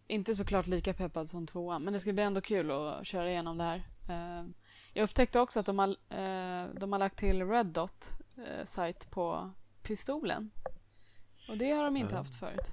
inte 0.06 0.34
såklart 0.34 0.66
lika 0.66 0.94
peppad 0.94 1.28
som 1.28 1.46
tvåan, 1.46 1.82
men 1.82 1.92
det 1.92 2.00
ska 2.00 2.12
bli 2.12 2.22
ändå 2.22 2.40
kul 2.40 2.70
att 2.70 3.06
köra 3.06 3.30
igenom 3.30 3.58
det 3.58 3.64
här. 3.64 3.76
Eh, 4.08 4.44
jag 4.92 5.04
upptäckte 5.04 5.40
också 5.40 5.60
att 5.60 5.66
de 5.66 5.78
har, 5.78 5.88
eh, 5.88 6.68
de 6.74 6.92
har 6.92 6.98
lagt 6.98 7.18
till 7.18 7.48
Red 7.48 7.66
Dot 7.66 8.10
eh, 8.46 8.64
site 8.64 9.06
på 9.10 9.50
pistolen. 9.82 10.50
Och 11.48 11.56
det 11.58 11.70
har 11.70 11.84
de 11.84 11.96
inte 11.96 12.14
Ja. 12.14 12.18
haft 12.18 12.34
förut. 12.34 12.70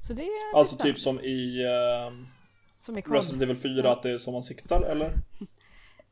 Så 0.00 0.12
det 0.14 0.22
är 0.22 0.56
Alltså 0.58 0.76
typ 0.76 0.98
som 0.98 1.20
i 1.20 1.64
ehm, 1.66 2.26
Som 2.78 2.98
i. 2.98 3.00
Resident 3.00 3.42
Evil 3.42 3.56
4, 3.56 3.92
att 3.92 4.02
det 4.02 4.10
är 4.10 4.18
som 4.18 4.32
man 4.32 4.42
siktar, 4.42 4.82
eller? 4.82 5.12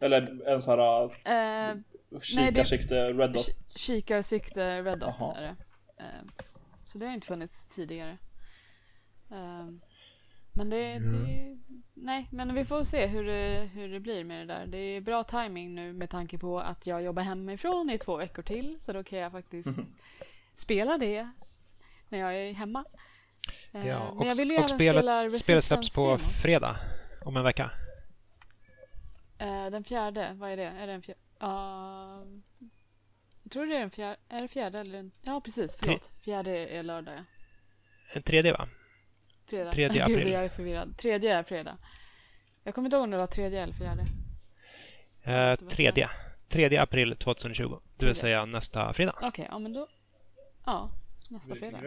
Eller 0.01 0.49
en 0.49 0.62
sån 0.62 0.79
här 0.79 1.71
Eh, 1.71 1.77
kikarsikte 2.23 3.12
Red 3.12 3.33
Dot? 3.33 3.47
Ki- 3.49 3.79
Kikarsikte 3.79 4.83
Red 4.83 4.99
Dot 4.99 5.14
Jaha. 5.19 5.37
är 5.37 5.43
det. 5.43 5.57
Eh, 6.05 6.45
Så 6.85 6.99
det 6.99 7.07
har 7.07 7.12
inte 7.14 7.27
funnits 7.27 7.66
tidigare. 7.66 8.19
Eh, 9.31 9.66
Men 10.53 10.71
det, 10.71 10.99
det... 10.99 11.59
Nej, 11.95 12.29
men 12.31 12.55
vi 12.55 12.65
får 12.65 12.85
se 12.85 13.07
hur 13.07 13.25
det, 13.25 13.71
hur 13.75 13.89
det 13.89 14.01
blir 14.01 14.25
med 14.25 14.49
det 14.49 14.55
där. 14.55 14.67
Det 14.67 14.79
är 14.79 15.01
bra 15.01 15.25
timing 15.25 15.75
nu 15.75 15.93
med 15.93 16.11
tanke 16.11 16.39
på 16.39 16.61
att 16.61 16.87
jag 16.87 17.03
jobbar 17.03 17.23
hemifrån 17.23 17.91
i 17.91 17.99
två 17.99 18.17
veckor 18.17 18.43
till. 18.43 18.79
Så 18.81 18.93
då 18.93 19.05
kan 19.05 19.19
jag 19.19 19.33
faktiskt 19.33 19.69
spela 20.57 20.99
det 20.99 21.31
när 22.09 22.19
jag 22.19 22.37
är 22.37 22.53
hemma. 22.53 22.85
Eh, 23.73 23.87
ja 23.87 24.09
och, 24.09 24.17
men 24.17 24.29
jag 24.29 24.35
vill 24.35 24.51
ju 24.51 24.57
och 24.57 24.65
även 24.65 24.79
spelet, 24.79 25.05
spela 25.05 25.31
spelet 25.39 25.65
släpps 25.65 25.95
på 25.95 26.03
Resistance-demon. 26.03 26.43
fredag 26.43 26.77
om 27.25 27.37
en 27.37 27.45
vecka. 27.45 27.71
Eh, 29.39 29.67
den 29.71 29.85
fjärde, 29.85 30.33
vad 30.35 30.51
är 30.51 30.57
det? 30.57 30.65
Är 30.65 30.87
det 30.87 30.93
den 30.93 31.03
fjärde? 31.03 31.21
jag 33.43 33.53
tror 33.53 33.67
det 33.67 33.77
är 33.77 33.81
den 33.81 33.91
fjärde. 33.91 34.17
Är 34.29 34.43
det 34.43 34.49
fjärde 34.49 34.79
eller 34.79 34.93
den? 34.93 35.13
Ja, 35.23 35.41
precis. 35.41 35.77
Förlåt. 35.77 36.11
Fjärde 36.25 36.51
är 36.51 36.83
lördag. 36.83 37.25
En 38.13 38.23
tredje 38.23 38.53
va? 38.53 38.69
Fredag. 39.51 39.73
Tredje 39.73 40.07
Gud, 40.07 40.19
april. 40.19 40.33
jag 40.33 40.45
är 40.45 40.49
förvirrad. 40.49 40.97
Tredje 40.97 41.35
är 41.39 41.43
fredag. 41.43 41.77
Jag 42.65 42.75
kommer 42.75 42.87
inte 42.87 42.97
ihåg 42.97 43.05
om 43.05 43.11
det 43.11 43.17
var 43.17 43.27
tredje 43.27 43.63
eller 43.63 43.73
fjärde. 43.73 44.03
Eh, 45.23 45.69
tredje. 45.69 46.11
3 46.49 46.77
april 46.79 47.17
2020. 47.17 47.69
Det 47.69 47.73
vill 47.73 47.81
Tredje. 47.99 48.15
säga 48.15 48.45
nästa 48.45 48.93
fredag. 48.93 49.15
Okej, 49.23 49.47
ja 49.51 49.59
men 49.59 49.73
då. 49.73 49.87
Ja, 50.67 50.91
nästa 51.31 51.55
fredag. 51.55 51.83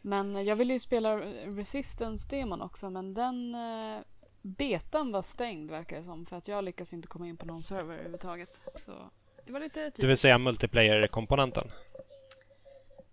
Men 0.00 0.36
eh, 0.36 0.42
jag 0.42 0.56
ville 0.56 0.72
ju 0.72 0.78
spela 0.78 1.16
Resistance-demon 1.46 2.62
också, 2.62 2.90
men 2.90 3.14
den 3.14 3.54
eh, 3.54 4.00
betan 4.42 5.12
var 5.12 5.22
stängd 5.22 5.70
verkar 5.70 5.96
det 5.96 6.02
som. 6.02 6.26
För 6.26 6.36
att 6.36 6.48
jag 6.48 6.64
lyckas 6.64 6.92
inte 6.92 7.08
komma 7.08 7.26
in 7.26 7.36
på 7.36 7.46
någon 7.46 7.62
server 7.62 7.94
överhuvudtaget. 7.94 8.60
Så 8.84 9.10
det 9.46 9.52
var 9.52 9.60
lite 9.60 9.80
typiskt. 9.80 10.00
Det 10.00 10.06
vill 10.06 10.18
säga 10.18 10.38
multiplayer-komponenten. 10.38 11.70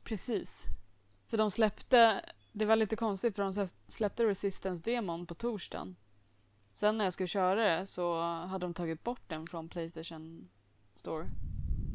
Precis. 0.04 0.66
För 1.26 1.38
de 1.38 1.52
släppte, 1.52 2.22
det 2.58 2.65
var 2.65 2.76
lite 2.76 2.96
konstigt 2.96 3.36
för 3.36 3.43
de 3.43 3.52
släpp- 3.52 3.76
släppte 3.88 4.26
Resistance-demon 4.26 5.26
på 5.26 5.34
torsdagen. 5.34 5.96
Sen 6.72 6.98
när 6.98 7.04
jag 7.06 7.13
skulle 7.13 7.28
köra 7.28 7.56
det 7.80 7.86
så 7.86 8.22
hade 8.22 8.65
de 8.65 8.74
tagit 8.74 9.04
bort 9.04 9.22
den 9.28 9.48
från 9.48 9.70
Playstation 9.70 10.50
Store. 10.96 11.30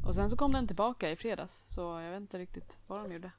Och 0.06 0.14
sen 0.14 0.30
så 0.30 0.36
kom 0.36 0.52
den 0.52 0.66
tillbaka 0.66 1.10
i 1.10 1.16
fredags, 1.16 1.74
så 1.74 1.80
jag 2.00 2.10
vet 2.10 2.20
inte 2.20 2.38
riktigt 2.38 2.78
vad 2.86 3.00
de 3.04 3.12
gjorde. 3.12 3.30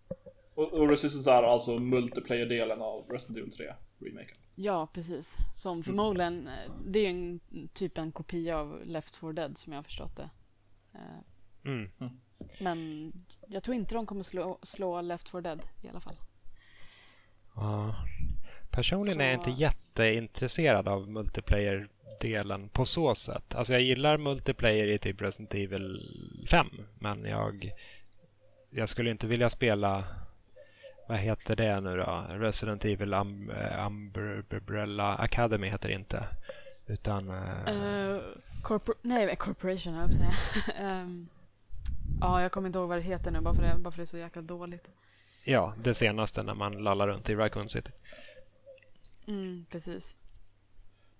Och, 0.56 0.74
och 0.74 0.90
Resistance 0.90 1.32
är 1.32 1.44
alltså 1.44 1.80
multiplayer-delen 1.80 2.82
av 2.82 3.06
Resident 3.10 3.38
Evil 3.38 3.52
3 3.52 3.74
remaken. 4.00 4.38
Ja, 4.56 4.88
precis. 4.94 5.36
Som 5.56 5.84
förmodligen, 5.84 6.48
eh, 6.48 6.72
det 6.86 7.00
är 7.00 7.04
ju 7.04 7.10
en 7.10 7.40
typ 7.74 7.98
en 7.98 8.12
kopia 8.12 8.58
av 8.60 8.86
Left 8.86 9.16
4 9.16 9.34
Dead 9.34 9.58
som 9.58 9.74
jag 9.74 9.78
har 9.78 9.84
förstått 9.84 10.16
det. 10.16 10.30
Eh, 10.94 11.00
Mm. 11.66 11.90
Men 12.60 13.12
jag 13.48 13.64
tror 13.64 13.76
inte 13.76 13.96
de 13.96 14.06
kommer 14.06 14.24
slå, 14.24 14.60
slå 14.64 15.02
Left 15.02 15.30
4 15.30 15.42
Dead 15.42 15.66
i 15.82 15.88
alla 15.90 16.00
fall. 16.00 16.16
Ja. 17.56 17.96
Personligen 18.70 19.22
är 19.22 19.32
jag 19.32 19.44
Så- 19.44 19.50
inte 19.50 19.62
jätteintresserad 19.62 20.88
av 20.88 21.10
multiplayer-delen 21.10 22.70
på 22.70 22.86
så 22.86 23.16
sätt. 23.16 23.56
Alltså 23.56 23.74
jag 23.74 23.82
gillar 23.82 24.18
multiplayer 24.18 24.88
i 24.88 24.98
typ 24.98 25.22
Resident 25.22 25.54
Evil 25.54 26.02
5 26.50 26.68
men 27.00 27.26
jag, 27.26 27.72
jag 28.70 28.90
skulle 28.90 29.12
inte 29.12 29.28
vilja 29.28 29.50
spela 29.50 30.04
vad 31.08 31.18
heter 31.18 31.56
det 31.56 31.82
nu 31.82 31.98
då? 31.98 32.26
Resident 32.30 32.86
Evil 32.86 33.14
um, 33.14 33.52
Umbrella 34.52 35.16
Academy 35.16 35.68
heter 35.70 35.90
det 35.90 35.96
inte. 35.96 36.26
Utan 36.88 37.30
eh, 37.30 37.74
Uh, 37.76 38.22
corpor- 38.64 38.96
nej, 39.02 39.36
Corporation 39.36 39.94
höll 39.94 40.10
jag 40.10 40.16
säga. 40.16 40.32
Ehm, 40.90 41.28
Ja, 42.22 42.42
jag 42.42 42.52
kommer 42.52 42.68
inte 42.68 42.80
ihåg 42.80 42.90
vad 42.90 42.98
det 42.98 43.02
heter 43.02 43.32
nu 43.32 43.42
bara 43.42 43.54
för 43.54 43.62
det, 43.62 43.76
bara 43.78 43.92
för 43.92 43.98
det 43.98 44.04
är 44.04 44.06
så 44.06 44.18
jäkla 44.18 44.42
dåligt. 44.42 44.90
Ja, 45.44 45.74
det 45.84 45.94
senaste 45.94 46.44
när 46.44 46.54
man 46.54 46.84
lallar 46.84 47.08
runt 47.08 47.30
i 47.30 47.36
Raccoon 47.36 47.70
City. 47.70 47.92
Mm, 49.28 49.66
precis. 49.72 50.16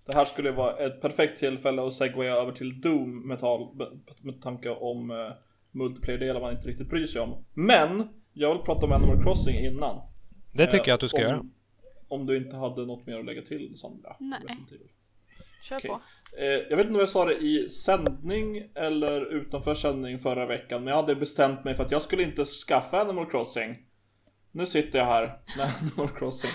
Det 0.06 0.14
här 0.14 0.24
skulle 0.24 0.52
vara 0.52 0.76
ett 0.76 1.00
perfekt 1.00 1.38
tillfälle 1.38 1.82
att 1.86 1.92
segwaya 1.92 2.34
över 2.34 2.52
till 2.52 2.80
Doom 2.80 3.28
med, 3.28 3.38
tal, 3.38 3.76
med 4.22 4.42
tanke 4.42 4.70
om 4.70 5.10
uh, 5.10 5.32
multiplayer-delar 5.70 6.40
man 6.40 6.52
inte 6.52 6.68
riktigt 6.68 6.90
bryr 6.90 7.06
sig 7.06 7.20
om. 7.20 7.44
Men! 7.54 8.08
Jag 8.32 8.54
vill 8.54 8.62
prata 8.64 8.86
om 8.86 8.92
Animal 8.92 9.22
Crossing 9.22 9.56
innan. 9.56 10.00
Det 10.52 10.66
tycker 10.66 10.78
Eh, 10.78 10.88
jag 10.88 10.94
att 10.94 11.00
du 11.00 11.08
ska 11.08 11.16
om, 11.18 11.22
göra. 11.22 11.44
Om 12.08 12.26
du 12.26 12.36
inte 12.36 12.56
hade 12.56 12.86
något 12.86 13.06
mer 13.06 13.18
att 13.18 13.24
lägga 13.24 13.42
till 13.42 13.76
Sandra. 13.76 14.16
Nej. 14.18 14.40
Kör 15.62 15.76
Okej. 15.76 15.90
på. 15.90 16.00
Eh, 16.38 16.46
jag 16.46 16.76
vet 16.76 16.86
inte 16.86 16.94
om 16.94 17.00
jag 17.00 17.08
sa 17.08 17.24
det 17.24 17.34
i 17.34 17.70
sändning 17.70 18.62
eller 18.74 19.34
utanför 19.34 19.74
sändning 19.74 20.18
förra 20.18 20.46
veckan, 20.46 20.84
men 20.84 20.90
jag 20.90 21.00
hade 21.00 21.16
bestämt 21.16 21.64
mig 21.64 21.74
för 21.74 21.84
att 21.84 21.90
jag 21.90 22.02
skulle 22.02 22.22
inte 22.22 22.44
skaffa 22.44 23.00
Animal 23.00 23.30
Crossing. 23.30 23.76
Nu 24.54 24.66
sitter 24.66 24.98
jag 24.98 25.06
här 25.06 25.38
med 25.56 25.66
Animal 25.82 26.16
Crossing. 26.18 26.50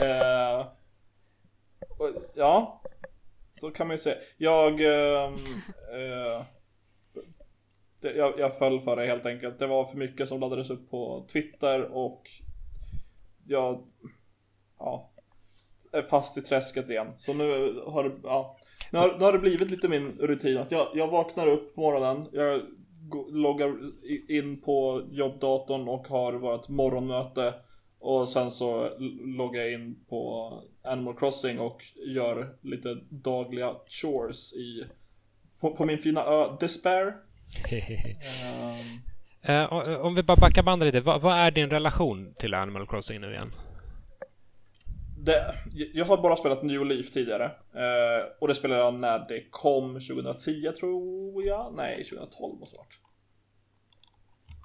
Eh, 0.00 0.66
och, 1.98 2.08
ja, 2.34 2.82
så 3.48 3.70
kan 3.70 3.86
man 3.86 3.94
ju 3.94 3.98
säga. 3.98 4.16
Jag, 4.36 4.80
eh, 4.80 5.24
eh, 5.24 6.42
det, 8.00 8.12
jag, 8.12 8.38
jag 8.38 8.58
föll 8.58 8.80
för 8.80 8.96
det 8.96 9.06
helt 9.06 9.26
enkelt. 9.26 9.58
Det 9.58 9.66
var 9.66 9.84
för 9.84 9.96
mycket 9.96 10.28
som 10.28 10.40
laddades 10.40 10.70
upp 10.70 10.90
på 10.90 11.26
Twitter 11.32 11.82
och 11.82 12.22
jag, 13.46 13.86
ja, 14.78 15.12
är 15.92 16.02
fast 16.02 16.38
i 16.38 16.42
träsket 16.42 16.90
igen. 16.90 17.14
Så 17.16 17.34
nu 17.34 17.44
har 17.86 18.04
det, 18.04 18.14
ja. 18.22 18.56
Nu 18.90 18.98
har, 18.98 19.18
nu 19.18 19.24
har 19.24 19.32
det 19.32 19.38
blivit 19.38 19.70
lite 19.70 19.88
min 19.88 20.18
rutin 20.18 20.58
att 20.58 20.70
jag, 20.70 20.88
jag 20.94 21.08
vaknar 21.08 21.46
upp 21.46 21.74
på 21.74 21.80
morgonen, 21.80 22.28
jag 22.32 22.62
loggar 23.30 23.76
in 24.28 24.60
på 24.60 25.02
jobbdatorn 25.10 25.88
och 25.88 26.08
har 26.08 26.32
vårt 26.32 26.68
morgonmöte 26.68 27.54
och 28.00 28.28
sen 28.28 28.50
så 28.50 28.90
loggar 29.38 29.60
jag 29.62 29.72
in 29.72 30.04
på 30.08 30.52
Animal 30.84 31.16
Crossing 31.16 31.58
och 31.58 31.82
gör 32.06 32.56
lite 32.62 32.94
dagliga 33.10 33.74
chores 33.88 34.52
i 34.52 34.84
på, 35.60 35.76
på 35.76 35.84
min 35.84 35.98
fina 35.98 36.24
ö 36.24 36.56
Despair. 36.60 37.06
um... 39.46 39.90
uh, 39.92 40.00
om 40.00 40.14
vi 40.14 40.22
bara 40.22 40.36
backar 40.40 40.62
bandet 40.62 40.86
lite. 40.86 41.00
Vad, 41.00 41.20
vad 41.20 41.38
är 41.38 41.50
din 41.50 41.70
relation 41.70 42.34
till 42.38 42.54
Animal 42.54 42.86
Crossing 42.86 43.20
nu 43.20 43.30
igen? 43.30 43.52
Det, 45.24 45.54
jag 45.94 46.04
har 46.04 46.22
bara 46.22 46.36
spelat 46.36 46.62
New 46.62 46.84
Leaf 46.86 47.10
tidigare. 47.10 47.44
Eh, 47.74 48.24
och 48.40 48.48
det 48.48 48.54
spelade 48.54 48.80
jag 48.80 48.94
när 48.94 49.18
det 49.28 49.44
kom 49.50 49.92
2010 49.94 50.72
tror 50.80 51.44
jag. 51.44 51.74
Nej, 51.76 52.04
2012 52.04 52.58
måste 52.58 52.74
det 52.76 52.78
varit. 52.78 52.98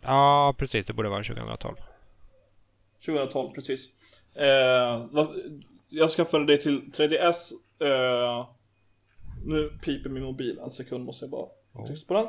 Ja, 0.01 0.55
precis. 0.57 0.85
Det 0.85 0.93
borde 0.93 1.09
vara 1.09 1.23
2012. 1.23 1.75
2012, 3.05 3.49
precis. 3.53 3.89
Eh, 4.35 5.05
jag 5.89 6.09
skaffade 6.09 6.45
det 6.45 6.57
till 6.57 6.91
3DS. 6.91 7.51
Eh, 7.79 8.49
nu 9.45 9.69
piper 9.83 10.09
min 10.09 10.23
mobil. 10.23 10.59
En 10.59 10.69
sekund 10.69 11.05
måste 11.05 11.25
jag 11.25 11.31
bara 11.31 11.45
få 11.45 11.81
Ja. 11.81 11.87
tyst 11.87 12.07
på 12.07 12.13
den. 12.13 12.27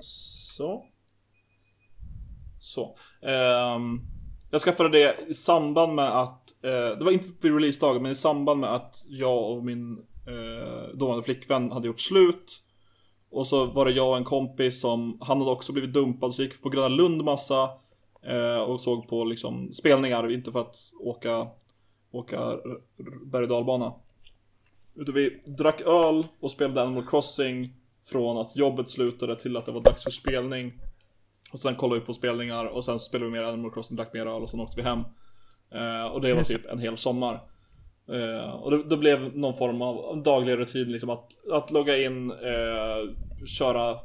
Så. 0.00 0.86
Så. 2.60 2.96
Ehm, 3.22 4.00
jag 4.54 4.60
skaffade 4.60 4.88
det 4.88 5.16
i 5.28 5.34
samband 5.34 5.94
med 5.94 6.20
att, 6.20 6.64
eh, 6.64 6.98
det 6.98 7.04
var 7.04 7.12
inte 7.12 7.28
vid 7.40 7.54
releasedagen, 7.54 8.02
men 8.02 8.12
i 8.12 8.14
samband 8.14 8.60
med 8.60 8.74
att 8.74 9.04
jag 9.08 9.50
och 9.50 9.64
min 9.64 9.98
eh, 10.26 10.94
dåvarande 10.94 11.24
flickvän 11.24 11.72
hade 11.72 11.86
gjort 11.86 12.00
slut. 12.00 12.62
Och 13.30 13.46
så 13.46 13.66
var 13.66 13.84
det 13.84 13.90
jag 13.90 14.10
och 14.10 14.16
en 14.16 14.24
kompis 14.24 14.80
som, 14.80 15.18
han 15.20 15.38
hade 15.38 15.50
också 15.50 15.72
blivit 15.72 15.92
dumpad 15.92 16.34
så 16.34 16.42
gick 16.42 16.62
på 16.62 16.68
Gröna 16.68 16.88
Lund 16.88 17.24
massa. 17.24 17.70
Eh, 18.22 18.56
och 18.56 18.80
såg 18.80 19.08
på 19.08 19.24
liksom 19.24 19.72
spelningar, 19.72 20.32
inte 20.32 20.52
för 20.52 20.60
att 20.60 20.76
åka, 21.00 21.46
åka 22.10 22.58
berg 23.26 23.42
och 23.42 23.48
dalbana. 23.48 23.92
Utan 24.96 25.14
vi 25.14 25.42
drack 25.46 25.80
öl 25.80 26.26
och 26.40 26.50
spelade 26.50 26.82
Animal 26.82 27.06
Crossing 27.06 27.74
från 28.04 28.38
att 28.38 28.56
jobbet 28.56 28.90
slutade 28.90 29.36
till 29.36 29.56
att 29.56 29.66
det 29.66 29.72
var 29.72 29.80
dags 29.80 30.04
för 30.04 30.10
spelning. 30.10 30.72
Och 31.54 31.60
sen 31.60 31.74
kollade 31.74 32.00
vi 32.00 32.06
på 32.06 32.12
spelningar 32.12 32.64
och 32.64 32.84
sen 32.84 32.98
spelade 32.98 33.30
vi 33.30 33.38
mer 33.38 33.42
Animal 33.42 33.72
Crossing, 33.72 33.96
drack 33.96 34.12
mer 34.12 34.26
öl 34.26 34.42
och 34.42 34.50
sen 34.50 34.60
åkte 34.60 34.76
vi 34.76 34.82
hem. 34.82 34.98
Eh, 35.74 36.06
och 36.06 36.20
det 36.20 36.34
var 36.34 36.44
typ 36.44 36.66
en 36.66 36.78
hel 36.78 36.96
sommar. 36.96 37.34
Eh, 38.08 38.50
och 38.50 38.70
det, 38.70 38.88
det, 38.88 38.96
blev 38.96 39.36
någon 39.36 39.54
form 39.54 39.82
av 39.82 40.22
daglig 40.22 40.58
rutin 40.58 40.92
liksom 40.92 41.10
att, 41.10 41.28
att 41.52 41.70
logga 41.70 41.98
in, 41.98 42.30
eh, 42.30 43.14
köra 43.46 43.98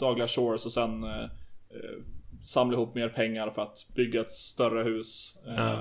dagliga 0.00 0.28
chores 0.28 0.66
och 0.66 0.72
sen 0.72 1.04
eh, 1.04 1.24
eh, 1.70 1.96
samla 2.44 2.76
ihop 2.76 2.94
mer 2.94 3.08
pengar 3.08 3.50
för 3.50 3.62
att 3.62 3.86
bygga 3.94 4.20
ett 4.20 4.30
större 4.30 4.82
hus. 4.82 5.38
Mm. 5.46 5.78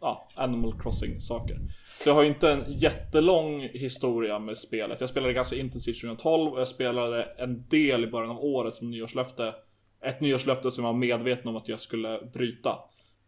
Ja, 0.00 0.28
Animal 0.34 0.80
Crossing 0.82 1.20
saker. 1.20 1.58
Så 1.98 2.08
jag 2.08 2.14
har 2.14 2.24
inte 2.24 2.52
en 2.52 2.64
jättelång 2.68 3.60
historia 3.60 4.38
med 4.38 4.58
spelet. 4.58 5.00
Jag 5.00 5.10
spelade 5.10 5.32
ganska 5.32 5.56
intensivt 5.56 6.00
2012 6.00 6.52
och 6.52 6.60
jag 6.60 6.68
spelade 6.68 7.22
en 7.22 7.68
del 7.68 8.04
i 8.04 8.06
början 8.06 8.30
av 8.30 8.44
året 8.44 8.74
som 8.74 8.90
nyårslöfte. 8.90 9.54
Ett 10.02 10.20
nyårslöfte 10.20 10.70
som 10.70 10.84
jag 10.84 10.92
var 10.92 10.98
medveten 10.98 11.48
om 11.48 11.56
att 11.56 11.68
jag 11.68 11.80
skulle 11.80 12.20
bryta. 12.32 12.78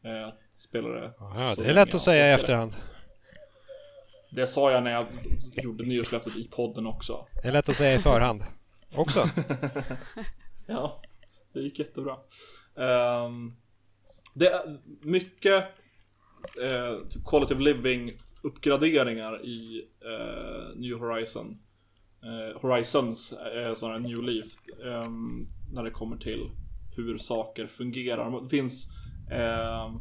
Eh, 0.05 0.35
spelade 0.51 1.13
Aha, 1.19 1.55
det 1.55 1.65
är 1.65 1.75
lätt 1.75 1.95
att 1.95 2.03
säga 2.03 2.31
i 2.31 2.33
efterhand. 2.33 2.73
Det 4.31 4.47
sa 4.47 4.73
jag 4.73 4.83
när 4.83 4.91
jag 4.91 5.07
gjorde 5.53 5.85
nyårslöftet 5.85 6.37
i 6.37 6.49
podden 6.49 6.87
också. 6.87 7.27
Det 7.43 7.49
är 7.49 7.53
lätt 7.53 7.69
att 7.69 7.77
säga 7.77 7.95
i 7.95 7.99
förhand. 7.99 8.43
Också. 8.95 9.25
ja, 10.67 11.03
det 11.53 11.61
gick 11.61 11.79
jättebra. 11.79 12.17
Um, 12.75 13.57
det 14.35 14.49
är 14.49 14.79
mycket 15.01 15.65
uh, 16.63 17.09
typ 17.09 17.25
quality 17.25 17.55
of 17.55 17.61
living 17.61 18.13
uppgraderingar 18.43 19.45
i 19.45 19.85
uh, 20.05 20.81
New 20.81 20.99
Horizon. 20.99 21.59
Uh, 22.25 22.61
Horizons, 22.61 23.35
snarare 23.77 23.99
New 23.99 24.23
Leaf. 24.23 24.47
Um, 24.81 25.49
när 25.73 25.85
det 25.85 25.91
kommer 25.91 26.17
till 26.17 26.51
hur 26.97 27.19
saker 27.19 27.67
fungerar. 27.67 28.43
Det 28.43 28.49
finns 28.49 28.91
eh, 29.31 29.95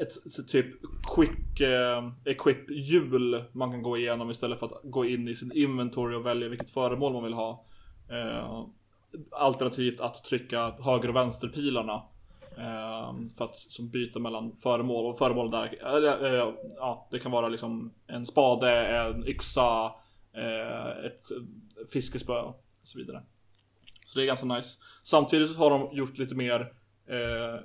ett 0.00 0.48
typ 0.48 0.66
quick 1.14 1.60
eh, 1.60 2.10
equip 2.24 2.70
hjul 2.70 3.44
man 3.52 3.70
kan 3.70 3.82
gå 3.82 3.96
igenom 3.96 4.30
istället 4.30 4.58
för 4.58 4.66
att 4.66 4.80
gå 4.82 5.04
in 5.04 5.28
i 5.28 5.34
sin 5.34 5.52
inventory 5.52 6.16
och 6.16 6.26
välja 6.26 6.48
vilket 6.48 6.70
föremål 6.70 7.12
man 7.12 7.24
vill 7.24 7.32
ha. 7.32 7.64
Eh, 8.10 8.66
alternativt 9.30 10.00
att 10.00 10.24
trycka 10.24 10.70
höger 10.70 11.08
och 11.08 11.16
vänsterpilarna. 11.16 12.02
Eh, 12.56 13.14
för 13.38 13.44
att 13.44 13.56
som 13.56 13.90
byta 13.90 14.18
mellan 14.18 14.56
föremål 14.56 15.06
och 15.06 15.18
föremål 15.18 15.50
där. 15.50 15.64
Eh, 16.24 16.54
ja, 16.76 17.08
det 17.10 17.18
kan 17.18 17.32
vara 17.32 17.48
liksom 17.48 17.94
en 18.06 18.26
spade, 18.26 18.86
en 18.86 19.28
yxa, 19.28 19.94
eh, 20.32 21.04
ett 21.06 21.22
fiskespö 21.92 22.40
och 22.40 22.64
så 22.82 22.98
vidare. 22.98 23.22
Så 24.04 24.18
det 24.18 24.24
är 24.24 24.26
ganska 24.26 24.46
nice. 24.46 24.78
Samtidigt 25.02 25.52
så 25.52 25.58
har 25.58 25.70
de 25.70 25.96
gjort 25.96 26.18
lite 26.18 26.34
mer 26.34 26.72
eh, 27.08 27.60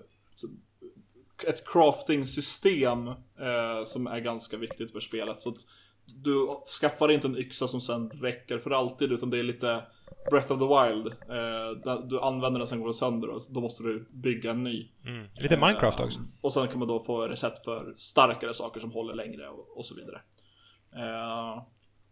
ett 1.47 1.67
crafting-system 1.67 3.08
eh, 3.08 3.86
som 3.86 4.08
är 4.08 4.19
ganska 4.19 4.58
viktigt 4.58 4.91
för 4.91 4.99
spelet. 4.99 5.41
Så 5.41 5.49
att 5.49 5.58
du 6.06 6.47
skaffar 6.82 7.12
inte 7.12 7.28
en 7.28 7.38
yxa 7.38 7.67
som 7.67 7.82
sen 7.82 8.10
räcker 8.10 8.58
för 8.58 8.71
alltid 8.71 9.12
utan 9.12 9.30
det 9.30 9.39
är 9.39 9.43
lite 9.43 9.84
Breath 10.30 10.52
of 10.52 10.60
the 10.60 10.65
Wild. 10.65 11.08
Eh, 11.08 11.99
du 12.08 12.19
använder 12.19 12.60
den 12.60 12.67
sen 12.67 12.80
går 12.80 12.88
den 12.88 12.93
sönder 12.93 13.30
och 13.30 13.41
då 13.49 13.62
måste 13.62 13.84
du 13.84 14.08
bygga 14.12 14.52
en 14.52 14.63
ny. 14.63 14.91
Mm. 15.06 15.28
Lite 15.41 15.58
Minecraft 15.58 15.99
också. 15.99 16.19
och 16.41 16.54
sen 16.54 16.67
kan 16.67 16.80
man 16.80 16.88
då 16.88 16.99
få 16.99 17.28
recept 17.28 17.65
för 17.65 17.93
starkare 17.97 18.54
saker 18.54 18.80
som 18.80 18.91
håller 18.91 19.13
längre 19.13 19.49
och, 19.49 19.78
och 19.78 19.86
så 19.86 19.95
vidare. 19.95 20.21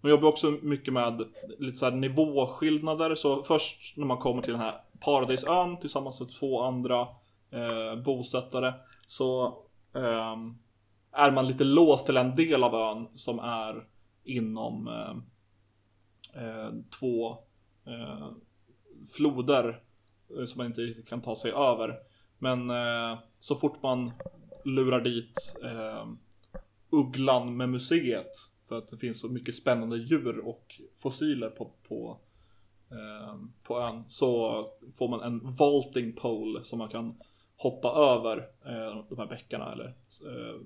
De 0.01 0.07
man 0.07 0.11
jobbar 0.11 0.29
också 0.29 0.51
mycket 0.61 0.93
med 0.93 1.23
lite 1.59 1.77
så 1.77 1.85
här 1.85 1.91
nivåskillnader. 1.91 3.15
Så 3.15 3.43
först 3.43 3.97
när 3.97 4.05
man 4.05 4.17
kommer 4.17 4.41
till 4.41 4.51
den 4.51 4.61
här 4.61 4.81
Paradisön 4.99 5.79
tillsammans 5.79 6.19
med 6.19 6.29
två 6.39 6.61
andra 6.61 7.01
eh, 7.51 8.01
bosättare 8.05 8.73
så 9.07 9.45
eh, 9.95 10.35
är 11.11 11.31
man 11.31 11.47
lite 11.47 11.63
låst 11.63 12.05
till 12.05 12.17
en 12.17 12.35
del 12.35 12.63
av 12.63 12.75
ön 12.75 13.07
som 13.15 13.39
är 13.39 13.87
inom 14.23 14.87
eh, 14.87 15.15
eh 16.43 16.69
två 16.99 17.31
eh, 17.87 18.27
floder 19.17 19.81
eh, 20.37 20.45
som 20.45 20.57
man 20.57 20.67
inte 20.67 20.81
riktigt 20.81 21.07
kan 21.09 21.21
ta 21.21 21.35
sig 21.35 21.51
över. 21.51 21.95
Men 22.37 22.69
eh, 22.69 23.19
så 23.39 23.55
fort 23.55 23.83
man 23.83 24.11
lurar 24.65 25.01
dit 25.01 25.57
ehm, 25.63 26.17
Ugglan 26.89 27.57
med 27.57 27.69
museet 27.69 28.31
för 28.67 28.77
att 28.77 28.87
det 28.87 28.97
finns 28.97 29.19
så 29.19 29.29
mycket 29.29 29.55
spännande 29.55 29.97
djur 29.97 30.39
och 30.39 30.81
fossiler 30.97 31.49
på, 31.49 31.71
på, 31.87 32.19
eh, 32.91 33.35
på 33.63 33.79
ön 33.79 34.03
så 34.07 34.63
får 34.97 35.09
man 35.09 35.21
en 35.21 35.53
vaulting 35.53 36.13
pole 36.13 36.63
som 36.63 36.79
man 36.79 36.89
kan 36.89 37.15
hoppa 37.55 37.87
över 37.89 38.37
eh, 38.65 39.05
de 39.09 39.17
här 39.17 39.27
bäckarna 39.27 39.71
eller 39.71 39.87
eh, 40.25 40.61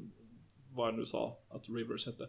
vad 0.73 0.87
jag 0.87 0.95
nu 0.95 1.05
sa 1.05 1.37
att 1.49 1.69
Rivers 1.69 2.05
hette. 2.05 2.23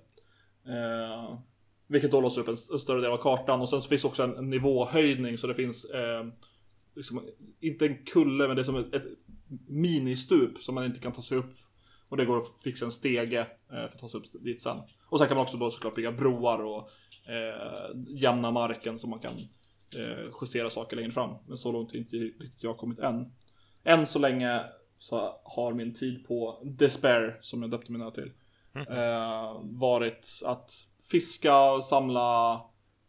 Eh, 0.67 1.39
vilket 1.87 2.11
då 2.11 2.21
låser 2.21 2.41
upp 2.41 2.49
en, 2.49 2.57
en, 2.73 2.79
större 2.79 3.01
del 3.01 3.11
av 3.11 3.17
kartan 3.17 3.61
och 3.61 3.69
sen 3.69 3.81
så 3.81 3.89
finns 3.89 4.05
också 4.05 4.23
en, 4.23 4.37
en 4.37 4.51
nivåhöjning 4.51 5.39
så 5.39 5.47
det 5.47 5.55
finns 5.55 5.85
eh, 5.85 6.27
liksom, 6.95 7.29
inte 7.61 7.87
en 7.87 8.05
kulle 8.05 8.47
men 8.47 8.57
det 8.57 8.63
är 8.63 8.65
som 8.65 8.77
ett, 8.77 8.95
ett 8.95 9.07
ministup 9.69 10.59
som 10.59 10.75
man 10.75 10.85
inte 10.85 11.01
kan 11.01 11.13
ta 11.13 11.23
sig 11.23 11.39
upp. 11.39 11.53
Och 12.13 12.19
det 12.19 12.25
går 12.25 12.39
att 12.39 12.63
fixa 12.65 12.85
en 12.85 12.93
stege 12.93 13.41
eh, 13.41 13.47
för 13.69 13.85
att 13.85 13.99
ta 13.99 14.09
sig 14.09 14.21
upp 14.21 14.27
dit 14.45 14.61
sen. 14.61 14.77
Och 15.09 15.19
sen 15.19 15.29
kan 15.29 15.37
man 15.37 15.43
också 15.43 15.57
då 15.57 15.71
såklart 15.71 15.95
bygga 15.95 16.13
broar 16.13 16.65
och 16.65 16.91
eh, 17.31 17.97
jämna 18.09 18.51
marken 18.51 18.99
så 18.99 19.09
man 19.09 19.19
kan 19.19 19.39
eh, 19.97 20.31
justera 20.41 20.71
saker 20.71 20.97
längre 20.97 21.13
fram. 21.13 21.37
Men 21.47 21.57
så 21.57 21.73
långt 21.73 21.93
har 21.93 21.99
inte 21.99 22.17
riktigt 22.17 22.63
jag 22.63 22.79
kommit 22.79 22.99
än 22.99 23.33
än 23.85 24.07
så 24.07 24.19
länge 24.19 24.65
så 24.99 25.41
har 25.45 25.73
min 25.73 25.95
tid 25.95 26.27
på 26.27 26.63
Despair, 26.65 27.39
som 27.41 27.63
jag 27.63 27.71
döpte 27.71 27.93
min 27.93 28.03
ö 28.03 28.11
till, 28.11 28.33
mm. 28.75 28.89
eh, 28.89 29.61
varit 29.63 30.29
att 30.45 30.71
fiska, 31.11 31.81
samla 31.83 32.55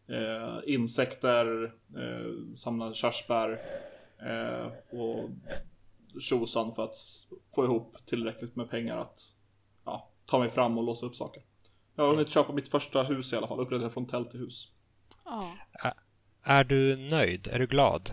eh, 0.09 0.59
insekter, 0.65 1.63
eh, 1.97 2.55
samla 2.55 2.93
körsbär 2.93 3.59
eh, 4.19 4.99
och 4.99 5.29
tjosan 6.19 6.71
för 6.75 6.83
att 6.83 6.95
få 7.55 7.65
ihop 7.65 7.97
tillräckligt 8.05 8.55
med 8.55 8.69
pengar 8.69 8.97
att 8.97 9.19
ja, 9.85 10.09
ta 10.25 10.39
mig 10.39 10.49
fram 10.49 10.77
och 10.77 10.83
låsa 10.83 11.05
upp 11.05 11.15
saker. 11.15 11.43
Jag 11.95 12.03
har 12.03 12.11
hunnit 12.11 12.29
köpa 12.29 12.53
mitt 12.53 12.69
första 12.69 13.03
hus 13.03 13.33
i 13.33 13.35
alla 13.35 13.47
fall, 13.47 13.59
uppgradera 13.59 13.89
från 13.89 14.05
tält 14.05 14.31
till 14.31 14.39
hus. 14.39 14.71
Ja. 15.25 15.55
Är 16.43 16.63
du 16.63 16.95
nöjd? 16.95 17.47
Är 17.47 17.59
du 17.59 17.67
glad? 17.67 18.11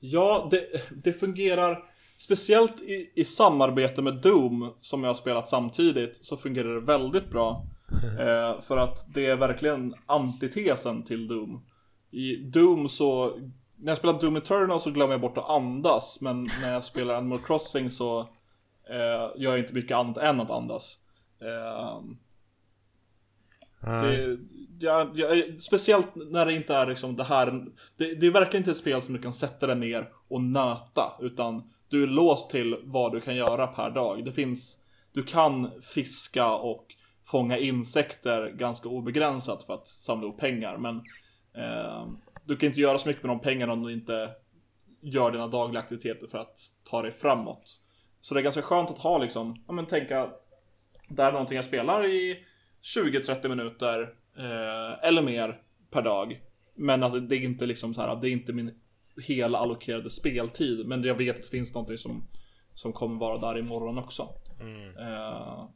Ja, 0.00 0.48
det, 0.50 0.66
det 1.04 1.12
fungerar 1.12 1.84
Speciellt 2.18 2.80
i, 2.80 3.12
i 3.14 3.24
samarbete 3.24 4.02
med 4.02 4.14
Doom 4.14 4.74
som 4.80 5.04
jag 5.04 5.10
har 5.10 5.14
spelat 5.14 5.48
samtidigt 5.48 6.24
så 6.24 6.36
fungerar 6.36 6.74
det 6.74 6.80
väldigt 6.80 7.30
bra. 7.30 7.64
Eh, 8.18 8.60
för 8.60 8.76
att 8.76 9.14
det 9.14 9.26
är 9.26 9.36
verkligen 9.36 9.94
antitesen 10.06 11.02
till 11.02 11.28
Doom. 11.28 11.64
I 12.10 12.36
Doom 12.36 12.88
så, 12.88 13.38
när 13.80 13.90
jag 13.90 13.98
spelar 13.98 14.20
Doom 14.20 14.36
Eternal 14.36 14.80
så 14.80 14.90
glömmer 14.90 15.14
jag 15.14 15.20
bort 15.20 15.38
att 15.38 15.50
andas. 15.50 16.20
Men 16.20 16.48
när 16.62 16.72
jag 16.72 16.84
spelar 16.84 17.14
Animal 17.14 17.38
Crossing 17.38 17.90
så 17.90 18.20
eh, 18.90 19.40
gör 19.42 19.50
jag 19.50 19.58
inte 19.58 19.74
mycket 19.74 19.96
annat 19.96 20.18
än 20.18 20.40
att 20.40 20.50
andas. 20.50 20.98
Eh, 21.40 22.00
det, 23.80 24.38
ja, 24.78 25.10
ja, 25.14 25.28
speciellt 25.60 26.14
när 26.14 26.46
det 26.46 26.52
inte 26.52 26.74
är 26.74 26.86
liksom 26.86 27.16
det 27.16 27.24
här. 27.24 27.64
Det, 27.96 28.14
det, 28.14 28.26
är 28.26 28.30
verkligen 28.30 28.60
inte 28.60 28.70
ett 28.70 28.76
spel 28.76 29.02
som 29.02 29.14
du 29.14 29.22
kan 29.22 29.32
sätta 29.32 29.66
dig 29.66 29.76
ner 29.76 30.08
och 30.28 30.40
nöta. 30.40 31.12
Utan 31.20 31.72
du 31.88 32.02
är 32.02 32.06
låst 32.06 32.50
till 32.50 32.76
vad 32.84 33.12
du 33.12 33.20
kan 33.20 33.36
göra 33.36 33.66
per 33.66 33.90
dag. 33.90 34.24
Det 34.24 34.32
finns, 34.32 34.76
du 35.12 35.22
kan 35.22 35.70
fiska 35.82 36.52
och 36.52 36.86
fånga 37.24 37.58
insekter 37.58 38.50
ganska 38.50 38.88
obegränsat 38.88 39.64
för 39.64 39.74
att 39.74 39.86
samla 39.86 40.26
ihop 40.26 40.40
pengar. 40.40 40.76
Men 40.76 40.96
eh, 41.54 42.08
du 42.48 42.56
kan 42.56 42.66
inte 42.66 42.80
göra 42.80 42.98
så 42.98 43.08
mycket 43.08 43.22
med 43.22 43.30
de 43.30 43.40
pengarna 43.40 43.72
om 43.72 43.82
du 43.82 43.92
inte 43.92 44.30
gör 45.00 45.30
dina 45.30 45.46
dagliga 45.46 45.82
aktiviteter 45.82 46.26
för 46.26 46.38
att 46.38 46.58
ta 46.84 47.02
dig 47.02 47.10
framåt. 47.10 47.80
Så 48.20 48.34
det 48.34 48.40
är 48.40 48.42
ganska 48.42 48.62
skönt 48.62 48.90
att 48.90 48.98
ha 48.98 49.18
liksom, 49.18 49.64
ja 49.66 49.72
men 49.72 49.86
tänka, 49.86 50.30
det 51.08 51.22
här 51.22 51.28
är 51.28 51.32
någonting 51.32 51.56
jag 51.56 51.64
spelar 51.64 52.06
i 52.06 52.44
20-30 52.96 53.48
minuter 53.48 54.00
eh, 54.36 55.08
eller 55.08 55.22
mer 55.22 55.62
per 55.90 56.02
dag. 56.02 56.40
Men 56.74 57.02
att 57.02 57.28
det 57.28 57.36
är 57.36 57.44
inte 57.44 57.66
liksom 57.66 57.94
så 57.94 58.00
här, 58.00 58.16
det 58.16 58.28
är 58.28 58.32
inte 58.32 58.52
min 58.52 58.80
hela 59.26 59.58
allokerade 59.58 60.10
speltid. 60.10 60.86
Men 60.86 61.02
jag 61.02 61.14
vet 61.14 61.36
att 61.36 61.42
det 61.42 61.48
finns 61.48 61.74
någonting 61.74 61.98
som, 61.98 62.28
som 62.74 62.92
kommer 62.92 63.20
vara 63.20 63.52
där 63.52 63.58
imorgon 63.58 63.98
också. 63.98 64.28
Mm. 64.60 64.98
Eh, 64.98 65.68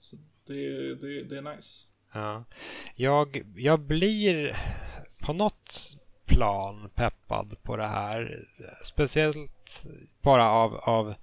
Så 0.00 0.16
det, 0.46 0.94
det, 0.94 1.24
det 1.24 1.38
är 1.38 1.56
nice. 1.56 1.86
Ja. 2.14 2.44
Jag, 2.94 3.42
jag 3.56 3.80
blir 3.80 4.56
på 5.18 5.32
något 5.32 5.96
plan 6.40 6.90
peppad 6.94 7.56
på 7.62 7.76
det 7.76 7.86
här. 7.86 8.44
Speciellt 8.84 9.86
bara 10.22 10.50
av, 10.50 10.74
av 10.74 11.14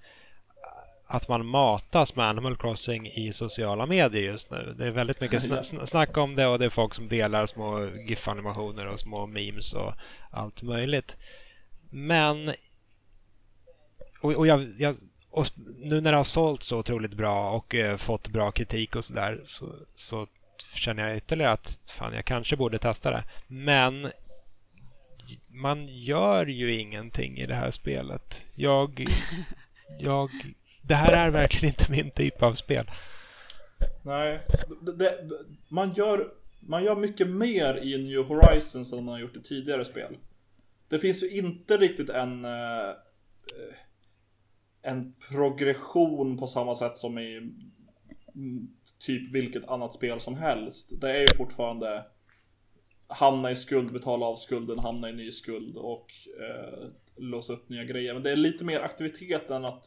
att 1.08 1.28
man 1.28 1.46
matas 1.46 2.16
med 2.16 2.26
Animal 2.26 2.58
Crossing 2.58 3.08
i 3.08 3.32
sociala 3.34 3.86
medier 3.86 4.24
just 4.24 4.52
nu. 4.52 4.76
Det 4.78 4.86
är 4.86 4.92
väldigt 4.92 5.22
mycket 5.22 5.44
sna 5.66 5.86
snack 5.86 6.18
om 6.18 6.36
det 6.36 6.48
och 6.48 6.60
det 6.60 6.66
är 6.66 6.70
folk 6.70 6.96
som 6.96 7.08
delar 7.08 7.46
små 7.46 7.86
GIF-animationer 7.86 8.88
och 8.88 9.00
små 9.00 9.26
memes 9.26 9.74
och 9.74 9.94
allt 10.32 10.62
möjligt. 10.62 11.18
Men 11.90 12.54
och, 14.22 14.32
och, 14.34 14.48
jag, 14.48 14.70
jag, 14.78 14.96
och 15.32 15.48
nu 15.78 16.02
när 16.02 16.12
det 16.12 16.18
har 16.18 16.24
sålt 16.24 16.64
så 16.64 16.78
otroligt 16.78 17.14
bra 17.14 17.52
och 17.52 17.76
eh, 17.76 17.98
fått 17.98 18.28
bra 18.28 18.52
kritik 18.52 18.96
och 18.96 19.06
sådär 19.06 19.42
så, 19.46 19.76
så 19.96 20.28
känner 20.74 21.08
jag 21.08 21.18
ytterligare 21.18 21.52
att 21.52 21.80
fan, 21.98 22.14
jag 22.14 22.26
kanske 22.26 22.56
borde 22.56 22.80
testa 22.80 23.12
det. 23.12 23.24
Men 23.48 24.12
man 25.48 25.88
gör 25.88 26.46
ju 26.46 26.80
ingenting 26.80 27.38
i 27.38 27.46
det 27.46 27.54
här 27.54 27.72
spelet. 27.72 28.46
Jag, 28.56 29.06
jag, 30.00 30.30
det 30.84 30.96
här 30.96 31.12
är 31.12 31.32
verkligen 31.32 31.76
inte 31.76 31.92
min 31.92 32.12
typ 32.12 32.44
av 32.44 32.54
spel. 32.54 32.92
Nej, 34.02 34.42
det, 34.82 34.92
det, 34.92 35.30
man, 35.68 35.94
gör, 35.94 36.28
man 36.60 36.84
gör 36.84 36.96
mycket 36.96 37.28
mer 37.28 37.78
i 37.84 38.04
New 38.04 38.24
Horizons 38.24 38.94
än 38.94 39.04
man 39.04 39.14
har 39.14 39.20
gjort 39.20 39.36
i 39.36 39.42
tidigare 39.42 39.86
spel. 39.86 40.18
Det 40.90 41.00
finns 41.00 41.24
ju 41.24 41.30
inte 41.30 41.78
riktigt 41.78 42.10
en 42.10 42.46
eh, 42.46 42.94
en 44.88 45.14
progression 45.30 46.38
på 46.38 46.48
samma 46.48 46.76
sätt 46.76 46.98
som 46.98 47.20
i 47.20 47.38
mm, 48.36 48.68
typ 49.06 49.34
vilket 49.34 49.68
annat 49.68 49.94
spel 49.94 50.20
som 50.20 50.36
helst. 50.36 51.02
Det 51.02 51.12
är 51.12 51.22
ju 51.22 51.38
fortfarande 51.38 52.06
hamna 53.08 53.52
i 53.52 53.56
skuld, 53.56 53.94
betala 53.94 54.26
av 54.26 54.36
skulden, 54.36 54.80
hamna 54.80 55.10
i 55.10 55.14
ny 55.14 55.32
skuld 55.32 55.78
och 55.78 56.12
eh, 56.42 56.88
låsa 57.18 57.54
upp 57.54 57.70
nya 57.70 57.84
grejer. 57.84 58.14
Men 58.14 58.24
det 58.24 58.32
är 58.32 58.36
lite 58.36 58.66
mer 58.66 58.80
aktivitet 58.80 59.50
än 59.50 59.66
att 59.66 59.86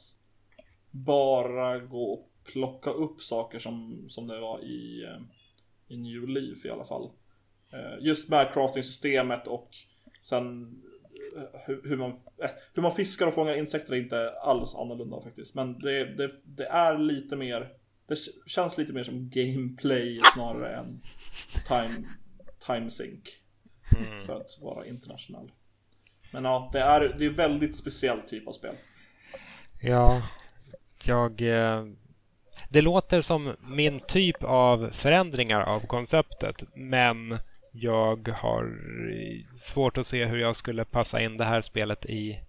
bara 0.91 1.79
gå 1.79 2.13
och 2.13 2.31
plocka 2.45 2.91
upp 2.91 3.23
saker 3.23 3.59
som, 3.59 4.05
som 4.09 4.27
det 4.27 4.41
var 4.41 4.65
i, 4.65 5.05
eh, 5.05 5.21
i 5.89 5.97
New 5.97 6.29
Leaf 6.29 6.65
i 6.65 6.71
alla 6.71 6.85
fall. 6.85 7.11
Eh, 7.73 8.07
just 8.07 8.29
med 8.29 8.53
crafting-systemet 8.53 9.47
och 9.47 9.71
sen 10.23 10.63
eh, 11.37 11.61
hur, 11.67 11.83
hur, 11.85 11.97
man, 11.97 12.11
eh, 12.11 12.51
hur 12.75 12.83
man 12.83 12.95
fiskar 12.95 13.27
och 13.27 13.35
fångar 13.35 13.55
insekter 13.55 13.93
är 13.93 13.99
inte 13.99 14.31
alls 14.31 14.75
annorlunda 14.75 15.21
faktiskt. 15.21 15.55
Men 15.55 15.79
det, 15.79 16.05
det, 16.05 16.31
det 16.45 16.67
är 16.67 16.99
lite 16.99 17.37
mer, 17.37 17.69
det 18.09 18.19
känns 18.47 18.79
lite 18.79 18.93
mer 18.93 19.03
som 19.03 19.31
gameplay 19.31 20.21
snarare 20.35 20.77
än 20.77 21.01
time, 21.69 22.09
time 22.67 22.91
sync. 22.91 23.25
Mm. 23.97 24.27
För 24.27 24.37
att 24.41 24.59
vara 24.61 24.87
internationell. 24.87 25.51
Men 26.33 26.45
ja, 26.45 26.71
det 26.73 26.81
är, 26.81 27.15
det 27.19 27.25
är 27.25 27.31
väldigt 27.31 27.77
speciell 27.77 28.23
typ 28.23 28.49
av 28.49 28.53
spel. 28.53 28.75
Ja, 29.81 30.23
jag... 31.05 31.41
Eh, 31.41 31.85
det 32.69 32.81
låter 32.81 33.21
som 33.21 33.57
min 33.61 34.01
typ 34.01 34.45
av 34.45 34.91
förändringar 34.93 35.61
av 35.61 35.81
konceptet, 35.81 36.65
men 36.75 37.39
jag 37.73 38.29
har 38.29 38.79
svårt 39.57 39.99
att 39.99 40.07
se 40.07 40.25
hur 40.25 40.39
jag 40.39 40.57
skulle 40.57 40.85
passa 40.85 41.21
in 41.21 41.37
det 41.37 41.45
här 41.45 41.61
spelet 41.61 42.07
i, 42.07 42.41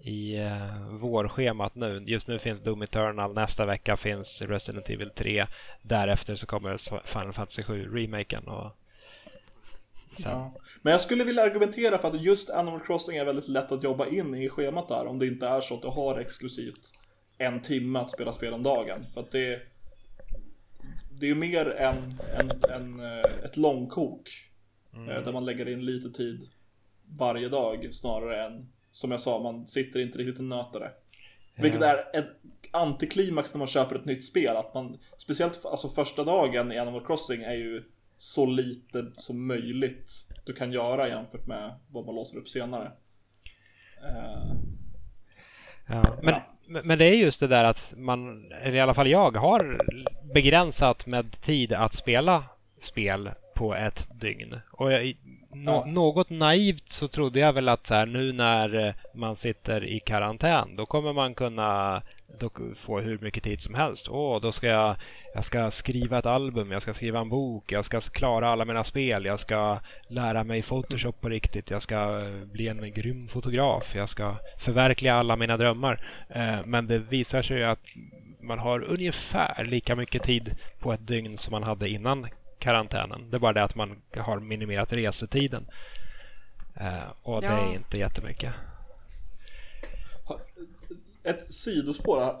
i 0.00 0.38
uh, 0.38 0.88
vårschemat 0.88 1.74
nu. 1.74 2.04
Just 2.06 2.28
nu 2.28 2.38
finns 2.38 2.60
Doom 2.60 2.82
Eternal, 2.82 3.34
nästa 3.34 3.66
vecka 3.66 3.96
finns 3.96 4.42
Resident 4.42 4.90
Evil 4.90 5.10
3. 5.10 5.46
Därefter 5.82 6.36
så 6.36 6.46
kommer 6.46 6.76
Final 7.06 7.32
Fantasy 7.32 7.62
7 7.62 7.96
remaken. 7.96 8.48
Och 8.48 8.76
Ja. 10.18 10.54
Men 10.82 10.90
jag 10.90 11.00
skulle 11.00 11.24
vilja 11.24 11.42
argumentera 11.42 11.98
för 11.98 12.08
att 12.08 12.22
just 12.22 12.50
Animal 12.50 12.80
Crossing 12.80 13.16
är 13.16 13.24
väldigt 13.24 13.48
lätt 13.48 13.72
att 13.72 13.84
jobba 13.84 14.06
in 14.06 14.34
i 14.34 14.48
schemat 14.48 14.88
där. 14.88 15.06
Om 15.06 15.18
det 15.18 15.26
inte 15.26 15.46
är 15.46 15.60
så 15.60 15.74
att 15.74 15.82
du 15.82 15.88
har 15.88 16.18
exklusivt 16.18 16.92
en 17.38 17.62
timme 17.62 17.98
att 17.98 18.10
spela 18.10 18.32
spel 18.32 18.52
om 18.52 18.62
dagen. 18.62 19.02
För 19.14 19.20
att 19.20 19.30
det, 19.30 19.62
det 21.20 21.30
är 21.30 21.34
mer 21.34 21.70
än, 21.70 22.20
än, 22.40 22.50
än 22.70 23.00
eh, 23.00 23.44
ett 23.44 23.56
långkok. 23.56 24.30
Mm. 24.94 25.08
Eh, 25.08 25.22
där 25.24 25.32
man 25.32 25.44
lägger 25.44 25.68
in 25.68 25.84
lite 25.84 26.10
tid 26.10 26.48
varje 27.18 27.48
dag 27.48 27.94
snarare 27.94 28.46
än 28.46 28.72
som 28.92 29.10
jag 29.10 29.20
sa, 29.20 29.38
man 29.38 29.66
sitter 29.66 30.00
inte 30.00 30.18
riktigt 30.18 30.38
och 30.38 30.44
nöter 30.44 30.80
det. 30.80 30.90
Vilket 31.62 31.82
är 31.82 32.18
ett 32.18 32.30
antiklimax 32.70 33.54
när 33.54 33.58
man 33.58 33.66
köper 33.66 33.96
ett 33.96 34.04
nytt 34.04 34.24
spel. 34.24 34.56
Att 34.56 34.74
man, 34.74 34.98
speciellt 35.18 35.66
alltså 35.66 35.88
första 35.88 36.24
dagen 36.24 36.72
i 36.72 36.78
Animal 36.78 37.06
Crossing 37.06 37.42
är 37.42 37.54
ju 37.54 37.84
så 38.20 38.46
lite 38.46 39.06
som 39.16 39.46
möjligt 39.46 40.12
du 40.44 40.52
kan 40.52 40.72
göra 40.72 41.08
jämfört 41.08 41.46
med 41.46 41.74
vad 41.88 42.06
man 42.06 42.14
låser 42.14 42.38
upp 42.38 42.48
senare. 42.48 42.92
Uh, 44.02 44.52
ja, 45.86 46.02
men, 46.22 46.34
ja. 46.34 46.82
men 46.84 46.98
det 46.98 47.04
är 47.04 47.14
just 47.14 47.40
det 47.40 47.46
där 47.46 47.64
att 47.64 47.94
man, 47.96 48.52
eller 48.52 48.74
i 48.74 48.80
alla 48.80 48.94
fall 48.94 49.10
jag, 49.10 49.36
har 49.36 49.78
begränsat 50.34 51.06
med 51.06 51.40
tid 51.40 51.72
att 51.72 51.94
spela 51.94 52.44
spel 52.80 53.30
på 53.60 53.74
ett 53.74 54.08
dygn. 54.20 54.60
Och 54.70 54.92
jag, 54.92 55.16
no, 55.54 55.70
ja. 55.70 55.84
något 55.86 56.30
naivt 56.30 56.92
så 56.92 57.08
trodde 57.08 57.40
jag 57.40 57.52
väl 57.52 57.68
att 57.68 57.86
så 57.86 57.94
här, 57.94 58.06
nu 58.06 58.32
när 58.32 58.86
eh, 58.86 58.94
man 59.14 59.36
sitter 59.36 59.84
i 59.84 60.00
karantän 60.00 60.76
då 60.76 60.86
kommer 60.86 61.12
man 61.12 61.34
kunna 61.34 62.02
få 62.74 63.00
hur 63.00 63.18
mycket 63.18 63.42
tid 63.42 63.60
som 63.60 63.74
helst. 63.74 64.08
Åh, 64.08 64.40
då 64.40 64.52
ska 64.52 64.66
jag, 64.66 64.96
jag 65.34 65.44
ska 65.44 65.70
skriva 65.70 66.18
ett 66.18 66.26
album, 66.26 66.72
jag 66.72 66.82
ska 66.82 66.94
skriva 66.94 67.20
en 67.20 67.28
bok, 67.28 67.72
jag 67.72 67.84
ska 67.84 68.00
klara 68.00 68.48
alla 68.48 68.64
mina 68.64 68.84
spel, 68.84 69.24
jag 69.24 69.40
ska 69.40 69.78
lära 70.08 70.44
mig 70.44 70.62
Photoshop 70.62 71.20
på 71.20 71.28
riktigt, 71.28 71.70
jag 71.70 71.82
ska 71.82 72.20
eh, 72.20 72.44
bli 72.52 72.68
en 72.68 72.92
grym 72.92 73.28
fotograf, 73.28 73.94
jag 73.94 74.08
ska 74.08 74.36
förverkliga 74.58 75.14
alla 75.14 75.36
mina 75.36 75.56
drömmar. 75.56 76.06
Eh, 76.28 76.58
men 76.64 76.86
det 76.86 76.98
visar 76.98 77.42
sig 77.42 77.64
att 77.64 77.86
man 78.40 78.58
har 78.58 78.82
ungefär 78.82 79.64
lika 79.64 79.96
mycket 79.96 80.22
tid 80.22 80.56
på 80.78 80.92
ett 80.92 81.06
dygn 81.06 81.36
som 81.38 81.50
man 81.50 81.62
hade 81.62 81.88
innan 81.88 82.26
karantänen. 82.60 83.30
Det 83.30 83.36
är 83.36 83.38
bara 83.38 83.52
det 83.52 83.64
att 83.64 83.74
man 83.74 84.02
har 84.16 84.40
minimerat 84.40 84.92
resetiden. 84.92 85.66
Eh, 86.76 87.10
och 87.22 87.34
ja. 87.34 87.40
det 87.40 87.46
är 87.46 87.74
inte 87.74 87.98
jättemycket. 87.98 88.54
Ett 91.22 91.52
sidospår. 91.54 92.36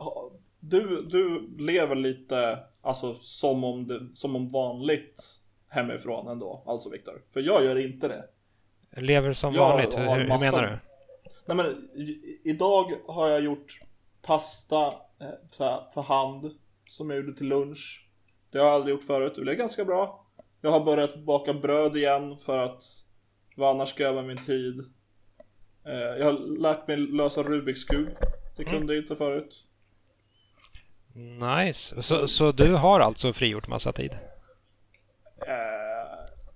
Du, 0.60 1.02
du 1.10 1.50
lever 1.58 1.96
lite 1.96 2.58
alltså, 2.82 3.14
som, 3.14 3.64
om 3.64 3.86
det, 3.86 4.08
som 4.14 4.36
om 4.36 4.48
vanligt 4.48 5.22
hemifrån 5.68 6.28
ändå, 6.28 6.62
alltså 6.66 6.90
Viktor. 6.90 7.22
För 7.32 7.40
jag 7.40 7.64
gör 7.64 7.76
inte 7.78 8.08
det. 8.08 8.24
Lever 9.00 9.32
som 9.32 9.54
jag 9.54 9.68
vanligt? 9.68 9.98
Hur, 9.98 10.14
hur 10.14 10.38
menar 10.38 10.62
du? 10.62 10.78
Nej 11.46 11.56
men 11.56 11.88
idag 12.44 12.92
har 13.06 13.28
jag 13.28 13.40
gjort 13.40 13.80
pasta 14.22 14.86
eh, 15.20 15.88
för 15.94 16.02
hand 16.02 16.50
som 16.88 17.10
jag 17.10 17.16
gjorde 17.16 17.36
till 17.36 17.48
lunch. 17.48 18.09
Det 18.50 18.58
har 18.58 18.66
jag 18.66 18.74
aldrig 18.74 18.94
gjort 18.94 19.04
förut. 19.04 19.32
Det 19.36 19.40
blev 19.40 19.56
ganska 19.56 19.84
bra. 19.84 20.26
Jag 20.60 20.70
har 20.70 20.84
börjat 20.84 21.18
baka 21.18 21.54
bröd 21.54 21.96
igen 21.96 22.36
för 22.36 22.58
att 22.58 22.82
vad 23.56 23.70
annars 23.70 23.88
ska 23.88 24.02
jag 24.02 24.14
med 24.14 24.24
min 24.24 24.44
tid. 24.44 24.78
Eh, 25.86 26.18
jag 26.18 26.24
har 26.24 26.58
lärt 26.58 26.88
mig 26.88 26.96
lösa 26.96 27.42
Rubiks 27.42 27.84
kub. 27.84 28.08
Det 28.56 28.62
mm. 28.62 28.74
kunde 28.74 28.94
jag 28.94 29.04
inte 29.04 29.16
förut. 29.16 29.66
Nice. 31.56 32.02
Så, 32.02 32.28
så 32.28 32.52
du 32.52 32.74
har 32.74 33.00
alltså 33.00 33.32
frigjort 33.32 33.68
massa 33.68 33.92
tid? 33.92 34.12
Uh, 34.12 34.18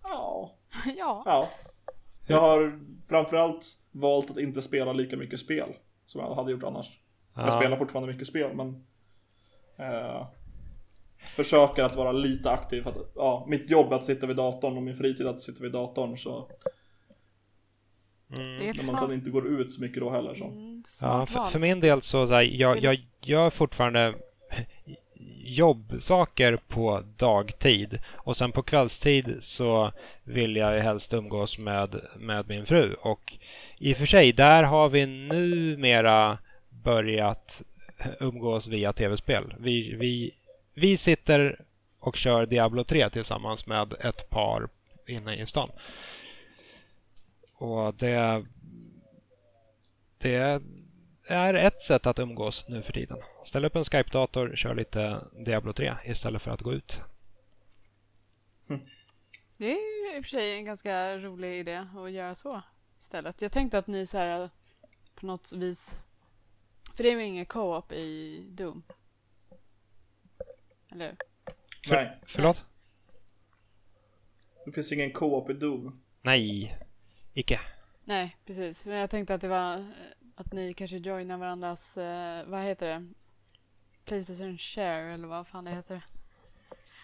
ja. 0.02 0.54
ja. 0.98 1.22
Ja. 1.26 1.48
Jag 2.26 2.40
har 2.40 2.80
framförallt 3.08 3.66
valt 3.92 4.30
att 4.30 4.38
inte 4.38 4.62
spela 4.62 4.92
lika 4.92 5.16
mycket 5.16 5.40
spel 5.40 5.68
som 6.06 6.20
jag 6.20 6.34
hade 6.34 6.52
gjort 6.52 6.62
annars. 6.62 7.00
Ja. 7.34 7.42
Jag 7.42 7.52
spelar 7.52 7.76
fortfarande 7.76 8.12
mycket 8.12 8.28
spel 8.28 8.56
men 8.56 8.68
uh, 9.80 10.26
försöker 11.34 11.84
att 11.84 11.96
vara 11.96 12.12
lite 12.12 12.50
aktiv. 12.50 12.82
För 12.82 12.90
att, 12.90 13.12
ja, 13.14 13.46
mitt 13.48 13.70
jobb 13.70 13.92
är 13.92 13.96
att 13.96 14.04
sitta 14.04 14.26
vid 14.26 14.36
datorn 14.36 14.76
och 14.76 14.82
min 14.82 14.94
fritid 14.94 15.26
är 15.26 15.30
att 15.30 15.40
sitta 15.40 15.62
vid 15.62 15.72
datorn. 15.72 16.18
Så 16.18 16.48
Mm. 18.38 18.56
När 18.56 18.92
man 18.92 19.00
sedan 19.00 19.12
inte 19.12 19.30
går 19.30 19.46
ut 19.60 19.72
så 19.72 19.80
mycket 19.80 20.00
då 20.00 20.10
heller. 20.10 20.34
Så. 20.34 20.44
Mm, 20.44 20.82
ja, 21.00 21.26
för, 21.26 21.44
för, 21.44 21.58
min 21.58 21.80
del 21.80 22.02
så, 22.02 22.26
så 22.26 22.34
här, 22.34 22.42
jag, 22.42 22.82
jag 22.82 22.98
gör 23.20 23.50
fortfarande 23.50 24.14
jobbsaker 25.44 26.58
på 26.68 27.02
dagtid 27.16 27.98
och 28.06 28.36
sen 28.36 28.52
på 28.52 28.62
kvällstid 28.62 29.36
så 29.40 29.92
vill 30.24 30.56
jag 30.56 30.80
helst 30.80 31.14
umgås 31.14 31.58
med, 31.58 32.00
med 32.16 32.48
min 32.48 32.66
fru. 32.66 32.94
Och 32.94 33.34
i 33.78 33.92
och 33.92 33.96
för 33.96 34.06
sig, 34.06 34.32
där 34.32 34.62
har 34.62 34.88
vi 34.88 35.06
numera 35.06 36.38
börjat 36.70 37.62
umgås 38.20 38.66
via 38.66 38.92
tv-spel. 38.92 39.54
Vi, 39.58 39.94
vi 39.94 40.30
vi 40.74 40.96
sitter 40.96 41.64
och 41.98 42.16
kör 42.16 42.46
Diablo 42.46 42.84
3 42.84 43.10
tillsammans 43.10 43.66
med 43.66 43.92
ett 43.92 44.30
par 44.30 44.68
inne 45.06 45.36
i 45.36 45.46
stan. 45.46 45.70
Och 47.54 47.94
det... 47.94 48.44
Det 50.18 50.60
är 51.28 51.54
ett 51.54 51.82
sätt 51.82 52.06
att 52.06 52.18
umgås 52.18 52.64
nu 52.68 52.82
för 52.82 52.92
tiden. 52.92 53.18
Ställ 53.44 53.64
upp 53.64 53.76
en 53.76 53.84
Skype-dator, 53.84 54.56
kör 54.56 54.74
lite 54.74 55.20
Diablo 55.44 55.72
3 55.72 55.94
istället 56.04 56.42
för 56.42 56.50
att 56.50 56.60
gå 56.60 56.72
ut. 56.72 57.00
Det 59.56 59.72
är 59.72 60.16
i 60.16 60.20
och 60.20 60.24
för 60.24 60.28
sig 60.28 60.52
en 60.52 60.64
ganska 60.64 61.18
rolig 61.18 61.60
idé 61.60 61.86
att 61.96 62.10
göra 62.10 62.34
så 62.34 62.62
istället. 62.98 63.42
Jag 63.42 63.52
tänkte 63.52 63.78
att 63.78 63.86
ni 63.86 64.06
så 64.06 64.18
här 64.18 64.50
på 65.14 65.26
något 65.26 65.52
vis... 65.52 65.96
För 66.94 67.02
det 67.02 67.10
är 67.10 67.16
väl 67.16 67.24
ingen 67.24 67.46
co-op 67.46 67.92
i 67.92 68.40
Doom? 68.50 68.82
Eller 70.94 71.06
hur? 71.06 71.16
Nej, 71.90 72.20
Förlåt? 72.26 72.64
det 74.64 74.72
finns 74.72 74.92
ingen 74.92 75.12
co-op 75.12 75.50
i 75.50 75.52
Doom. 75.52 76.00
Nej, 76.22 76.76
icke. 77.34 77.60
Nej, 78.04 78.36
precis. 78.46 78.86
Men 78.86 78.96
jag 78.96 79.10
tänkte 79.10 79.34
att 79.34 79.40
det 79.40 79.48
var 79.48 79.76
eh, 79.76 79.84
att 80.34 80.52
ni 80.52 80.74
kanske 80.74 80.96
joinar 80.96 81.36
varandras, 81.38 81.96
eh, 81.96 82.44
vad 82.46 82.62
heter 82.62 82.86
det? 82.86 83.06
Playstation 84.04 84.58
Share 84.58 85.14
eller 85.14 85.28
vad 85.28 85.46
fan 85.46 85.64
det 85.64 85.70
heter. 85.70 86.02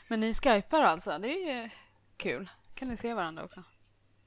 Men 0.09 0.21
ni 0.21 0.35
skypar 0.35 0.81
alltså, 0.83 1.19
det 1.19 1.51
är 1.51 1.71
kul. 2.17 2.49
Kan 2.75 2.89
ni 2.89 2.97
se 2.97 3.15
varandra 3.15 3.45
också? 3.45 3.63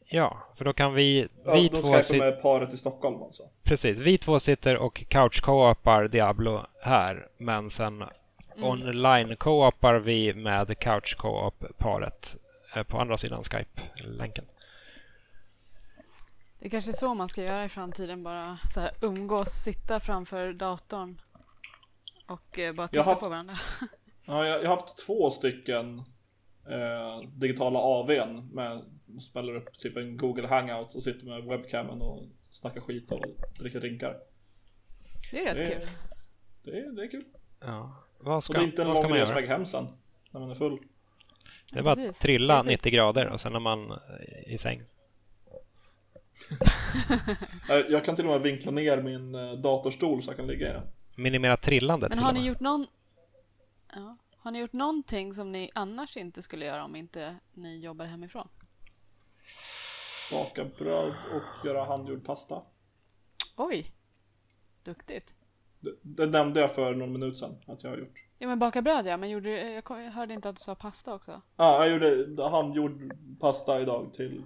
Ja, 0.06 0.48
för 0.58 0.66
då 0.66 0.74
kan 0.74 0.94
vi, 0.94 1.28
Ja, 1.46 1.54
vi 1.54 1.70
de 1.70 1.82
två 1.82 1.94
skypar 1.94 2.18
med 2.18 2.42
paret 2.42 2.74
i 2.74 2.78
Stockholm 2.78 3.24
alltså. 3.24 3.44
Precis, 3.64 4.00
vi 4.00 4.18
två 4.18 4.40
sitter 4.40 4.78
och 4.78 5.04
couch 5.08 5.42
co-opar 5.42 6.08
Diablo 6.08 6.66
här, 6.82 7.28
men 7.38 7.70
sen 7.70 8.04
online 8.62 9.36
co-opar 9.36 9.96
vi 10.00 10.34
med 10.34 10.80
couch 10.80 11.16
co-op-paret 11.18 12.36
eh, 12.76 12.84
på 12.84 12.98
andra 13.00 13.18
sidan 13.18 13.44
Skype-länken. 13.44 14.46
Det 16.60 16.66
är 16.66 16.70
kanske 16.70 16.92
är 16.92 16.94
så 16.94 17.14
man 17.14 17.30
ska 17.30 17.44
göra 17.44 17.66
i 17.66 17.70
framtiden, 17.70 18.24
bara 18.24 18.58
så 18.74 18.80
här 18.80 18.92
umgås, 19.02 19.50
sitta 19.50 20.00
framför 20.00 20.54
datorn 20.54 21.22
och 22.28 22.60
eh, 22.60 22.74
bara 22.74 22.88
titta 22.88 23.04
haft- 23.04 23.22
på 23.22 23.30
varandra. 23.30 23.56
Ja, 24.26 24.46
jag, 24.46 24.64
jag 24.64 24.70
har 24.70 24.76
haft 24.78 25.06
två 25.06 25.30
stycken 25.30 26.00
eh, 26.70 27.30
digitala 27.34 27.80
AWn 27.80 28.48
med 28.54 28.82
spelar 29.22 29.56
upp 29.56 29.74
typ 29.80 29.98
en 29.98 30.18
Google 30.18 30.48
Hangout 30.48 30.96
och 30.96 31.04
sitter 31.04 31.26
med 31.26 31.44
webcamen 31.44 32.02
och 32.02 32.24
snackar 32.50 32.82
skit 32.82 33.12
och 33.12 33.26
dricker 33.60 33.80
drinkar. 33.80 34.18
Det 35.32 35.46
är 35.48 35.56
rätt 35.56 35.58
Det 35.58 35.74
är, 35.74 35.80
kul. 35.80 35.88
det 36.64 36.72
är, 36.80 36.92
det 36.96 37.02
är 37.04 37.08
kul. 37.12 37.24
Ja, 37.60 37.96
vad 38.24 38.38
Och 38.38 38.44
ska, 38.44 38.54
det 38.54 38.60
är 38.60 38.64
inte 38.64 38.82
en 38.82 38.88
lång 38.88 39.14
resväg 39.14 39.48
hem 39.48 39.66
sen. 39.66 39.88
När 40.32 40.40
man 40.40 40.50
är 40.52 40.56
full. 40.56 40.80
Det 41.72 41.80
är 41.80 41.84
bara 41.84 42.10
att 42.10 42.20
trilla 42.20 42.54
Det 42.54 42.60
är 42.60 42.64
90 42.64 42.84
sjukt. 42.84 42.96
grader 42.96 43.28
och 43.30 43.42
sen 43.42 43.56
är 43.56 43.60
man 43.60 43.92
eh, 43.92 44.54
i 44.54 44.58
säng. 44.58 44.82
Eh, 47.70 47.76
Jag 47.90 48.06
kan 48.06 48.16
till 48.16 48.26
och 48.26 48.32
med 48.32 48.42
vinkla 48.42 48.72
ner 48.72 49.02
min 49.02 49.36
eh, 49.36 49.52
datorstol 49.54 50.24
så 50.24 50.30
jag 50.30 50.38
kan 50.38 50.48
ligga 50.48 50.70
i 50.70 50.74
den. 50.74 50.84
Minimera 51.16 51.58
trillandet 51.58 52.10
Men 52.10 52.20
har 52.20 52.30
och 52.30 52.34
ni 52.38 52.46
gjort 52.48 52.60
någon... 52.60 52.88
Ja. 53.96 54.18
Har 54.38 54.52
ni 54.52 54.60
gjort 54.60 54.74
någonting 54.74 55.34
som 55.34 55.52
ni 55.52 55.72
annars 55.76 56.18
inte 56.18 56.42
skulle 56.42 56.66
göra 56.66 56.84
om 56.86 56.96
inte 56.96 57.36
ni 57.54 57.80
jobbar 57.80 58.06
hemifrån? 58.06 58.48
Baka 60.32 60.66
bröd 60.66 61.14
och 61.34 61.66
göra 61.68 61.84
handgjord 61.86 62.26
pasta. 62.26 62.62
Oj! 63.56 63.92
Duktigt. 64.84 65.34
Det, 65.84 65.92
det 66.02 66.26
nämnde 66.26 66.60
jag 66.62 66.76
för 66.76 66.94
någon 66.96 67.12
minut 67.14 67.38
sedan 67.38 67.56
att 67.68 67.84
jag 67.84 67.90
har 67.90 67.98
gjort. 67.98 68.14
Ja 68.40 68.48
men 68.48 68.60
baka 68.60 68.82
bröd 68.82 69.06
ja, 69.08 69.18
men 69.18 69.30
gjorde, 69.30 69.72
jag, 69.72 69.84
kom, 69.84 70.02
jag 70.04 70.12
hörde 70.12 70.34
inte 70.34 70.50
att 70.50 70.56
du 70.56 70.60
sa 70.60 70.76
pasta 70.76 71.14
också. 71.14 71.42
Ja, 71.58 71.86
jag 71.86 71.94
gjorde 71.94 72.44
handgjord 72.50 73.14
pasta 73.40 73.82
idag 73.82 74.14
till, 74.16 74.44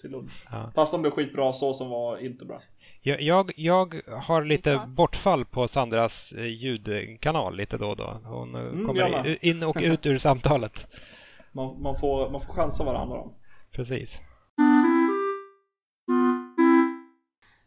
till 0.00 0.10
lunch. 0.10 0.46
Ja. 0.50 0.72
Pastan 0.74 1.02
blev 1.02 1.10
skitbra, 1.10 1.52
såsen 1.52 1.88
var 1.88 2.18
inte 2.18 2.44
bra. 2.44 2.62
Jag, 3.02 3.22
jag, 3.22 3.52
jag 3.56 4.00
har 4.26 4.44
lite 4.44 4.80
bortfall 4.86 5.44
på 5.44 5.68
Sandras 5.68 6.32
eh, 6.32 6.44
ljudkanal 6.46 7.56
lite 7.56 7.76
då 7.76 7.88
och 7.90 7.96
då. 7.96 8.20
Hon 8.24 8.54
eh, 8.54 8.60
Mm, 8.60 8.86
kommer 8.86 9.00
gärna. 9.00 9.26
i- 9.26 9.38
in 9.50 9.62
och 9.62 9.76
ut 9.80 10.06
ur 10.06 10.18
samtalet. 10.18 10.86
Man, 11.54 11.82
man, 11.82 11.96
får, 11.98 12.30
man 12.30 12.40
får 12.40 12.52
chansa 12.52 12.84
handlar 12.98 13.16
om. 13.16 13.34
Precis. 13.72 14.20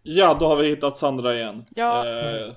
Ja, 0.03 0.37
då 0.39 0.45
har 0.47 0.55
vi 0.57 0.67
hittat 0.69 0.97
Sandra 0.97 1.35
igen. 1.35 1.65
Ja. 1.75 2.05
Eh, 2.07 2.53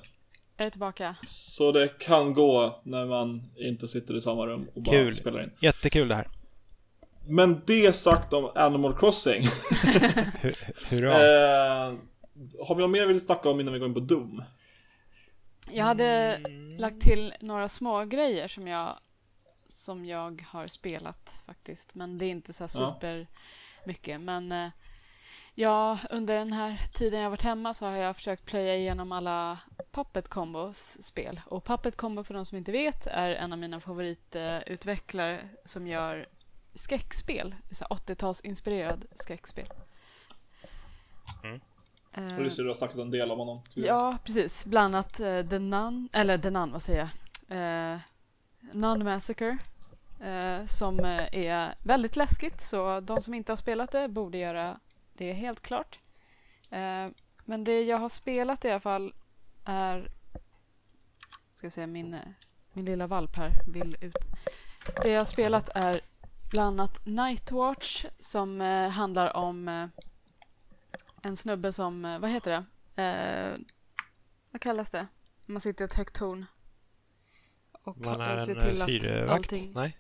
Jag 0.59 0.67
är 0.67 0.71
tillbaka. 0.71 1.17
så 1.27 1.73
det 1.73 1.99
kan 1.99 2.33
gå 2.35 2.81
när 2.85 3.07
man 3.07 3.43
inte 3.57 3.89
sitter 3.89 4.17
i 4.17 4.21
samma 4.21 4.47
rum 4.47 4.69
och 4.75 4.83
bara 4.83 4.91
Kul. 4.97 5.15
spelar 5.15 5.43
in. 5.43 5.51
Jättekul 5.61 6.09
det 6.09 6.15
här. 6.15 6.29
Men 7.29 7.63
det 7.67 7.93
sagt 7.97 8.33
om 8.33 8.51
Animal 8.55 8.99
Crossing. 8.99 9.43
Hu- 10.43 10.55
Hurra. 10.91 11.13
eh, 11.13 11.95
har 12.67 12.75
vi 12.75 12.81
något 12.83 12.91
mer 12.91 13.07
vi 13.07 13.13
vill 13.13 13.27
snacka 13.27 13.49
om 13.51 13.61
innan 13.61 13.73
vi 13.73 13.79
går 13.79 13.89
in 13.89 13.95
på 13.95 14.01
Doom? 14.01 14.43
Jag 15.71 15.85
hade 15.85 16.39
lagt 16.79 17.01
till 17.01 17.35
några 17.41 17.69
små 17.69 18.05
grejer 18.05 18.49
som 18.49 18.69
jag 18.69 18.95
som 19.69 20.05
jag 20.05 20.45
har 20.49 20.67
spelat 20.67 21.35
faktiskt. 21.47 21.95
Men 21.95 22.19
det 22.19 22.25
är 22.27 22.31
inte 22.31 22.53
så 22.53 22.65
här 22.65 22.71
Ja. 22.75 22.93
super 22.95 23.27
mycket. 23.87 24.21
Men 24.21 24.53
eh, 24.53 24.69
ja, 25.59 25.99
under 26.11 26.39
den 26.39 26.53
här 26.53 26.81
tiden 26.93 27.21
jag 27.21 27.31
varit 27.31 27.43
hemma 27.43 27.75
så 27.75 27.87
har 27.87 27.97
jag 27.97 28.17
försökt 28.17 28.45
plöja 28.45 28.77
igenom 28.77 29.13
alla 29.13 29.59
Puppet 29.91 30.29
Combos 30.29 31.03
spel. 31.03 31.41
Och 31.47 31.65
Puppet 31.65 31.97
Combo 31.97 32.25
för 32.25 32.35
de 32.35 32.45
som 32.45 32.59
inte 32.59 32.73
vet 32.73 33.07
är 33.07 33.31
en 33.31 33.53
av 33.53 33.59
mina 33.59 33.81
favoritutvecklare 33.81 35.41
som 35.65 35.87
gör 35.87 36.29
skräckspel. 36.75 37.55
Så 37.71 37.85
här 37.91 37.97
80-talsinspirerad 37.97 39.07
skräckspel. 39.15 39.69
Mm. 41.45 41.61
Eh, 42.13 42.37
Och 42.37 42.45
just 42.45 42.57
det, 42.57 42.63
du 42.63 42.69
har 42.69 42.75
snackat 42.75 42.99
en 42.99 43.11
del 43.11 43.31
om 43.31 43.39
honom. 43.39 43.63
Ja, 43.75 44.19
precis. 44.25 44.65
Bland 44.65 44.95
annat 44.95 45.21
uh, 45.21 45.49
The 45.49 45.59
Nun, 45.59 46.09
eller 46.13 46.39
The 46.39 46.51
Nun, 46.51 46.73
vad 46.73 46.83
säger 46.83 46.99
jag? 47.49 47.95
Uh, 47.95 48.01
Nun 48.73 49.05
Massacre. 49.05 49.59
eh, 50.21 50.65
som 50.65 50.99
är 51.33 51.75
väldigt 51.83 52.17
läskigt, 52.17 52.61
så 52.61 53.01
de 53.01 53.21
som 53.21 53.35
inte 53.35 53.53
har 53.53 53.57
spelat 53.57 53.93
det 53.93 54.09
borde 54.09 54.39
göra 54.39 54.81
det 55.19 55.33
helt 55.33 55.61
klart. 55.63 55.99
Eh, 56.71 57.07
men 57.45 57.65
det 57.65 57.83
jag 57.83 57.99
har 57.99 58.09
spelat 58.09 58.65
i 58.65 58.71
alla 58.71 58.81
fall 58.81 59.15
är... 59.65 60.11
Ska 61.53 61.71
säga, 61.71 61.87
min, 61.87 62.15
eh, 62.15 62.21
min 62.73 62.85
lilla 62.85 63.07
valp 63.07 63.37
här 63.37 63.53
vill 63.67 63.97
ut. 64.01 64.17
Det 65.03 65.11
jag 65.11 65.21
har 65.21 65.25
spelat 65.25 65.69
är 65.75 66.01
bland 66.51 66.81
annat 66.81 67.07
Nightwatch 67.07 68.05
som 68.19 68.61
eh, 68.61 68.89
handlar 68.89 69.37
om 69.37 69.69
eh, 69.69 69.89
en 71.23 71.37
snubbe 71.37 71.73
som, 71.73 72.05
eh, 72.05 72.19
vad 72.19 72.31
heter 72.31 72.51
det? 72.51 73.03
Eh, 73.03 73.59
vad 74.51 74.61
kallas 74.61 74.91
det? 74.91 75.07
Man 75.47 75.61
sitter 75.61 75.85
i 75.85 75.87
ett 75.87 75.95
högt 75.95 76.15
torn. 76.15 76.47
Och 77.73 77.99
Man 77.99 78.21
är 78.21 78.39
ser 78.39 78.57
en 78.57 78.61
till 78.61 78.83
att 78.83 78.89
fyrvakt? 78.89 79.31
allting... 79.31 79.73
Nej? 79.75 79.99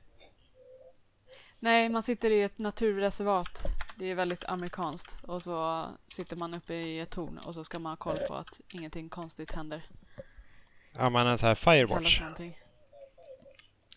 Nej, 1.58 1.88
man 1.88 2.02
sitter 2.02 2.30
i 2.30 2.42
ett 2.42 2.58
naturreservat. 2.58 3.62
Det 3.98 4.10
är 4.10 4.14
väldigt 4.14 4.44
amerikanskt. 4.44 5.18
Och 5.24 5.42
så 5.42 5.86
sitter 6.06 6.36
man 6.36 6.54
uppe 6.54 6.74
i 6.74 7.00
ett 7.00 7.10
torn 7.10 7.38
och 7.38 7.54
så 7.54 7.64
ska 7.64 7.78
man 7.78 7.92
ha 7.92 7.96
koll 7.96 8.16
på 8.28 8.34
att 8.34 8.60
ingenting 8.72 9.08
konstigt 9.08 9.52
händer. 9.52 9.86
Ja, 10.98 11.10
man 11.10 11.26
är 11.26 11.36
så 11.36 11.46
här 11.46 11.54
Firewatch. 11.54 12.20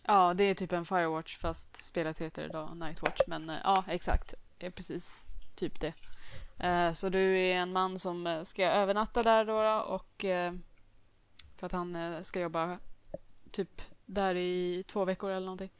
Ja, 0.02 0.34
det 0.34 0.44
är 0.44 0.54
typ 0.54 0.72
en 0.72 0.84
Firewatch 0.84 1.38
fast 1.38 1.76
spelet 1.76 2.18
heter 2.20 2.48
då 2.48 2.66
Nightwatch. 2.74 3.20
Men 3.26 3.50
eh, 3.50 3.56
ja, 3.64 3.84
exakt. 3.88 4.34
Det 4.58 4.66
är 4.66 4.70
precis 4.70 5.24
typ 5.56 5.80
det. 5.80 5.94
Eh, 6.58 6.92
Så 6.92 7.08
du 7.08 7.38
är 7.38 7.54
en 7.54 7.72
man 7.72 7.98
som 7.98 8.26
eh, 8.26 8.42
ska 8.42 8.64
övernatta 8.66 9.22
där 9.22 9.44
då 9.44 9.82
och 9.82 10.24
för 11.56 11.66
att 11.66 11.72
han 11.72 12.24
ska 12.24 12.40
jobba 12.40 12.78
typ 13.50 13.82
där 14.06 14.34
i 14.34 14.84
två 14.88 15.04
veckor 15.04 15.30
eller 15.30 15.46
någonting. 15.46 15.70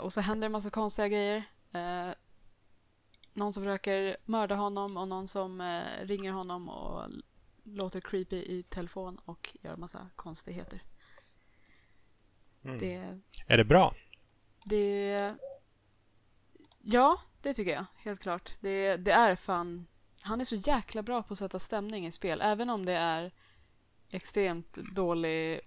Och 0.00 0.12
så 0.12 0.20
händer 0.20 0.46
en 0.46 0.52
massa 0.52 0.70
konstiga 0.70 1.08
grejer. 1.08 1.44
Någon 3.32 3.52
som 3.52 3.62
försöker 3.62 4.16
mörda 4.24 4.54
honom 4.54 4.96
och 4.96 5.08
någon 5.08 5.28
som 5.28 5.60
eh, 5.60 6.06
ringer 6.06 6.32
honom 6.32 6.68
och 6.68 7.10
låter 7.64 8.00
creepy 8.00 8.36
i 8.36 8.62
telefon 8.62 9.20
och 9.24 9.56
gör 9.62 9.76
massa 9.76 10.10
konstigheter. 10.16 10.82
Mm. 12.64 12.78
Det, 12.78 13.20
Är 13.46 13.56
det 13.56 13.64
bra? 13.64 13.94
det... 14.64 15.34
Ja, 16.82 17.20
det 17.42 17.54
tycker 17.54 17.72
jag. 17.72 17.84
Helt 17.96 18.20
klart. 18.20 18.50
Det, 18.60 18.96
det 18.96 19.12
är 19.12 19.36
fan... 19.36 19.86
Han 20.20 20.40
är 20.40 20.44
så 20.44 20.56
jäkla 20.56 21.02
bra 21.02 21.22
på 21.22 21.32
att 21.32 21.38
sätta 21.38 21.58
stämning 21.58 22.06
i 22.06 22.12
spel. 22.12 22.40
Även 22.42 22.70
om 22.70 22.84
det 22.84 22.92
är 22.96 23.32
extremt 24.10 24.72
dålig 24.72 25.60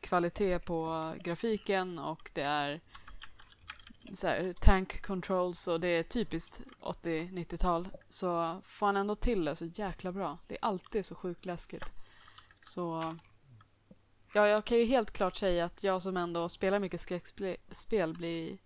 kvalitet 0.00 0.58
på 0.58 1.12
grafiken 1.22 1.98
och 1.98 2.30
det 2.34 2.42
är 2.42 2.80
så 4.16 4.26
här, 4.26 4.54
tank 4.60 5.02
controls 5.02 5.68
och 5.68 5.80
det 5.80 5.88
är 5.88 6.02
typiskt 6.02 6.60
80-90-tal 6.80 7.88
så 8.08 8.60
får 8.64 8.86
han 8.86 8.96
ändå 8.96 9.14
till 9.14 9.44
det 9.44 9.56
så 9.56 9.64
jäkla 9.64 10.12
bra. 10.12 10.38
Det 10.46 10.54
är 10.54 10.64
alltid 10.64 11.06
så 11.06 11.14
sjukt 11.14 11.44
läskigt. 11.44 11.84
Så 12.62 13.14
ja, 14.34 14.48
jag 14.48 14.64
kan 14.64 14.78
ju 14.78 14.84
helt 14.84 15.10
klart 15.10 15.36
säga 15.36 15.64
att 15.64 15.84
jag 15.84 16.02
som 16.02 16.16
ändå 16.16 16.48
spelar 16.48 16.78
mycket 16.78 17.00
skräckspel 17.00 18.14
blir 18.14 18.58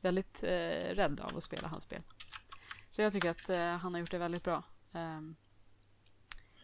väldigt 0.00 0.42
eh, 0.42 0.94
rädd 0.94 1.20
av 1.20 1.36
att 1.36 1.42
spela 1.42 1.68
hans 1.68 1.84
spel. 1.84 2.02
Så 2.90 3.02
jag 3.02 3.12
tycker 3.12 3.30
att 3.30 3.48
eh, 3.48 3.76
han 3.76 3.94
har 3.94 4.00
gjort 4.00 4.10
det 4.10 4.18
väldigt 4.18 4.44
bra. 4.44 4.62
Um, 4.92 5.36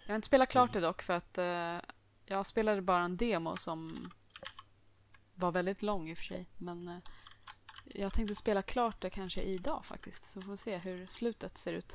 jag 0.07 0.13
har 0.13 0.17
inte 0.17 0.27
spelat 0.27 0.49
klart 0.49 0.73
det 0.73 0.81
dock 0.81 1.03
för 1.03 1.13
att 1.13 1.39
eh, 1.39 1.79
jag 2.27 2.47
spelade 2.47 2.83
bara 2.83 3.03
en 3.03 3.17
demo 3.17 3.57
som 3.57 4.11
var 5.35 5.53
väldigt 5.53 5.83
lång 5.83 6.11
i 6.11 6.15
och 6.15 6.19
för 6.19 6.25
sig. 6.25 6.47
Men 6.59 6.89
eh, 6.89 6.99
jag 7.85 8.13
tänkte 8.13 8.35
spela 8.35 8.63
klart 8.63 9.01
det 9.01 9.11
kanske 9.11 9.41
idag 9.43 9.85
faktiskt. 9.85 10.27
Så 10.27 10.41
får 10.41 10.51
vi 10.51 10.57
se 10.57 10.77
hur 10.77 11.07
slutet 11.07 11.59
ser 11.59 11.73
ut. 11.73 11.93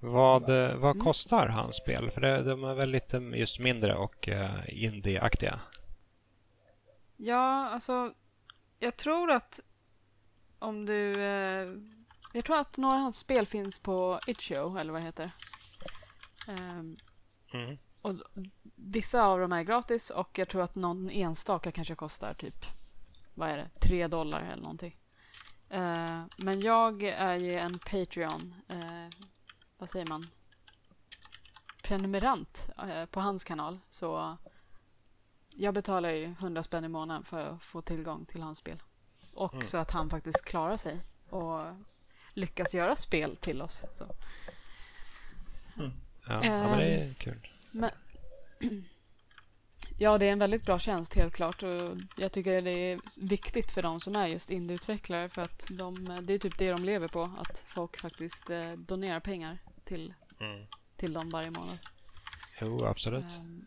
Vad, 0.00 0.42
eh, 0.50 0.74
vad 0.76 0.94
Mm. 0.96 1.04
kostar 1.04 1.46
hans 1.48 1.76
spel? 1.76 2.10
För 2.10 2.20
det, 2.20 2.42
de 2.42 2.64
är 2.64 2.74
väl 2.74 2.90
lite 2.90 3.16
just 3.16 3.58
mindre 3.58 3.94
och 3.96 4.28
uh, 4.28 4.60
indie-aktiga. 4.84 5.60
Ja, 7.16 7.68
alltså 7.68 8.14
jag 8.78 8.96
tror 8.96 9.30
att 9.30 9.60
om 10.58 10.86
du... 10.86 11.22
Eh, 11.22 11.68
jag 12.32 12.44
tror 12.44 12.58
att 12.58 12.76
några 12.76 12.94
av 12.94 13.00
hans 13.00 13.16
spel 13.16 13.46
finns 13.46 13.78
på 13.78 14.20
itch.io 14.26 14.78
eller 14.78 14.92
vad 14.92 15.00
det 15.02 15.06
heter. 15.06 15.30
Ehm, 16.48 16.96
Mm. 17.54 17.78
och 18.02 18.14
vissa 18.74 19.22
av 19.26 19.40
dem 19.40 19.52
är 19.52 19.62
gratis 19.62 20.10
och 20.10 20.38
jag 20.38 20.48
tror 20.48 20.62
att 20.62 20.74
någon 20.74 21.10
enstaka 21.10 21.72
kanske 21.72 21.94
kostar 21.94 22.34
typ, 22.34 22.64
vad 23.34 23.50
är 23.50 23.56
det, 23.56 23.68
tre 23.80 24.08
dollar 24.08 24.40
eller 24.40 24.62
någonting. 24.62 24.96
Eh, 25.68 26.22
men 26.36 26.60
jag 26.60 27.02
är 27.02 27.34
ju 27.36 27.54
en 27.54 27.78
Patreon, 27.78 28.54
eh, 28.68 29.08
vad 29.78 29.90
säger 29.90 30.06
man, 30.06 30.26
prenumerant 31.82 32.68
eh, 32.88 33.04
på 33.06 33.20
hans 33.20 33.44
kanal. 33.44 33.78
Så 33.90 34.36
jag 35.54 35.74
betalar 35.74 36.10
ju 36.10 36.24
100 36.24 36.62
spänn 36.62 36.84
i 36.84 36.88
månaden 36.88 37.24
för 37.24 37.46
att 37.46 37.62
få 37.62 37.82
tillgång 37.82 38.24
till 38.26 38.42
hans 38.42 38.58
spel. 38.58 38.82
Och 39.34 39.52
Mm. 39.52 39.64
så 39.64 39.78
att 39.78 39.90
han 39.90 40.10
faktiskt 40.10 40.44
klarar 40.44 40.76
sig 40.76 41.00
och 41.30 41.60
lyckas 42.34 42.74
göra 42.74 42.96
spel 42.96 43.36
till 43.36 43.62
oss. 43.62 43.84
Så. 43.98 44.04
Ja, 45.76 45.90
ja, 46.26 46.40
men 46.50 46.78
det 46.78 46.84
är 46.84 47.14
kul. 47.14 47.48
Men, 47.70 47.90
ja, 49.98 50.18
det 50.18 50.26
är 50.26 50.32
en 50.32 50.38
väldigt 50.38 50.64
bra 50.64 50.78
tjänst 50.78 51.14
helt 51.14 51.34
klart. 51.34 51.62
Och 51.62 51.96
jag 52.16 52.32
tycker 52.32 52.62
det 52.62 52.70
är 52.70 53.00
viktigt 53.26 53.70
för 53.72 53.82
de 53.82 54.00
som 54.00 54.16
är 54.16 54.26
just 54.26 54.50
indieutvecklare 54.50 55.28
för 55.28 55.42
att 55.42 55.66
de, 55.70 56.04
det 56.22 56.34
är 56.34 56.38
typ 56.38 56.58
det 56.58 56.70
de 56.70 56.84
lever 56.84 57.08
på. 57.08 57.30
Att 57.38 57.64
folk 57.66 57.96
faktiskt 58.00 58.50
eh, 58.50 58.72
donerar 58.72 59.20
pengar 59.20 59.58
till, 59.84 60.14
Mm. 60.40 60.66
till 60.96 61.12
dem 61.12 61.30
varje 61.30 61.50
månad. 61.50 61.78
Jo, 62.60 62.84
absolut. 62.84 63.24
Ehm, 63.24 63.66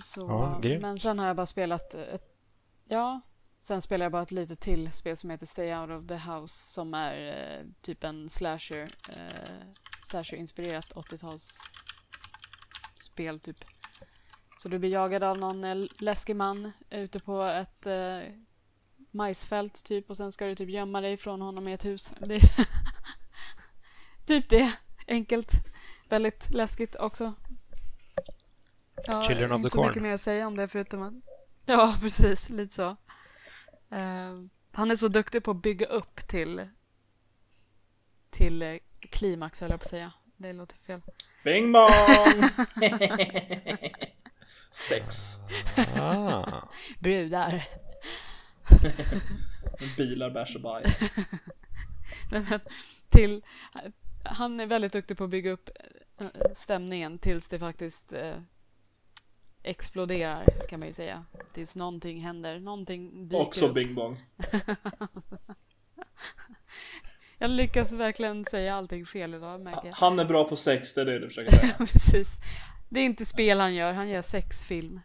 Så, 0.00 0.20
Ja, 0.20 0.58
grymt. 0.62 0.82
men 0.82 0.98
sen 0.98 1.18
har 1.18 1.26
jag 1.26 1.36
bara 1.36 1.46
spelat 1.46 1.94
ett, 1.94 2.36
ja, 2.88 3.20
sen 3.58 3.82
spelar 3.82 4.04
jag 4.04 4.12
bara 4.12 4.22
ett 4.22 4.30
litet 4.30 4.60
till 4.60 4.92
spel 4.92 5.16
som 5.16 5.30
heter 5.30 5.46
Stay 5.46 5.74
Out 5.74 5.90
of 5.90 6.06
the 6.08 6.14
House 6.16 6.72
som 6.72 6.94
är 6.94 7.16
eh, 7.60 7.66
typ 7.80 8.04
en 8.04 8.28
slasher, 8.28 8.90
eh, 9.08 9.66
slasher-inspirerat 10.02 10.92
80-tals 10.92 11.60
spel 12.96 13.40
typ. 13.40 13.64
Så 14.58 14.68
du 14.68 14.78
blir 14.78 14.90
jagad 14.90 15.22
av 15.22 15.38
någon 15.38 15.64
eh, 15.64 15.86
läskig 15.98 16.36
man 16.36 16.72
ute 16.90 17.18
på 17.20 17.42
ett 17.42 17.86
eh, 17.86 18.18
majsfält 19.10 19.84
typ 19.84 20.10
och 20.10 20.16
sen 20.16 20.32
ska 20.32 20.46
du 20.46 20.54
typ 20.54 20.70
gömma 20.70 21.00
dig 21.00 21.16
från 21.16 21.40
honom 21.40 21.68
i 21.68 21.72
ett 21.72 21.84
hus. 21.84 22.12
Det 22.20 22.40
typ 24.26 24.48
det. 24.48 24.72
Enkelt. 25.06 25.52
Väldigt 26.08 26.50
läskigt 26.50 26.96
också. 26.96 27.34
Ja, 29.06 29.24
Children 29.24 29.52
of 29.52 29.56
inte 29.56 29.66
the 29.66 29.70
så 29.70 29.78
Corn. 29.78 29.86
mycket 29.88 30.02
mer 30.02 30.12
att 30.12 30.20
säga 30.20 30.46
om 30.46 30.56
det 30.56 30.68
förutom 30.68 31.02
att... 31.02 31.14
Ja, 31.66 31.96
precis. 32.00 32.50
Lite 32.50 32.74
så. 32.74 32.96
Eh, 33.90 34.44
han 34.72 34.90
är 34.90 34.96
så 34.96 35.08
duktig 35.08 35.44
på 35.44 35.50
att 35.50 35.62
bygga 35.62 35.86
upp 35.86 36.16
till 36.28 36.68
till 38.30 38.62
eh, 38.62 38.76
klimax, 39.00 39.60
höll 39.60 39.70
jag 39.70 39.80
på 39.80 39.84
att 39.84 39.90
säga. 39.90 40.12
Det 40.36 40.52
låter 40.52 40.76
fel. 40.76 41.02
Bing 41.44 41.72
bong! 41.72 41.88
Sex. 44.74 45.36
Ah. 45.96 46.68
Brudar. 46.98 47.64
Bilar, 49.96 50.30
bärs 50.30 50.56
och 50.56 50.60
baj. 50.60 50.84
Till, 53.08 53.42
han 54.24 54.60
är 54.60 54.66
väldigt 54.66 54.92
duktig 54.92 55.16
på 55.16 55.24
att 55.24 55.30
bygga 55.30 55.50
upp 55.50 55.70
eh, 56.20 56.26
stämningen 56.52 57.18
tills 57.18 57.48
det 57.48 57.58
faktiskt 57.58 58.12
eh, 58.12 58.36
exploderar 59.62 60.44
kan 60.68 60.80
man 60.80 60.88
ju 60.88 60.92
säga. 60.94 61.24
Tills 61.52 61.76
någonting 61.76 62.20
händer, 62.20 62.60
någonting 62.60 63.28
dyker 63.28 63.42
Också 63.42 63.66
upp. 63.66 63.74
bing 63.74 63.94
bong. 63.94 64.24
Jag 67.38 67.50
lyckas 67.50 67.92
verkligen 67.92 68.44
säga 68.44 68.74
allting 68.74 69.06
fel 69.06 69.34
idag 69.34 69.60
märker 69.60 69.86
jag. 69.88 69.94
Han 69.94 70.18
är 70.18 70.24
bra 70.24 70.44
på 70.44 70.56
sex, 70.56 70.94
det 70.94 71.00
är 71.00 71.04
det 71.04 71.18
du 71.18 71.28
försöker 71.28 71.50
säga. 71.50 71.74
Precis. 71.78 72.38
Det 72.94 73.00
är 73.00 73.04
inte 73.04 73.24
spel 73.26 73.60
han 73.60 73.74
gör, 73.74 73.92
han 73.92 74.08
gör 74.08 74.22
sexfilm. 74.22 75.00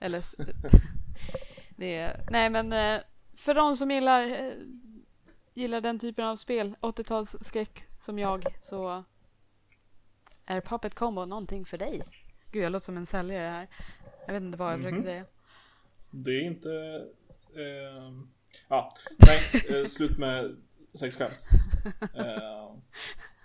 Eller... 0.00 0.24
det 1.76 1.94
är... 1.96 2.24
Nej 2.30 2.50
men 2.50 2.72
eh, 2.72 3.00
för 3.36 3.54
de 3.54 3.76
som 3.76 3.90
gillar, 3.90 4.22
eh, 4.22 4.52
gillar 5.54 5.80
den 5.80 5.98
typen 5.98 6.24
av 6.24 6.36
spel, 6.36 6.76
80-talsskräck 6.80 7.82
som 8.00 8.18
jag, 8.18 8.44
så 8.60 9.04
är 10.46 10.60
Puppet 10.60 10.94
Combo 10.94 11.24
någonting 11.24 11.64
för 11.64 11.78
dig. 11.78 12.02
Gud, 12.52 12.64
jag 12.64 12.72
låter 12.72 12.84
som 12.84 12.96
en 12.96 13.06
säljare 13.06 13.48
här. 13.48 13.68
Jag 14.26 14.32
vet 14.34 14.42
inte 14.42 14.58
vad 14.58 14.72
jag 14.72 14.78
försöker 14.78 14.96
Mhm. 14.96 15.04
säga. 15.04 15.24
Det 16.10 16.30
är 16.30 16.42
inte... 16.42 16.70
ehm, 17.56 18.28
ja, 18.68 18.94
nej, 19.18 19.40
eh, 19.80 19.86
slut 19.86 20.18
med 20.18 20.56
sexskämt. 20.94 21.48
Uh, 22.02 22.76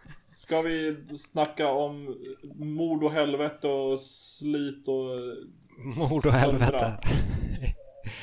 ska 0.41 0.61
vi 0.61 0.95
snacka 1.17 1.67
om 1.67 2.17
mord 2.53 3.03
och 3.03 3.11
helvete 3.11 3.67
och 3.67 3.99
slit 3.99 4.87
och... 4.87 5.05
Mord 5.77 6.25
och 6.25 6.33
helvete. 6.33 6.97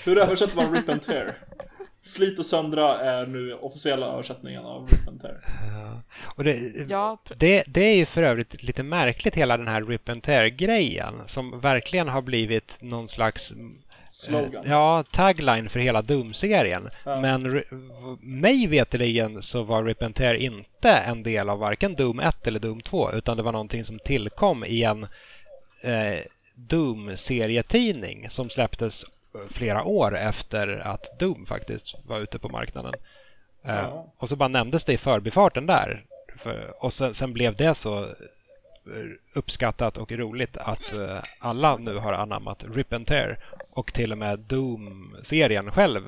Hur 0.05 0.19
översätter 0.19 0.57
man 0.57 0.75
rip 0.75 0.89
and 0.89 1.03
tear? 1.03 1.39
Slit 2.03 2.39
och 2.39 2.47
söndra 2.47 2.99
är 2.99 3.27
nu 3.27 3.55
officiella 3.55 4.07
översättningen 4.07 4.65
av 4.65 4.89
rip 4.89 5.09
and 5.09 5.21
tear. 5.21 5.39
Ja. 5.73 6.03
Och 6.37 6.45
det, 6.45 6.87
Ja, 6.89 7.23
det, 7.37 7.65
det 7.67 7.85
är 7.85 7.97
ju 7.97 8.07
för 8.07 8.23
övrigt 8.23 8.63
lite 8.63 8.83
märkligt 8.83 9.35
hela 9.35 9.57
den 9.57 9.69
här 9.69 9.85
Rip 9.85 10.09
and 10.09 10.23
Tear-grejen 10.23 11.15
som 11.27 11.61
verkligen 11.61 12.09
har 12.09 12.23
blivit 12.23 12.79
någon 12.81 13.09
slags 13.09 13.53
Slogan. 14.11 14.65
Eh, 14.65 14.71
Ja, 14.71 15.05
tagline 15.11 15.69
för 15.69 15.81
hela 15.81 16.03
Doom-serien. 16.03 16.91
Ja. 17.05 17.21
Men 17.21 17.63
mig 18.21 18.67
veterligen 18.67 19.43
så 19.43 19.63
var 19.63 19.83
Tear 20.13 20.35
inte 20.35 20.91
en 20.91 21.23
del 21.23 21.49
av 21.49 21.59
varken 21.59 21.95
Doom 21.95 22.21
1 22.21 22.47
eller 22.47 22.61
Doom 22.61 22.81
2 22.81 23.13
utan 23.13 23.37
det 23.37 23.43
var 23.43 23.53
någonting 23.53 23.85
som 23.85 23.99
tillkom 23.99 24.65
i 24.65 24.83
en 24.83 25.07
eh, 25.81 26.19
Doom-serietidning 26.55 28.31
som 28.31 28.51
släpptes 28.51 29.05
eh, 29.05 29.41
flera 29.51 29.85
år 29.85 30.17
efter 30.19 30.69
att 30.85 31.19
Doom 31.19 31.47
faktiskt 31.47 31.95
var 32.07 32.19
ute 32.19 32.39
på 32.39 32.49
marknaden. 32.49 32.95
Eh, 33.65 33.75
Ja. 33.75 34.07
Och 34.19 34.29
så 34.29 34.37
bara 34.37 34.49
nämndes 34.49 34.85
det 34.85 34.93
i 34.93 34.99
förbifarten 34.99 35.67
där. 35.67 36.05
För, 36.37 36.85
och 36.85 36.93
sen, 36.93 37.15
sen 37.15 37.33
blev 37.33 37.55
det 37.55 37.75
så 37.75 38.09
uppskattat 39.35 39.99
och 39.99 40.13
roligt 40.13 40.57
att 40.57 40.93
eh, 40.93 41.23
alla 41.39 41.77
nu 41.77 41.97
har 41.97 42.13
anammat 42.13 42.65
Rip 42.75 42.93
and 42.93 43.07
Tear 43.07 43.39
och 43.71 43.93
till 43.93 44.13
och 44.13 44.19
med 44.19 44.39
Doom-serien 44.39 45.71
själv 45.71 46.01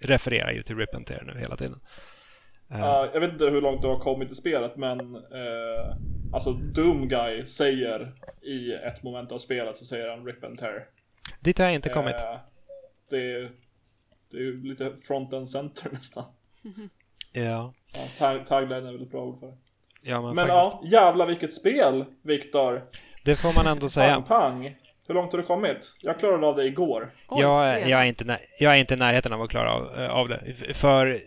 refererar 0.00 0.52
ju 0.52 0.62
till 0.62 0.76
Rip 0.76 0.94
and 0.94 1.06
Tear 1.06 1.24
nu 1.24 1.40
hela 1.40 1.56
tiden. 1.56 1.80
Ja, 2.68 3.08
jag 3.12 3.20
vet 3.20 3.32
inte 3.32 3.44
hur 3.44 3.60
långt 3.60 3.82
du 3.82 3.88
har 3.88 3.96
kommit 3.96 4.30
i 4.30 4.34
spelet 4.34 4.76
men 4.76 5.14
eh, 5.16 5.96
Alltså 6.32 6.52
Doom 6.52 7.08
Guy 7.08 7.46
säger 7.46 8.12
i 8.42 8.72
ett 8.72 9.02
moment 9.02 9.32
av 9.32 9.38
spelet 9.38 9.76
så 9.76 9.84
säger 9.84 10.08
han 10.08 10.26
Rip 10.26 10.44
and 10.44 10.58
Tear. 10.58 10.86
Dit 11.40 11.58
har 11.58 11.64
jag 11.64 11.74
inte 11.74 11.88
kommit. 11.88 12.14
Eh, 12.14 12.36
det, 13.10 13.32
är, 13.32 13.50
det 14.30 14.36
är 14.36 14.68
lite 14.68 14.96
front 14.96 15.32
and 15.32 15.50
center 15.50 15.90
nästan. 15.92 16.24
Ja, 17.32 17.74
Ja, 17.92 18.08
tag, 18.18 18.46
tagline 18.46 18.86
är 18.86 18.92
väl 18.92 19.02
ett 19.02 19.10
bra 19.10 19.24
ord 19.24 19.40
för 19.40 19.46
det. 19.46 19.56
Ja 20.02 20.22
men, 20.22 20.34
Men 20.34 20.48
ja, 20.48 20.80
jävla 20.84 21.26
vilket 21.26 21.52
spel 21.52 22.04
Viktor. 22.22 22.82
Det 23.24 23.36
får 23.36 23.52
man 23.52 23.66
ändå 23.66 23.88
säga. 23.88 24.14
Pang 24.14 24.24
pang. 24.24 24.76
Hur 25.08 25.14
långt 25.14 25.32
har 25.32 25.38
du 25.38 25.46
kommit? 25.46 25.94
Jag 26.00 26.18
klarade 26.18 26.46
av 26.46 26.56
det 26.56 26.64
igår. 26.64 27.10
oj, 27.28 27.42
jag, 27.42 27.88
jag, 27.88 28.00
är 28.00 28.04
inte, 28.04 28.38
jag 28.58 28.72
är 28.72 28.76
inte 28.76 28.94
i 28.94 28.96
närheten 28.96 29.32
av 29.32 29.42
att 29.42 29.50
klara 29.50 29.72
av, 29.72 29.98
eh, 29.98 30.10
av 30.10 30.28
det. 30.28 30.74
För 30.74 31.20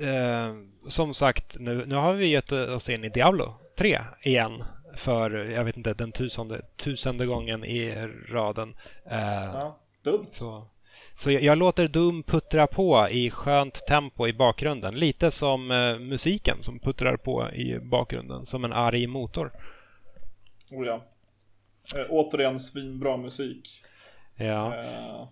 eh, 0.00 0.54
som 0.88 1.14
sagt, 1.14 1.56
nu, 1.58 1.84
nu 1.86 1.94
har 1.94 2.12
vi 2.14 2.26
gett 2.26 2.52
oss 2.52 2.88
in 2.88 3.04
i 3.04 3.08
Diablo 3.08 3.54
3 3.78 4.00
igen. 4.22 4.64
För, 4.96 5.30
jag 5.30 5.64
vet 5.64 5.76
inte, 5.76 5.94
den 5.94 6.12
tusende, 6.12 6.62
tusende 6.76 7.26
gången 7.26 7.64
i 7.64 8.08
raden. 8.28 8.76
Eh, 9.10 9.18
Ja, 9.54 9.78
dumt. 10.04 10.26
Så, 10.30 10.66
så 11.18 11.30
jag, 11.30 11.42
jag 11.42 11.58
låter 11.58 11.88
Doom 11.88 12.22
puttra 12.22 12.66
på 12.66 13.08
i 13.10 13.30
skönt 13.30 13.86
tempo 13.86 14.26
i 14.26 14.32
bakgrunden. 14.32 14.94
Lite 14.94 15.30
som 15.30 15.70
eh, 15.70 15.98
musiken 15.98 16.56
som 16.60 16.78
puttrar 16.78 17.16
på 17.16 17.50
i 17.50 17.78
bakgrunden, 17.78 18.46
som 18.46 18.64
en 18.64 18.72
arg 18.72 19.06
motor. 19.06 19.52
Oh 20.70 20.86
ja. 20.86 21.04
Eh, 21.96 22.06
återigen 22.10 22.60
svinbra 22.60 23.16
musik. 23.16 23.68
Ja, 24.36 24.74
Eh, 24.74 25.28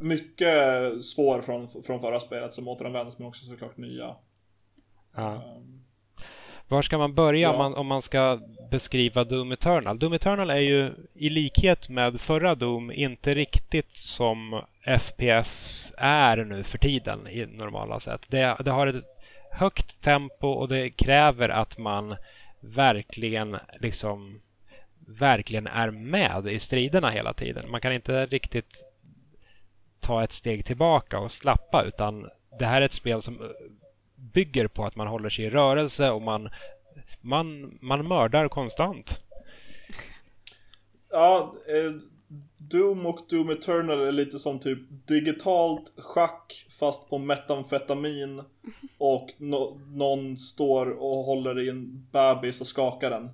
mycket 0.00 1.04
spår 1.04 1.40
från, 1.40 1.68
från 1.68 2.00
förra 2.00 2.20
spelet 2.20 2.54
som 2.54 2.68
återanvänds 2.68 3.18
men 3.18 3.28
också 3.28 3.44
såklart 3.44 3.76
nya. 3.76 4.16
ja. 5.16 5.34
Um, 5.34 5.77
Var 6.68 6.82
ska 6.82 6.98
man 6.98 7.14
börja 7.14 7.40
Ja. 7.40 7.50
om, 7.50 7.58
man, 7.58 7.74
om 7.74 7.86
man 7.86 8.02
ska 8.02 8.40
beskriva 8.70 9.24
Doom 9.24 9.52
Eternal? 9.52 9.98
Doom 9.98 10.12
Eternal 10.12 10.50
är 10.50 10.56
ju 10.56 10.92
i 11.14 11.30
likhet 11.30 11.88
med 11.88 12.20
förra 12.20 12.54
Doom 12.54 12.92
inte 12.92 13.34
riktigt 13.34 13.96
som 13.96 14.62
FPS 14.98 15.92
är 15.98 16.36
nu 16.36 16.64
för 16.64 16.78
tiden 16.78 17.28
i 17.28 17.46
normala 17.46 18.00
sätt. 18.00 18.26
Det, 18.28 18.56
det 18.64 18.70
har 18.70 18.86
ett 18.86 19.04
högt 19.50 20.00
tempo 20.00 20.48
och 20.48 20.68
det 20.68 20.90
kräver 20.90 21.48
att 21.48 21.78
man 21.78 22.16
verkligen 22.60 23.56
liksom 23.80 24.40
verkligen 25.06 25.66
är 25.66 25.90
med 25.90 26.46
i 26.46 26.58
striderna 26.58 27.10
hela 27.10 27.32
tiden. 27.32 27.70
Man 27.70 27.80
kan 27.80 27.92
inte 27.92 28.26
riktigt 28.26 28.84
ta 30.00 30.24
ett 30.24 30.32
steg 30.32 30.64
tillbaka 30.64 31.18
och 31.18 31.32
slappa 31.32 31.82
utan 31.82 32.30
det 32.58 32.64
här 32.66 32.80
är 32.82 32.86
ett 32.86 32.92
spel 32.92 33.22
som 33.22 33.40
bygger 34.18 34.68
på 34.68 34.84
att 34.84 34.96
man 34.96 35.06
håller 35.06 35.30
sig 35.30 35.44
i 35.44 35.50
rörelse 35.50 36.10
och 36.10 36.22
man, 36.22 36.48
man, 37.20 37.78
man 37.80 38.08
mördar 38.08 38.48
konstant. 38.48 39.20
Ja, 41.10 41.54
eh, 41.68 42.00
Doom 42.56 43.06
och 43.06 43.18
Doom 43.30 43.50
Eternal 43.50 44.00
är 44.00 44.12
lite 44.12 44.38
som 44.38 44.58
typ 44.60 44.78
digitalt 45.06 45.92
schack 45.96 46.66
fast 46.80 47.08
på 47.08 47.18
metamfetamin 47.18 48.42
och 48.98 49.28
no- 49.38 49.96
någon 49.96 50.36
står 50.36 50.90
och 50.90 51.24
håller 51.24 51.60
i 51.60 51.68
en 51.68 52.08
bebis 52.12 52.60
och 52.60 52.66
skakar 52.66 53.10
den. 53.10 53.30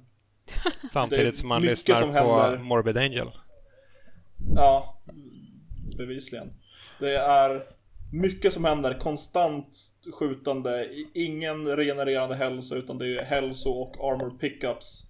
Samtidigt 0.93 1.37
som 1.37 1.49
man 1.49 1.63
lyssnar 1.63 2.01
som 2.01 2.13
på 2.13 2.17
händer. 2.17 2.59
Morbid 2.59 2.97
Angel. 2.97 3.31
Ja, 4.55 5.03
bevisligen. 5.97 6.53
Det 7.01 7.17
är 7.17 7.63
mycket 8.15 8.53
som 8.53 8.65
händer, 8.65 8.99
konstant 8.99 9.77
skjutande, 10.13 10.89
ingen 11.15 11.77
regenererande 11.77 12.35
hälsa 12.35 12.75
utan 12.75 12.99
det 12.99 13.07
är 13.07 13.25
hälso 13.25 13.71
och 13.71 13.97
armor 14.13 14.39
pickups. 14.39 15.03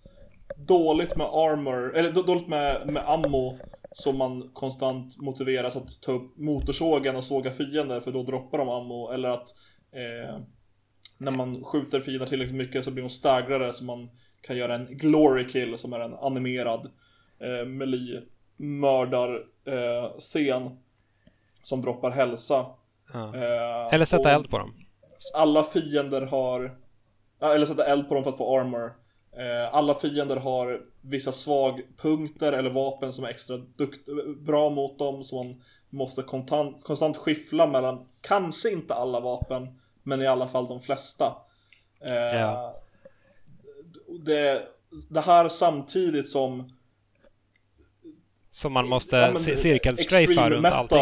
Dåligt 0.56 1.16
med 1.16 1.26
armor, 1.26 1.96
eller 1.96 2.12
dåligt 2.12 2.48
med, 2.48 2.86
med 2.86 3.10
ammo 3.10 3.58
som 3.92 4.18
man 4.18 4.50
konstant 4.52 5.16
motiveras 5.18 5.76
att 5.76 6.02
ta 6.02 6.12
upp 6.12 6.36
motorsågen 6.36 7.16
och 7.16 7.24
såga 7.24 7.50
fiender 7.50 8.00
för 8.00 8.12
då 8.12 8.22
droppar 8.22 8.58
de 8.58 8.68
ammo 8.68 9.10
eller 9.12 9.28
att 9.28 9.48
eh, 9.92 10.38
när 11.18 11.30
man 11.30 11.64
skjuter 11.64 12.00
fiender 12.00 12.26
tillräckligt 12.26 12.56
mycket 12.56 12.84
så 12.84 12.90
blir 12.90 13.02
de 13.02 13.10
staggrade 13.10 13.72
så 13.72 13.84
man 13.84 14.10
kan 14.40 14.56
göra 14.56 14.74
en 14.74 14.86
glory 14.86 15.48
kill 15.48 15.78
som 15.78 15.92
är 15.92 16.00
en 16.00 16.14
animerad 16.14 16.90
eh, 17.38 17.66
melee 17.66 18.22
mördar 18.56 19.34
eh, 19.64 20.18
scen 20.18 20.78
som 21.62 21.82
droppar 21.82 22.10
hälsa. 22.10 22.66
Ja. 23.14 23.34
Eh, 23.34 23.94
Eller 23.94 24.04
sätta 24.04 24.30
eld 24.30 24.50
på 24.50 24.58
dem. 24.58 24.74
Alla 25.34 25.64
fiender 25.64 26.22
har, 26.22 26.76
eller 27.40 27.66
sätta 27.66 27.84
eld 27.86 28.08
på 28.08 28.14
dem 28.14 28.24
för 28.24 28.30
att 28.30 28.38
få 28.38 28.58
armor. 28.60 28.92
Eh, 29.36 29.74
alla 29.74 29.94
fiender 29.94 30.36
har 30.36 30.80
vissa 31.00 31.32
svagpunkter 31.32 32.52
eller 32.52 32.70
vapen 32.70 33.12
som 33.12 33.24
är 33.24 33.28
extra 33.28 33.56
dukt, 33.56 34.08
bra 34.46 34.70
mot 34.70 34.98
dem. 34.98 35.24
Så 35.24 35.42
man 35.42 35.62
måste 35.90 36.22
konstant, 36.22 36.84
konstant 36.84 37.16
skiffla 37.16 37.66
mellan, 37.66 38.08
kanske 38.20 38.70
inte 38.70 38.94
alla 38.94 39.20
vapen, 39.20 39.80
men 40.02 40.22
i 40.22 40.26
alla 40.26 40.48
fall 40.48 40.66
de 40.68 40.80
flesta. 40.80 41.36
Eh, 42.04 42.14
Ja. 42.14 42.80
det, 44.26 44.62
det 45.10 45.20
här 45.20 45.48
samtidigt 45.48 46.28
som 46.28 46.68
Som 48.50 48.72
man 48.72 48.88
måste 48.88 49.16
Ja, 49.16 49.26
men 49.26 49.36
ci- 49.42 49.56
cirkelstrafa 49.56 50.22
extreme 50.22 50.50
runt 50.50 50.66
allting. 50.66 50.98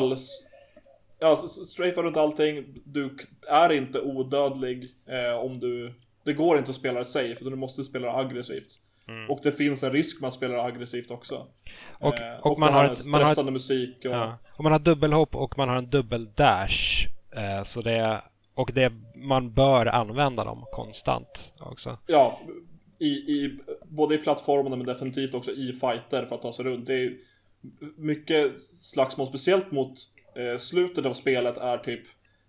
Ja, 1.23 1.33
s- 1.33 1.45
s- 1.59 1.71
strafa 1.71 2.03
runt 2.03 2.17
allting. 2.17 2.65
Du 2.85 3.17
är 3.49 3.73
inte 3.73 4.01
odödlig 4.01 4.89
eh, 5.09 5.39
om 5.45 5.61
du... 5.61 5.95
Det 6.25 6.33
går 6.33 6.59
inte 6.59 6.71
att 6.71 6.77
spela 6.77 6.99
det 6.99 7.05
safe, 7.05 7.29
utan 7.41 7.51
du 7.51 7.57
måste 7.57 7.85
spela 7.85 8.13
aggressivt. 8.17 8.79
Och 9.29 9.41
det 9.43 9.53
finns 9.53 9.83
en 9.83 9.93
risk 9.93 10.21
med 10.21 10.29
att 10.29 10.35
spela 10.35 10.55
det 10.55 10.63
aggressivt 10.63 11.11
också. 11.11 11.35
Mm. 11.35 11.49
Och- 12.01 12.19
Eh, 12.21 12.39
och 12.41 12.53
och 12.53 12.59
man 12.59 12.73
har 12.73 12.85
ett- 12.85 13.07
man 13.07 13.21
har 13.21 13.29
stressande 13.29 13.53
musik 13.53 13.97
och... 13.99 14.05
Ja. 14.13 14.39
Och 14.57 14.63
man 14.65 14.73
har 14.73 14.79
dubbelhopp 14.79 15.35
och 15.37 15.59
man 15.59 15.69
har 15.69 15.77
en 15.77 15.91
dubbeldash. 15.91 17.07
Eh, 17.37 17.63
så 17.65 17.83
det, 17.83 18.23
och 18.55 18.71
det, 18.75 18.93
man 19.17 19.53
bör 19.55 19.87
använda 19.87 20.45
dem 20.45 20.65
konstant 20.73 21.53
också. 21.61 21.99
Ja, 22.07 22.41
i, 22.99 23.07
i, 23.09 23.59
både 23.85 24.15
i 24.15 24.19
plattformarna 24.19 24.77
men 24.77 24.87
definitivt 24.87 25.35
också 25.35 25.51
i 25.51 25.73
fighter 25.73 26.27
för 26.27 26.35
att 26.35 26.43
ta 26.43 26.53
sig 26.53 26.65
runt. 26.65 26.87
Det 26.87 26.95
är 26.95 27.17
mycket 27.97 28.61
slagsmål, 28.61 29.27
speciellt 29.27 29.71
mot 29.73 29.95
eh, 30.37 30.59
slutet 30.59 31.07
av 31.07 31.13
spelet 31.13 31.57
är 31.59 31.79
typ 31.79 32.03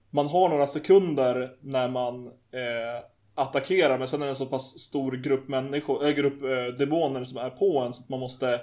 Man 0.10 0.28
har 0.28 0.50
några 0.50 0.68
sekunder 0.68 1.56
när 1.62 1.90
man 1.90 2.28
eh, 2.28 3.04
attackerar 3.36 3.98
men 3.98 4.08
sen 4.08 4.22
är 4.22 4.26
det 4.26 4.32
en 4.32 4.36
så 4.36 4.46
pass 4.46 4.80
stor 4.80 5.12
grupp 5.12 5.48
människor, 5.48 6.08
äh, 6.08 6.14
grupp 6.14 6.44
eh, 6.44 6.78
demoner 6.78 7.26
som 7.26 7.38
är 7.38 7.50
på 7.50 7.80
en 7.80 7.94
så 7.94 8.04
att 8.04 8.10
man 8.10 8.20
måste 8.20 8.48
eh, 8.54 8.60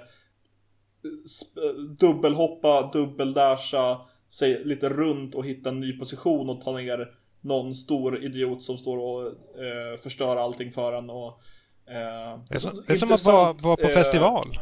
eh, 1.63 1.73
dubbelhoppa, 1.99 2.89
dubbeldasha 2.93 4.01
sig 4.29 4.65
lite 4.65 4.89
runt 4.89 5.35
och 5.35 5.45
hitta 5.45 5.69
en 5.69 5.79
ny 5.79 5.99
position 5.99 6.49
och 6.49 6.61
ta 6.61 6.77
ner 6.77 7.07
någon 7.41 7.75
stor 7.75 8.23
idiot 8.23 8.63
som 8.63 8.77
står 8.77 8.97
och 8.97 9.27
eh, 9.63 9.97
förstör 10.03 10.37
allting 10.37 10.71
för 10.71 10.93
en 10.93 11.09
och 11.09 11.27
eh, 11.87 12.39
Det 12.49 12.55
är, 12.55 12.57
så 12.57 12.69
som, 12.69 12.83
det 12.87 12.93
är 12.93 12.97
som 12.97 13.11
att 13.11 13.25
vara, 13.25 13.53
vara 13.53 13.75
på 13.75 13.87
eh, 13.87 13.93
festival. 13.93 14.45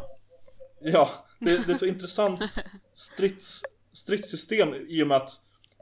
Ja, 0.81 1.09
det, 1.39 1.67
det 1.67 1.71
är 1.71 1.75
så 1.75 1.85
intressant 1.85 2.41
strids, 2.93 3.63
stridssystem 3.93 4.75
i 4.87 5.03
och 5.03 5.07
med 5.07 5.17
att 5.17 5.31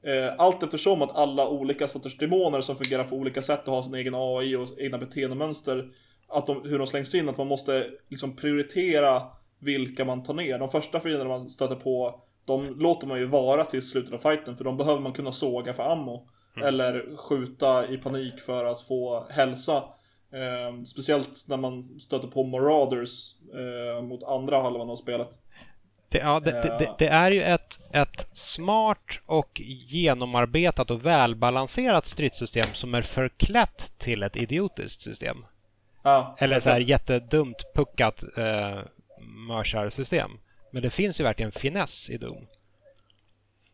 eh, 0.04 0.34
allt 0.38 0.64
eftersom 0.64 1.02
att 1.02 1.16
alla 1.16 1.48
olika 1.48 1.88
sorters 1.88 2.18
demoner 2.18 2.62
som 2.62 2.76
fungerar 2.76 3.04
på 3.04 3.16
olika 3.16 3.42
sätt 3.42 3.68
och 3.68 3.74
har 3.74 3.82
sin 3.82 3.96
egen 3.96 4.16
AI 4.16 4.56
och 4.56 4.68
egna 4.80 4.98
beteendemönster 4.98 5.92
att 6.28 6.48
de, 6.48 6.62
hur 6.64 6.78
de 6.78 6.88
slängs 6.88 7.16
in, 7.16 7.30
att 7.30 7.38
man 7.38 7.48
måste 7.48 7.90
liksom 8.10 8.36
prioritera 8.36 9.24
vilka 9.60 10.06
man 10.06 10.24
tar 10.24 10.34
ner. 10.34 10.60
De 10.60 10.70
första 10.70 11.00
fienderna 11.00 11.30
man 11.30 11.50
stöter 11.50 11.76
på, 11.76 12.22
de 12.46 12.80
låter 12.80 13.08
man 13.08 13.20
ju 13.20 13.26
vara 13.26 13.66
till 13.66 13.82
slutet 13.82 14.14
av 14.14 14.18
fighten 14.18 14.58
för 14.58 14.64
de 14.64 14.78
behöver 14.78 15.02
man 15.02 15.14
kunna 15.14 15.32
såga 15.32 15.74
för 15.74 15.84
ammo. 15.84 16.30
Eller 16.64 17.16
skjuta 17.16 17.88
i 17.88 17.98
panik 17.98 18.40
för 18.40 18.66
att 18.66 18.82
få 18.82 19.28
hälsa. 19.30 19.78
Eh, 20.32 20.84
speciellt 20.86 21.46
när 21.48 21.58
man 21.58 22.00
stöter 22.00 22.28
på 22.28 22.44
Marauders 22.44 23.36
eh, 23.54 24.02
mot 24.02 24.24
andra 24.24 24.62
halvan 24.62 24.90
av 24.90 24.96
spelet. 24.96 25.30
Det, 26.10 26.18
ja, 26.18 26.40
det, 26.40 26.52
det, 26.52 26.76
det, 26.80 26.96
det 26.98 27.08
är 27.08 27.32
ju 27.32 27.44
ett, 27.44 27.80
ett 27.96 28.28
smart 28.38 29.20
och 29.26 29.62
genomarbetat 29.88 30.92
och 30.92 31.06
välbalanserat 31.06 32.06
stridssystem 32.06 32.66
som 32.74 32.96
är 32.96 33.02
förklätt 33.02 33.94
till 33.98 34.24
ett 34.24 34.36
idiotiskt 34.36 35.02
system. 35.02 35.46
Ja, 36.04 36.36
Eller 36.40 36.60
så 36.60 36.70
här 36.70 36.80
jättedumt 36.80 37.58
puckat 37.76 38.24
eh, 38.38 38.80
mörsarsystem. 39.48 40.32
Men 40.72 40.82
det 40.82 40.90
finns 40.90 41.20
ju 41.20 41.24
verkligen 41.24 41.52
finess 41.52 42.10
i 42.10 42.18
Doom. 42.18 42.48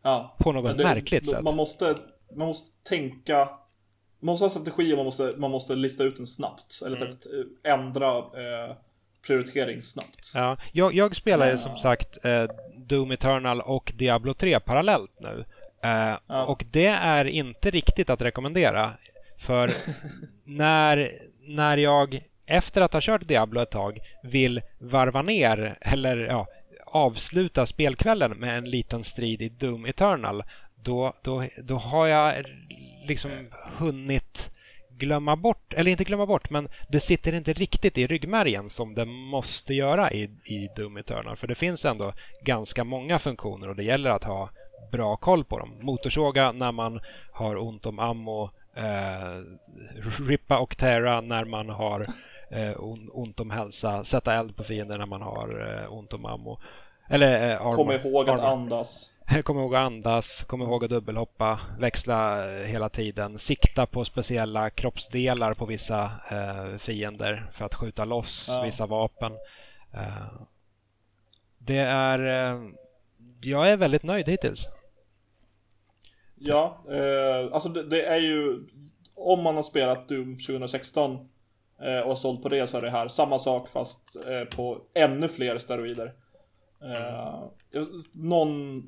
ja. 0.02 0.36
På 0.38 0.52
något 0.52 0.78
det- 0.78 0.84
märkligt 0.84 1.28
sätt. 1.30 1.42
Man 1.42 1.56
måste, 1.56 1.96
man 2.36 2.46
måste 2.46 2.88
tänka 2.88 3.48
Man 4.20 4.32
måste 4.32 4.44
ha 4.44 4.50
strategi 4.50 4.92
och 4.92 4.96
man 4.96 5.04
måste, 5.04 5.34
man 5.38 5.50
måste 5.50 5.74
lista 5.76 6.04
ut 6.04 6.16
den 6.16 6.26
snabbt. 6.26 6.82
Eller 6.86 6.96
Mm. 6.96 7.08
eh, 7.64 7.72
ändra 7.72 8.18
eh, 8.18 8.76
prioritering 9.26 9.82
snabbt. 9.82 10.32
Ja, 10.34 10.56
jag, 10.72 10.94
jag 10.94 11.16
spelar 11.16 11.46
ju 11.46 11.52
Ja. 11.52 11.58
som 11.58 11.76
sagt 11.76 12.24
eh, 12.24 12.44
Doom 12.76 13.10
Eternal 13.10 13.60
och 13.60 13.92
Diablo 13.96 14.34
3 14.34 14.60
parallellt 14.60 15.10
nu. 15.20 15.44
Eh, 15.82 16.16
Ja. 16.26 16.44
Och 16.46 16.64
det 16.70 16.86
är 16.86 17.24
inte 17.24 17.70
riktigt 17.70 18.10
att 18.10 18.22
rekommendera. 18.22 18.90
För 19.38 19.70
när, 20.44 21.12
när 21.40 21.76
jag 21.76 22.20
efter 22.46 22.80
att 22.80 22.92
ha 22.92 23.00
kört 23.00 23.26
Diablo 23.28 23.60
ett 23.60 23.70
tag 23.70 23.98
vill 24.22 24.60
varva 24.78 25.22
ner 25.22 25.78
eller 25.80 26.16
ja, 26.16 26.46
avsluta 26.86 27.66
spelkvällen 27.66 28.30
med 28.30 28.58
en 28.58 28.70
liten 28.70 29.04
strid 29.04 29.42
i 29.42 29.48
Doom 29.48 29.84
Eternal 29.86 30.42
då, 30.74 31.14
då, 31.22 31.44
då 31.62 31.74
har 31.76 32.06
jag 32.06 32.44
liksom 33.06 33.30
hunnit 33.78 34.50
glömma 34.98 35.36
bort, 35.36 35.74
eller 35.74 35.90
inte 35.90 36.04
glömma 36.04 36.26
bort, 36.26 36.50
men 36.50 36.68
det 36.88 37.00
sitter 37.00 37.34
inte 37.34 37.52
riktigt 37.52 37.98
i 37.98 38.06
ryggmärgen 38.06 38.70
som 38.70 38.94
det 38.94 39.04
måste 39.04 39.74
göra 39.74 40.12
i, 40.12 40.22
i 40.44 40.68
Doom 40.76 40.96
Eternal. 40.96 41.36
För 41.36 41.46
det 41.46 41.54
finns 41.54 41.84
ändå 41.84 42.12
ganska 42.44 42.84
många 42.84 43.18
funktioner 43.18 43.68
och 43.68 43.76
det 43.76 43.84
gäller 43.84 44.10
att 44.10 44.24
ha 44.24 44.50
bra 44.92 45.16
koll 45.16 45.44
på 45.44 45.58
dem. 45.58 45.78
Motorsåga 45.80 46.52
när 46.52 46.72
man 46.72 47.00
har 47.32 47.56
ont 47.56 47.86
om 47.86 47.98
ammo, 47.98 48.50
eh, 48.76 49.42
rippa 50.28 50.58
och 50.58 50.76
tära 50.76 51.20
när 51.20 51.44
man 51.44 51.68
har 51.68 52.06
eh, 52.50 52.84
on, 52.84 53.10
ont 53.12 53.40
om 53.40 53.50
hälsa, 53.50 54.04
sätta 54.04 54.34
eld 54.34 54.56
på 54.56 54.64
fiender 54.64 54.98
när 54.98 55.06
man 55.06 55.22
har 55.22 55.80
eh, 55.82 55.92
ont 55.92 56.12
om 56.12 56.26
ammo. 56.26 56.60
Eller 57.08 57.50
eh, 57.50 57.60
armor. 57.66 57.76
Kom 57.76 57.90
ihåg 57.90 58.30
att 58.30 58.40
armor. 58.40 58.52
andas. 58.52 59.13
Kom 59.44 59.58
ihåg 59.58 59.74
att 59.74 59.86
andas, 59.86 60.44
kom 60.46 60.62
ihåg 60.62 60.84
att 60.84 60.90
dubbelhoppa, 60.90 61.60
växla 61.78 62.50
eh, 62.54 62.66
hela 62.66 62.88
tiden, 62.88 63.38
sikta 63.38 63.86
på 63.86 64.04
speciella 64.04 64.70
kroppsdelar 64.70 65.54
på 65.54 65.66
vissa 65.66 66.10
eh, 66.30 66.78
fiender 66.78 67.50
för 67.52 67.64
att 67.64 67.74
skjuta 67.74 68.04
loss 68.04 68.46
Ja. 68.48 68.62
vissa 68.62 68.86
vapen. 68.86 69.32
Eh, 69.92 70.42
det 71.58 71.78
är... 71.78 72.52
Eh, 72.52 72.60
jag 73.40 73.70
är 73.70 73.76
väldigt 73.76 74.02
nöjd 74.02 74.28
hittills. 74.28 74.68
Ja, 76.34 76.84
eh, 76.90 77.52
alltså 77.54 77.68
det, 77.68 77.82
det 77.82 78.06
är 78.06 78.18
ju 78.18 78.66
Om 79.14 79.42
man 79.42 79.56
har 79.56 79.62
spelat 79.62 80.08
Doom 80.08 80.34
2016 80.34 81.28
Eh, 81.80 82.00
och 82.00 82.18
sålt 82.18 82.42
på 82.42 82.48
det 82.48 82.66
så 82.66 82.76
är 82.76 82.82
det 82.82 82.90
här 82.90 83.08
samma 83.08 83.38
sak 83.38 83.68
fast 83.68 84.16
på 84.56 84.80
ännu 84.94 85.28
fler 85.28 85.58
steroider. 85.58 86.12
Eh, 86.82 87.42
någon 88.12 88.82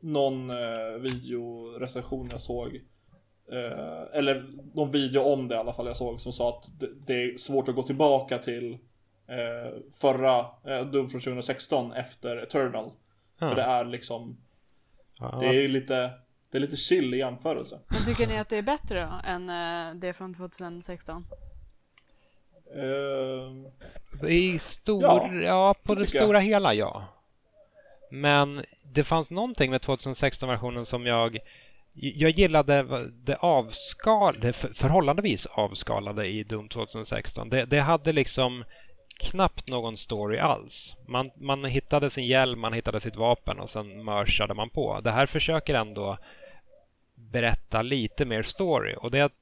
någon 0.00 0.50
eh, 0.50 0.98
videorecension 1.00 2.28
jag 2.30 2.40
såg 2.40 2.74
eh, 3.52 4.02
Eller 4.18 4.50
någon 4.74 4.90
video 4.90 5.20
om 5.22 5.48
det 5.48 5.54
i 5.54 5.58
alla 5.58 5.72
fall 5.72 5.86
jag 5.86 5.96
såg 5.96 6.20
som 6.20 6.32
sa 6.32 6.48
att 6.58 6.80
det, 6.80 6.88
det 7.06 7.14
är 7.24 7.36
svårt 7.38 7.68
att 7.68 7.74
gå 7.74 7.82
tillbaka 7.82 8.38
till 8.38 8.72
eh, 9.26 9.78
Förra 10.00 10.38
eh, 10.40 10.86
Doom 10.86 11.08
från 11.08 11.20
2016 11.20 11.92
efter 11.92 12.36
Eternal 12.36 12.90
Ja. 13.38 13.48
För 13.48 13.56
det 13.56 13.62
är 13.62 13.84
liksom 13.84 14.36
Ja, 15.20 15.36
Det 15.40 15.46
är 15.46 15.68
lite 15.68 16.10
Det 16.50 16.58
är 16.58 16.60
lite 16.60 16.76
chill 16.76 17.14
i 17.14 17.18
jämförelse 17.18 17.78
Men 17.88 18.04
tycker 18.04 18.26
ni 18.26 18.38
att 18.38 18.48
det 18.48 18.56
är 18.56 18.62
bättre 18.62 19.00
då, 19.00 19.28
än 19.30 19.50
eh, 19.50 19.94
det 19.94 20.12
från 20.12 20.34
2016? 20.34 21.26
eh, 22.74 24.30
I 24.30 24.58
stor, 24.58 25.02
Ja, 25.02 25.32
ja, 25.34 25.74
på 25.82 25.94
det 25.94 26.00
tycker 26.06 26.18
jag. 26.18 26.24
stora 26.24 26.38
hela 26.38 26.74
ja. 26.74 27.04
Men 28.10 28.64
det 28.82 29.04
fanns 29.04 29.30
någonting 29.30 29.70
med 29.70 29.80
2016-versionen 29.80 30.86
som 30.86 31.06
jag 31.06 31.38
jag 31.92 32.30
gillade 32.30 33.08
det 33.24 33.36
avskal, 33.36 34.36
det 34.40 34.52
förhållandevis 34.52 35.46
avskalade 35.46 36.26
i 36.26 36.44
Doom 36.44 36.68
2016. 36.68 37.48
Det, 37.48 37.64
det 37.64 37.80
hade 37.80 38.12
liksom 38.12 38.64
knappt 39.18 39.68
någon 39.68 39.96
story 39.96 40.38
alls. 40.38 40.94
Man, 41.08 41.30
man 41.34 41.64
hittade 41.64 42.10
sin 42.10 42.26
hjälm, 42.26 42.60
man 42.60 42.72
hittade 42.72 43.00
sitt 43.00 43.16
vapen 43.16 43.60
och 43.60 43.70
sen 43.70 44.04
mörsade 44.04 44.54
man 44.54 44.70
på. 44.70 45.00
Det 45.00 45.10
här 45.10 45.26
försöker 45.26 45.74
ändå 45.74 46.18
berätta 47.14 47.82
lite 47.82 48.26
mer 48.26 48.42
story 48.42 48.94
och 48.98 49.10
det, 49.10 49.32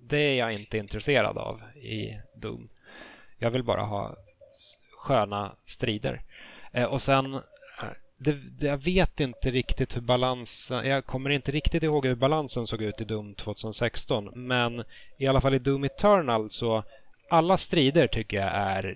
det 0.00 0.18
är 0.18 0.38
jag 0.38 0.52
inte 0.52 0.78
intresserad 0.78 1.38
av 1.38 1.62
i 1.74 2.18
Doom. 2.34 2.68
Jag 3.38 3.50
vill 3.50 3.62
bara 3.62 3.82
ha 3.82 4.16
sköna 4.96 5.52
strider. 5.66 6.22
Eh, 6.72 6.84
och 6.84 7.02
sen, 7.02 7.40
det, 8.18 8.32
det, 8.32 8.66
jag 8.66 8.84
vet 8.84 9.20
inte 9.20 9.50
riktigt 9.50 9.96
hur 9.96 10.00
balansen, 10.00 10.86
jag 10.86 11.06
kommer 11.06 11.30
inte 11.30 11.50
riktigt 11.50 11.82
ihåg 11.82 12.06
hur 12.06 12.14
balansen 12.14 12.66
såg 12.66 12.82
ut 12.82 13.00
i 13.00 13.04
Doom 13.04 13.34
2016, 13.34 14.30
men 14.34 14.84
i 15.18 15.26
alla 15.26 15.40
fall 15.40 15.54
i 15.54 15.58
Doom 15.58 15.84
Eternal 15.84 16.50
så 16.50 16.84
alla 17.30 17.56
strider 17.56 18.06
tycker 18.06 18.36
jag 18.36 18.54
är 18.54 18.94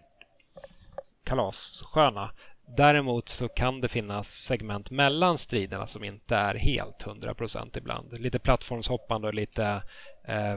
kalassköna. 1.24 2.30
Däremot 2.76 3.28
så 3.28 3.48
kan 3.48 3.80
det 3.80 3.88
finnas 3.88 4.28
segment 4.28 4.90
mellan 4.90 5.38
striderna 5.38 5.86
som 5.86 6.04
inte 6.04 6.36
är 6.36 6.54
helt 6.54 7.04
100% 7.04 7.78
ibland. 7.78 8.18
Lite 8.18 8.38
plattformshoppande 8.38 9.28
och 9.28 9.34
lite 9.34 9.82
eh, 10.24 10.56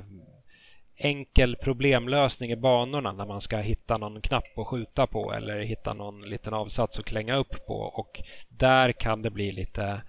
enkel 0.97 1.55
problemlösning 1.55 2.51
i 2.51 2.55
banorna 2.55 3.11
när 3.11 3.25
man 3.25 3.41
ska 3.41 3.57
hitta 3.85 3.97
någon 3.97 4.21
knapp 4.21 4.57
att 4.57 4.67
skjuta 4.67 5.07
på 5.07 5.33
eller 5.33 5.59
hitta 5.59 5.93
någon 5.93 6.21
liten 6.21 6.53
avsats 6.53 6.99
att 6.99 7.05
klänga 7.05 7.35
upp 7.35 7.65
på. 7.67 7.73
Och 7.73 8.21
där 8.49 8.91
kan 8.91 9.21
det 9.21 9.29
bli 9.29 9.51
lite 9.51 10.01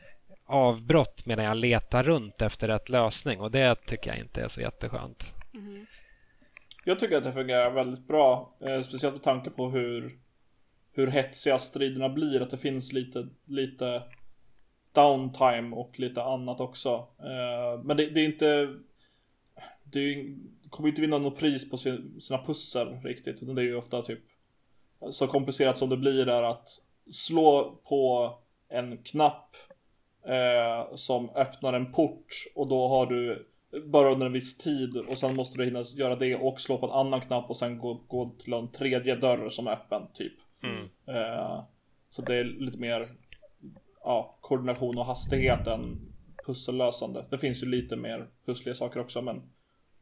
avbrott 0.47 1.27
medan 1.27 1.45
jag 1.45 1.57
letar 1.57 2.03
runt 2.03 2.43
efter 2.43 2.69
rätt 2.69 2.89
lösning 2.89 3.41
och 3.41 3.51
det 3.51 3.75
tycker 3.87 4.11
jag 4.11 4.19
inte 4.19 4.43
är 4.43 4.49
så 4.49 4.61
jätteskönt. 4.61 5.33
Jag 6.85 6.99
tycker 6.99 7.17
att 7.17 7.25
det 7.25 7.33
fungerar 7.33 7.71
väldigt 7.71 8.07
bra. 8.07 8.57
Eh, 8.61 8.83
speciellt 8.83 9.15
med 9.15 9.23
tanke 9.23 9.51
på 9.51 9.71
hur, 9.71 10.19
hur 10.93 11.07
hetsiga 11.07 11.59
striderna 11.59 12.09
blir. 12.09 12.43
Att 12.43 12.51
det 12.51 12.59
finns 12.59 12.93
lite, 12.93 13.29
lite 13.47 14.03
downtime 14.93 15.77
och 15.77 15.99
lite 15.99 16.23
annat 16.23 16.61
också. 16.61 17.09
Eh, 17.19 17.85
men 17.85 17.97
det, 17.97 18.11
det 18.11 18.21
är 18.21 18.25
inte... 18.25 18.75
Det 19.83 19.99
är 19.99 20.03
ju, 20.03 20.39
kommer 20.71 20.89
inte 20.89 21.01
vinna 21.01 21.19
något 21.19 21.39
pris 21.39 21.71
på 21.71 21.77
sin, 21.77 22.21
sina 22.21 22.43
pussel 22.43 22.89
riktigt. 22.89 23.43
Utan 23.43 23.55
det 23.55 23.63
är 23.63 23.67
ju 23.67 23.77
ofta 23.77 24.03
typ 24.03 24.21
så 25.11 25.27
komplicerat 25.27 25.79
som 25.79 25.89
det 25.89 25.97
blir 25.97 26.29
är 26.29 26.43
att 26.43 26.69
slå 27.13 27.81
på 27.89 28.35
en 28.69 28.99
knapp 28.99 29.57
eh, 30.27 30.95
som 30.95 31.31
öppnar 31.31 31.73
en 31.73 31.93
port 31.93 32.45
och 32.55 32.69
då 32.69 32.89
har 32.89 33.07
du 33.07 33.47
bara 33.85 34.13
under 34.13 34.27
en 34.27 34.33
viss 34.33 34.59
tid 34.59 34.97
och 34.97 35.19
sen 35.19 35.37
måste 35.37 35.59
du 35.59 35.65
hinna 35.65 35.83
göra 35.95 36.17
det 36.17 36.37
och 36.37 36.61
slå 36.61 36.79
på 36.79 36.87
en 36.87 36.93
annan 36.93 37.21
knapp 37.21 37.51
och 37.51 37.57
sen 37.57 37.79
gå, 37.79 37.95
gå 38.09 38.35
till 38.39 38.53
en 38.53 38.73
tredje 38.73 39.17
dörr 39.17 39.49
som 39.49 39.67
är 39.67 39.73
öppen 39.73 40.03
typ. 40.15 40.35
Eh, 41.07 41.65
så 42.09 42.23
det 42.23 42.37
är 42.37 42.45
lite 42.45 42.79
mer 42.79 43.15
ja, 44.05 44.39
koordination 44.41 44.99
och 44.99 45.07
hastighet 45.07 45.67
än 45.67 46.13
pussellösande. 46.47 47.25
Det 47.31 47.39
finns 47.39 47.63
ju 47.63 47.67
lite 47.67 47.97
mer 47.97 48.27
pussliga 48.47 48.75
saker 48.75 49.01
också 49.01 49.23
men 49.23 49.43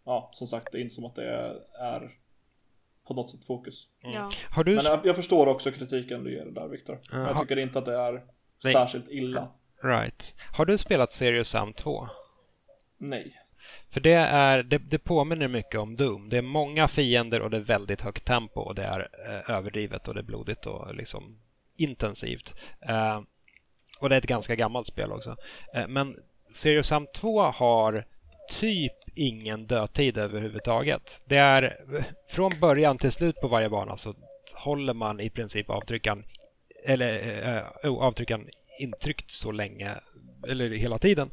ja, 0.05 0.29
som 0.33 0.47
sagt 0.47 0.73
det 0.73 0.79
är 0.79 0.83
inte 0.83 0.95
som 0.95 1.05
att 1.05 1.15
det 1.15 1.57
är 1.81 2.11
på 3.07 3.15
något 3.15 3.31
sätt 3.31 3.45
fokus. 3.45 3.89
Ja. 4.01 4.31
Har 4.51 4.65
du 4.65 4.75
Men 4.77 4.85
jag, 4.85 5.07
jag 5.07 5.17
förstår 5.17 5.47
också 5.47 5.71
kritiken 5.71 6.25
du 6.25 6.33
ger 6.35 6.45
där 6.45 6.69
Viktor. 6.69 6.99
Men 7.13 7.21
Ja, 7.21 7.27
jag 7.27 7.35
har- 7.35 7.43
tycker 7.43 7.59
inte 7.59 7.79
att 7.79 7.85
det 7.85 7.95
är 8.01 8.25
Nej. 8.65 8.73
särskilt 8.73 9.09
illa. 9.11 9.49
Right. 9.83 10.35
Har 10.53 10.65
du 10.65 10.79
spelat 10.79 11.11
Serious 11.11 11.49
Sam 11.49 11.73
2? 11.73 12.09
Nej. 12.99 13.41
För 13.91 14.01
det, 14.01 14.13
är, 14.13 14.63
det, 14.63 14.79
det 14.79 14.99
påminner 14.99 15.49
mycket 15.49 15.81
om 15.81 15.97
Doom. 15.97 16.29
Det 16.29 16.39
är 16.39 16.43
många 16.43 16.89
fiender 16.89 17.41
och 17.41 17.51
det 17.51 17.57
är 17.57 17.61
väldigt 17.61 18.01
högt 18.01 18.25
tempo 18.25 18.61
och 18.61 18.75
det 18.75 18.83
är 18.85 19.09
eh, 19.29 19.51
överdrivet 19.57 20.09
och 20.09 20.15
det 20.15 20.21
är 20.21 20.25
blodigt 20.25 20.67
och 20.67 20.95
liksom 20.95 21.39
intensivt. 21.77 22.55
Eh, 22.81 23.21
och 23.99 24.09
det 24.09 24.15
är 24.15 24.19
ett 24.19 24.27
ganska 24.27 24.55
gammalt 24.55 24.87
spel 24.87 25.13
också. 25.13 25.37
Eh, 25.75 25.89
men 25.89 26.17
Serious 26.55 26.87
Sam 26.87 27.07
2 27.15 27.43
har 27.43 28.05
typ 28.51 28.93
ingen 29.15 29.67
dödtid 29.67 30.19
överhuvudtaget. 30.19 31.23
Det 31.25 31.37
är 31.37 31.77
från 32.29 32.53
början 32.61 32.99
till 32.99 33.12
slut 33.12 33.41
på 33.41 33.49
varje 33.49 33.69
bana 33.69 33.97
så 33.97 34.15
håller 34.55 34.95
man 34.95 35.21
i 35.21 35.31
princip 35.31 35.71
avtryckaren 35.71 36.25
eller 36.85 37.43
eh, 37.83 37.91
oh, 37.91 38.15
intryckt 38.79 39.31
så 39.31 39.53
länge 39.53 39.91
eller 40.49 40.71
hela 40.71 40.99
tiden. 40.99 41.31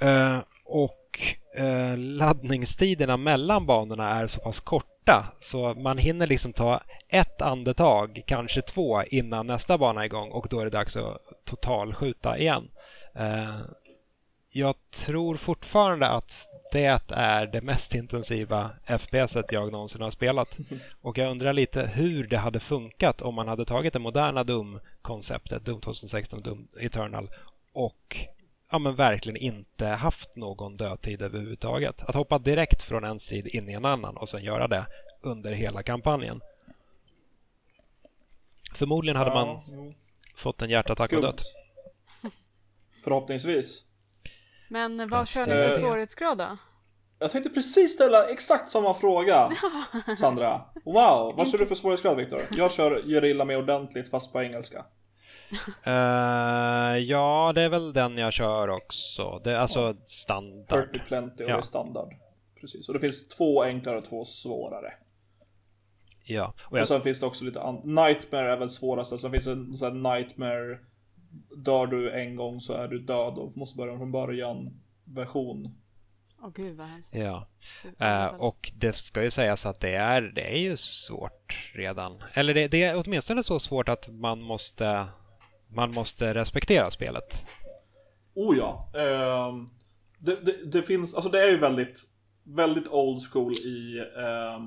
Eh, 0.00 0.38
och 0.64 1.20
eh, 1.56 1.96
laddningstiderna 1.96 3.16
mellan 3.16 3.66
banorna 3.66 4.08
är 4.10 4.26
så 4.26 4.40
pass 4.40 4.60
korta 4.60 5.26
så 5.40 5.74
man 5.74 5.98
hinner 5.98 6.26
liksom 6.26 6.52
ta 6.52 6.80
ett 7.08 7.42
andetag, 7.42 8.22
kanske 8.26 8.62
två, 8.62 9.02
innan 9.02 9.46
nästa 9.46 9.78
bana 9.78 10.00
är 10.00 10.04
igång 10.04 10.30
och 10.30 10.46
då 10.50 10.60
är 10.60 10.64
det 10.64 10.70
dags 10.70 10.96
att 10.96 11.18
totalskjuta 11.44 12.38
igen. 12.38 12.68
Eh, 13.14 13.60
jag 14.52 14.74
tror 14.90 15.36
fortfarande 15.36 16.06
att 16.08 16.48
det 16.72 16.84
är 17.08 17.46
det 17.46 17.60
mest 17.60 17.94
intensiva 17.94 18.70
FPSet 18.86 19.52
jag 19.52 19.72
någonsin 19.72 20.02
har 20.02 20.10
spelat. 20.10 20.58
Och 21.00 21.18
jag 21.18 21.30
undrar 21.30 21.52
lite 21.52 21.86
hur 21.86 22.26
det 22.26 22.38
hade 22.38 22.60
funkat 22.60 23.22
om 23.22 23.34
man 23.34 23.48
hade 23.48 23.64
tagit 23.64 23.92
det 23.92 23.98
moderna 23.98 24.44
Doom-konceptet, 24.44 25.64
Doom 25.64 25.80
2016, 25.80 26.42
Doom 26.42 26.68
Eternal 26.80 27.30
och 27.72 28.16
ja, 28.70 28.78
men 28.78 28.94
verkligen 28.94 29.36
inte 29.36 29.86
haft 29.86 30.36
någon 30.36 30.76
dödtid 30.76 31.22
överhuvudtaget. 31.22 32.02
Att 32.02 32.14
hoppa 32.14 32.38
direkt 32.38 32.82
från 32.82 33.04
en 33.04 33.20
strid 33.20 33.46
in 33.46 33.68
i 33.68 33.72
en 33.72 33.84
annan 33.84 34.16
och 34.16 34.28
sen 34.28 34.44
göra 34.44 34.68
det 34.68 34.86
under 35.20 35.52
hela 35.52 35.82
kampanjen. 35.82 36.40
Förmodligen 38.74 39.16
hade 39.16 39.30
man 39.34 39.46
Ja, 39.48 39.64
jo. 39.68 39.94
fått 40.34 40.62
en 40.62 40.70
hjärtattack 40.70 41.12
och 41.12 41.18
Skumt. 41.18 41.22
dött. 41.22 41.42
Förhoppningsvis. 43.04 43.84
Men 44.70 45.08
vad 45.08 45.28
kör 45.28 45.46
ni 45.46 45.52
Eh. 45.52 45.68
för 45.68 45.72
svårighetsgrad 45.78 46.38
då? 46.38 46.56
Jag 47.18 47.30
tänkte 47.30 47.50
precis 47.50 47.92
ställa 47.94 48.28
exakt 48.28 48.68
samma 48.68 48.94
fråga 48.94 49.50
Sandra. 50.18 50.60
Wow, 50.84 51.34
vad 51.36 51.48
kör 51.48 51.58
du 51.58 51.66
för 51.66 51.74
svårighetsgrad 51.74 52.16
Viktor? 52.16 52.40
Jag 52.50 52.70
kör 52.72 53.02
gerilla 53.06 53.44
mig 53.44 53.56
ordentligt 53.56 54.10
fast 54.10 54.32
på 54.32 54.42
engelska. 54.42 54.84
Eh, 55.84 56.96
ja, 56.98 57.52
det 57.54 57.62
är 57.62 57.68
väl 57.68 57.92
den 57.92 58.18
jag 58.18 58.32
kör 58.32 58.68
också. 58.68 59.40
Det 59.44 59.52
är 59.52 59.56
alltså 59.56 59.94
standard. 60.06 60.92
30 60.92 60.98
plenty 61.06 61.44
och 61.44 61.50
Ja. 61.50 61.54
det 61.54 61.58
är 61.60 61.62
standard. 61.62 62.08
Precis, 62.60 62.88
och 62.88 62.94
det 62.94 63.00
finns 63.00 63.28
två 63.28 63.62
enklare 63.62 63.98
och 63.98 64.04
två 64.04 64.24
svårare. 64.24 64.92
Ja, 66.24 66.54
och 66.66 66.72
Och 66.72 66.78
jag, 66.78 66.88
sen 66.88 67.02
finns 67.02 67.20
det 67.20 67.26
också 67.26 67.44
lite 67.44 67.72
Nightmare 67.84 68.52
är 68.52 68.56
väl 68.56 68.68
svårast. 68.70 69.20
Sen 69.20 69.30
finns 69.30 69.44
det 69.44 69.52
en 69.52 69.76
sån 69.76 70.04
här 70.04 70.14
Nightmare 70.16 70.78
Dör 71.56 71.86
du 71.86 72.10
en 72.10 72.36
gång 72.36 72.60
så 72.60 72.72
är 72.72 72.88
du 72.88 72.98
död 72.98 73.38
och 73.38 73.56
måste 73.56 73.76
börja 73.76 73.98
från 73.98 74.12
början 74.12 74.80
version. 75.04 75.80
Åh 76.42 76.50
gud 76.54 76.76
vad 76.76 76.86
hemskt. 76.86 77.14
ja. 77.14 77.48
Eh, 77.98 78.26
och 78.26 78.72
det 78.76 78.92
ska 78.92 79.22
ju 79.22 79.30
sägas 79.30 79.66
att 79.66 79.80
det 79.80 79.94
är, 79.94 80.22
det 80.22 80.52
är 80.54 80.58
ju 80.58 80.76
svårt 80.76 81.72
redan. 81.74 82.22
Eller 82.32 82.54
det, 82.54 82.68
det 82.68 82.82
är 82.82 83.02
åtminstone 83.04 83.42
så 83.42 83.58
svårt 83.58 83.88
att 83.88 84.08
man 84.08 84.42
måste, 84.42 85.06
man 85.68 85.94
måste 85.94 86.34
respektera 86.34 86.90
spelet. 86.90 87.44
Oh 88.34 88.56
ja. 88.56 88.92
ehm, 88.94 89.68
det, 90.18 90.46
det, 90.46 90.64
det 90.64 90.82
finns, 90.82 91.14
alltså 91.14 91.30
det 91.30 91.40
är 91.40 91.50
ju 91.50 91.58
väldigt, 91.58 92.00
väldigt 92.44 92.88
old 92.88 93.22
school 93.32 93.52
i 93.52 94.04
eh, 94.16 94.60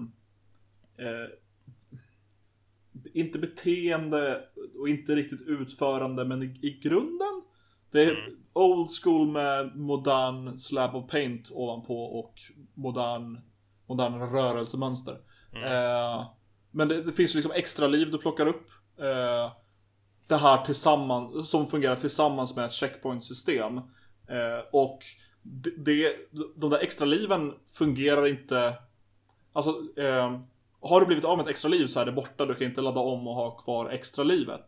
inte 3.13 3.39
beteende 3.39 4.41
och 4.79 4.89
inte 4.89 5.15
riktigt 5.15 5.41
utförande 5.41 6.25
men 6.25 6.43
i, 6.43 6.45
i 6.61 6.79
grunden. 6.83 7.41
Det 7.91 8.03
är 8.03 8.33
old 8.53 8.89
school 9.03 9.27
med 9.27 9.75
modern 9.75 10.59
slab 10.59 10.95
of 10.95 11.09
paint 11.09 11.51
ovanpå 11.53 12.03
och 12.03 12.33
modern, 12.73 13.39
modern 13.87 14.13
rörelsemönster. 14.13 15.17
Eh, 15.53 16.27
men 16.71 16.87
det, 16.87 17.03
det 17.03 17.11
finns 17.11 17.35
liksom 17.35 17.51
extra 17.51 17.87
liv 17.87 18.11
du 18.11 18.17
plockar 18.17 18.47
upp. 18.47 18.69
Eh, 18.97 19.51
det 20.27 20.35
här 20.35 20.65
tillsammans, 20.65 21.49
som 21.49 21.67
fungerar 21.67 21.95
tillsammans 21.95 22.55
med 22.55 22.65
ett 22.65 22.73
checkpoint-system. 22.73 23.77
Eh, 24.27 24.59
och 24.71 24.99
det, 25.41 25.69
det, 25.85 26.15
de 26.55 26.69
där 26.69 26.79
extra 26.79 27.05
liven 27.05 27.53
fungerar 27.73 28.27
inte... 28.27 28.73
Alltså, 29.53 29.69
eh, 29.97 30.39
har 30.83 30.99
du 30.99 31.05
blivit 31.05 31.25
av 31.25 31.37
med 31.37 31.43
ett 31.43 31.49
extra 31.49 31.69
liv 31.69 31.87
så 31.87 31.99
är 31.99 32.05
det 32.05 32.11
borta. 32.11 32.45
Du 32.45 32.55
kan 32.55 32.67
inte 32.67 32.81
ladda 32.81 32.99
om 32.99 33.27
och 33.27 33.35
ha 33.35 33.57
kvar 33.57 33.89
extra 33.89 34.23
livet. 34.23 34.65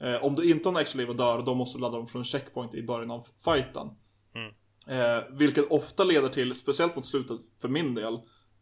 Eh, 0.00 0.24
om 0.24 0.34
du 0.34 0.50
inte 0.50 0.68
har 0.68 0.80
extra 0.80 0.98
liv 0.98 1.10
och 1.10 1.16
dör, 1.16 1.42
då 1.42 1.54
måste 1.54 1.78
du 1.78 1.82
ladda 1.82 1.98
om 1.98 2.06
från 2.06 2.24
checkpoint 2.24 2.74
i 2.74 2.82
början 2.82 3.10
av 3.10 3.26
fighten. 3.44 3.88
Mm. 4.34 4.52
Eh, 5.00 5.24
vilket 5.30 5.70
ofta 5.70 6.04
leder 6.04 6.28
till, 6.28 6.54
speciellt 6.54 6.96
mot 6.96 7.06
slutet 7.06 7.40
för 7.60 7.68
min 7.68 7.94
del, 7.94 8.14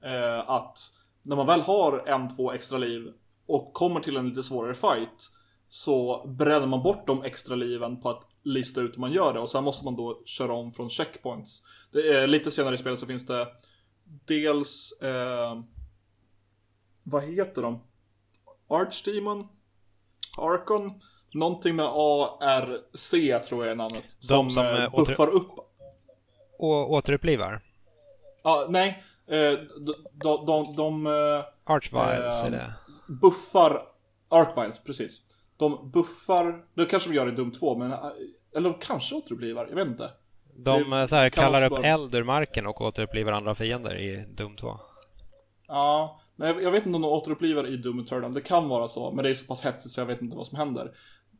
eh, 0.04 0.50
att 0.50 0.78
när 1.22 1.36
man 1.36 1.46
väl 1.46 1.60
har 1.60 2.08
en, 2.08 2.36
två 2.36 2.52
extra 2.52 2.78
liv 2.78 3.12
och 3.46 3.72
kommer 3.74 4.00
till 4.00 4.16
en 4.16 4.28
lite 4.28 4.42
svårare 4.42 4.74
fight 4.74 5.30
så 5.68 6.26
bränner 6.38 6.66
man 6.66 6.82
bort 6.82 7.06
de 7.06 7.22
extra 7.22 7.54
liven 7.54 8.00
på 8.00 8.10
att 8.10 8.22
lista 8.42 8.80
ut 8.80 8.94
hur 8.94 9.00
man 9.00 9.12
gör 9.12 9.32
det 9.32 9.40
och 9.40 9.48
sen 9.48 9.64
måste 9.64 9.84
man 9.84 9.96
då 9.96 10.22
köra 10.24 10.52
om 10.52 10.72
från 10.72 10.90
checkpoints. 10.90 11.62
Det 11.92 12.08
är, 12.08 12.26
lite 12.26 12.50
senare 12.50 12.74
i 12.74 12.78
spelet 12.78 12.98
så 12.98 13.06
finns 13.06 13.26
det 13.26 13.46
dels 14.24 14.92
eh, 15.02 15.62
vad 17.08 17.22
heter 17.24 17.62
de? 17.62 17.80
Archdemon? 18.68 19.48
Archon? 20.38 21.00
Någonting 21.34 21.76
med 21.76 21.86
ARC 21.86 23.48
tror 23.48 23.64
jag 23.64 23.72
är 23.72 23.74
namnet. 23.76 24.04
Som, 24.18 24.50
som, 24.50 24.66
eh, 24.66 24.84
eh, 24.84 24.90
buffar 24.96 25.28
upp 25.28 25.50
Och 26.58 26.92
återupplivar. 26.92 27.60
Ja, 28.42 28.66
nej. 28.68 29.02
Eh, 29.26 29.36
de, 29.80 29.94
de, 30.12 30.46
de, 30.46 30.76
de 30.76 31.06
eh, 31.06 31.44
Archviles 31.64 32.40
Ehm, 32.42 32.52
det. 32.52 32.74
buffar 33.08 33.82
Archviles, 34.28 34.78
precis. 34.84 35.20
De 35.56 35.90
buffar, 35.90 36.64
det 36.74 36.84
kanske 36.86 37.10
de 37.10 37.16
gör 37.16 37.28
i 37.28 37.30
Dum 37.30 37.52
2, 37.52 37.78
men 37.78 37.92
eh, 37.92 37.98
eller 38.56 38.70
de 38.70 38.78
kanske 38.78 39.14
återupplivar, 39.14 39.66
jag 39.68 39.76
vet 39.76 39.86
inte. 39.86 40.10
De 40.56 40.90
det 40.90 41.00
eh, 41.00 41.06
så 41.06 41.16
här, 41.16 41.30
kallar 41.30 41.72
upp 41.72 41.84
eld 41.84 42.14
ur 42.14 42.24
marken 42.24 42.66
och 42.66 42.80
återupplivar 42.80 43.32
andra 43.32 43.54
fiender 43.54 43.96
i 43.96 44.24
Doom 44.28 44.56
2. 44.56 44.78
Ja, 45.68 46.20
nej, 46.36 46.56
jag 46.62 46.70
vet 46.70 46.86
inte 46.86 46.96
om 46.96 47.02
de 47.02 47.08
återupplivar 47.08 47.66
i 47.66 47.76
Doom 47.76 47.98
Eternal, 47.98 48.34
det 48.34 48.40
kan 48.40 48.68
vara 48.68 48.88
så, 48.88 49.12
men 49.12 49.24
det 49.24 49.30
är 49.30 49.34
så 49.34 49.46
pass 49.46 49.64
hetsigt 49.64 49.90
så 49.90 50.00
jag 50.00 50.06
vet 50.06 50.22
inte 50.22 50.36
vad 50.36 50.46
som 50.46 50.58
händer. 50.58 50.92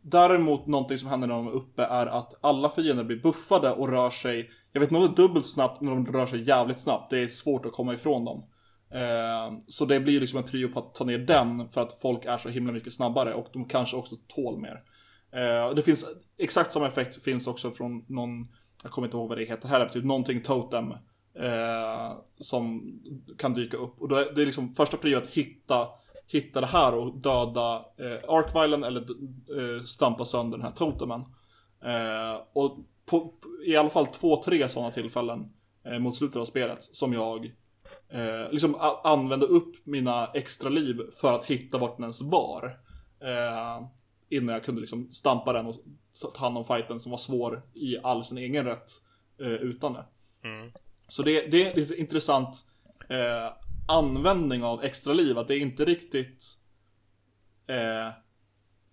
Däremot 0.03 0.67
någonting 0.67 0.99
som 0.99 1.09
händer 1.09 1.29
när 1.29 1.35
de 1.35 1.47
är 1.47 1.53
uppe 1.53 1.83
är 1.83 2.07
att 2.07 2.35
alla 2.41 2.71
fiender 2.71 3.05
blir 3.05 3.23
buffade 3.23 3.73
och 3.73 3.89
rör 3.89 4.11
sig, 4.11 4.51
jag 4.73 4.81
vet 4.81 4.91
inte 4.91 5.01
om 5.01 5.15
det 5.15 5.23
är 5.23 5.27
dubbelt 5.27 5.47
snabbt, 5.47 5.81
men 5.81 6.05
de 6.05 6.13
rör 6.13 6.27
sig 6.27 6.49
jävligt 6.49 6.81
snabbt. 6.81 7.11
Det 7.11 7.19
är 7.19 7.29
svårt 7.29 7.67
att 7.67 7.73
komma 7.73 7.95
ifrån 7.95 8.25
dem. 8.25 8.45
Eh, 8.91 9.59
så 9.67 9.85
det 9.85 10.01
blir 10.01 10.21
liksom 10.21 10.39
en 10.39 10.45
prio 10.45 10.69
på 10.69 10.79
att 10.79 10.95
ta 10.95 11.05
ner 11.05 11.19
den 11.19 11.69
för 11.69 11.81
att 11.81 12.01
folk 12.01 12.25
är 12.25 12.37
så 12.37 12.49
himla 12.49 12.73
mycket 12.73 12.95
snabbare 12.95 13.35
och 13.35 13.47
de 13.53 13.65
kanske 13.65 13.97
också 13.97 14.17
tål 14.29 14.61
mer. 14.61 14.83
Eh, 15.33 15.75
det 15.75 15.83
finns, 15.83 16.05
exakt 16.39 16.73
samma 16.73 16.89
effekt 16.89 17.23
finns 17.23 17.47
också 17.47 17.71
från 17.71 18.05
någon, 18.09 18.49
jag 18.83 18.93
kommer 18.93 19.09
inte 19.09 19.17
ihåg 19.17 19.29
vad 19.29 19.39
det 19.39 19.45
heter 19.45 19.69
här, 19.69 19.89
typ 19.89 20.05
någonting 20.05 20.43
totem. 20.43 20.93
Eh, 21.39 22.13
som 22.39 22.93
kan 23.39 23.55
dyka 23.55 23.77
upp. 23.77 24.01
Och 24.01 24.09
då 24.09 24.17
är, 24.17 24.33
det 24.35 24.43
är 24.43 24.47
liksom 24.47 24.69
första 24.73 24.97
prio 24.97 25.19
att 25.19 25.27
hitta, 25.27 25.89
hitta 26.27 26.61
det 26.61 26.67
här 26.67 26.95
och 26.95 27.19
döda 27.19 27.77
eh, 27.77 28.31
Arkvilen 28.31 28.85
eller 28.85 29.01
eh, 29.01 29.83
stampa 29.85 30.25
sönder 30.25 30.59
den 30.59 30.67
här 30.67 30.73
totemen. 30.75 31.21
Eh, 31.85 32.43
och 32.53 32.79
på, 33.07 33.35
i 33.67 33.77
alla 33.77 33.91
fall 33.91 34.07
två, 34.07 34.43
tre 34.43 34.69
sådana 34.69 34.91
tillfällen 34.93 35.53
eh, 35.85 35.99
mot 35.99 36.17
slutet 36.17 36.37
av 36.37 36.45
spelet 36.45 36.83
som 36.83 37.13
jag 37.13 37.45
eh, 38.09 38.51
liksom 38.51 38.75
a- 38.75 39.01
använde 39.05 39.47
upp 39.47 39.87
mina 39.87 40.27
extra 40.35 40.69
liv 40.69 41.01
för 41.21 41.35
att 41.35 41.45
hitta 41.45 41.79
vart 41.79 41.97
den 41.97 42.05
ens 42.05 42.23
var. 42.23 42.81
Eh, 43.21 43.87
innan 44.29 44.55
jag 44.55 44.65
kunde 44.65 44.81
liksom 44.81 45.13
stampa 45.13 45.53
den 45.53 45.67
och 45.67 45.75
ta 46.35 46.41
hand 46.41 46.59
om 46.59 46.65
fighten 46.65 47.01
som 47.01 47.11
var 47.11 47.19
svår 47.19 47.63
i 47.75 47.99
all 48.03 48.25
sin 48.25 48.39
egen 48.39 48.65
rätt 48.65 48.91
eh, 49.41 49.49
utan 49.49 49.93
det. 49.93 50.05
Mm. 50.49 50.73
Så 51.09 51.23
det, 51.23 51.51
det 51.51 51.67
är 51.71 51.77
lite 51.77 51.95
intressant 52.01 52.57
eh, 53.09 53.53
användning 53.89 54.65
av 54.65 54.85
extra 54.85 55.13
liv, 55.13 55.39
att 55.39 55.49
det 55.49 55.55
är 55.55 55.59
inte 55.61 55.85
riktigt 55.85 56.45
eh, 57.69 58.13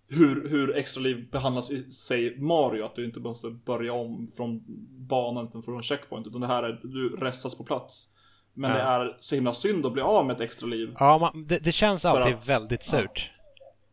hur, 0.08 0.48
hur 0.48 0.76
extra 0.76 1.00
liv 1.02 1.30
behandlas 1.30 1.70
i 1.70 1.92
sig 1.92 2.38
Mario, 2.38 2.84
att 2.84 2.94
du 2.94 3.04
inte 3.04 3.20
måste 3.20 3.50
börja 3.50 3.92
om 3.92 4.32
från 4.36 4.64
banan 5.08 5.48
utan 5.48 5.62
från 5.62 5.82
checkpoint, 5.82 6.26
utan 6.26 6.40
det 6.40 6.46
här 6.46 6.62
är, 6.62 6.80
du 6.82 7.16
restas 7.16 7.54
på 7.58 7.64
plats. 7.64 8.10
Men 8.54 8.70
Ja. 8.70 8.76
det 8.76 8.82
är 8.82 9.16
så 9.20 9.34
himla 9.34 9.52
synd 9.54 9.86
att 9.86 9.92
bli 9.92 10.02
av 10.02 10.26
med 10.26 10.34
ett 10.36 10.40
extra 10.40 10.66
liv. 10.66 10.94
Ja, 10.98 11.18
man, 11.18 11.46
det, 11.46 11.58
det 11.58 11.72
känns 11.72 12.04
alltid 12.04 12.34
att- 12.34 12.48
väldigt 12.48 12.84
surt. 12.84 13.30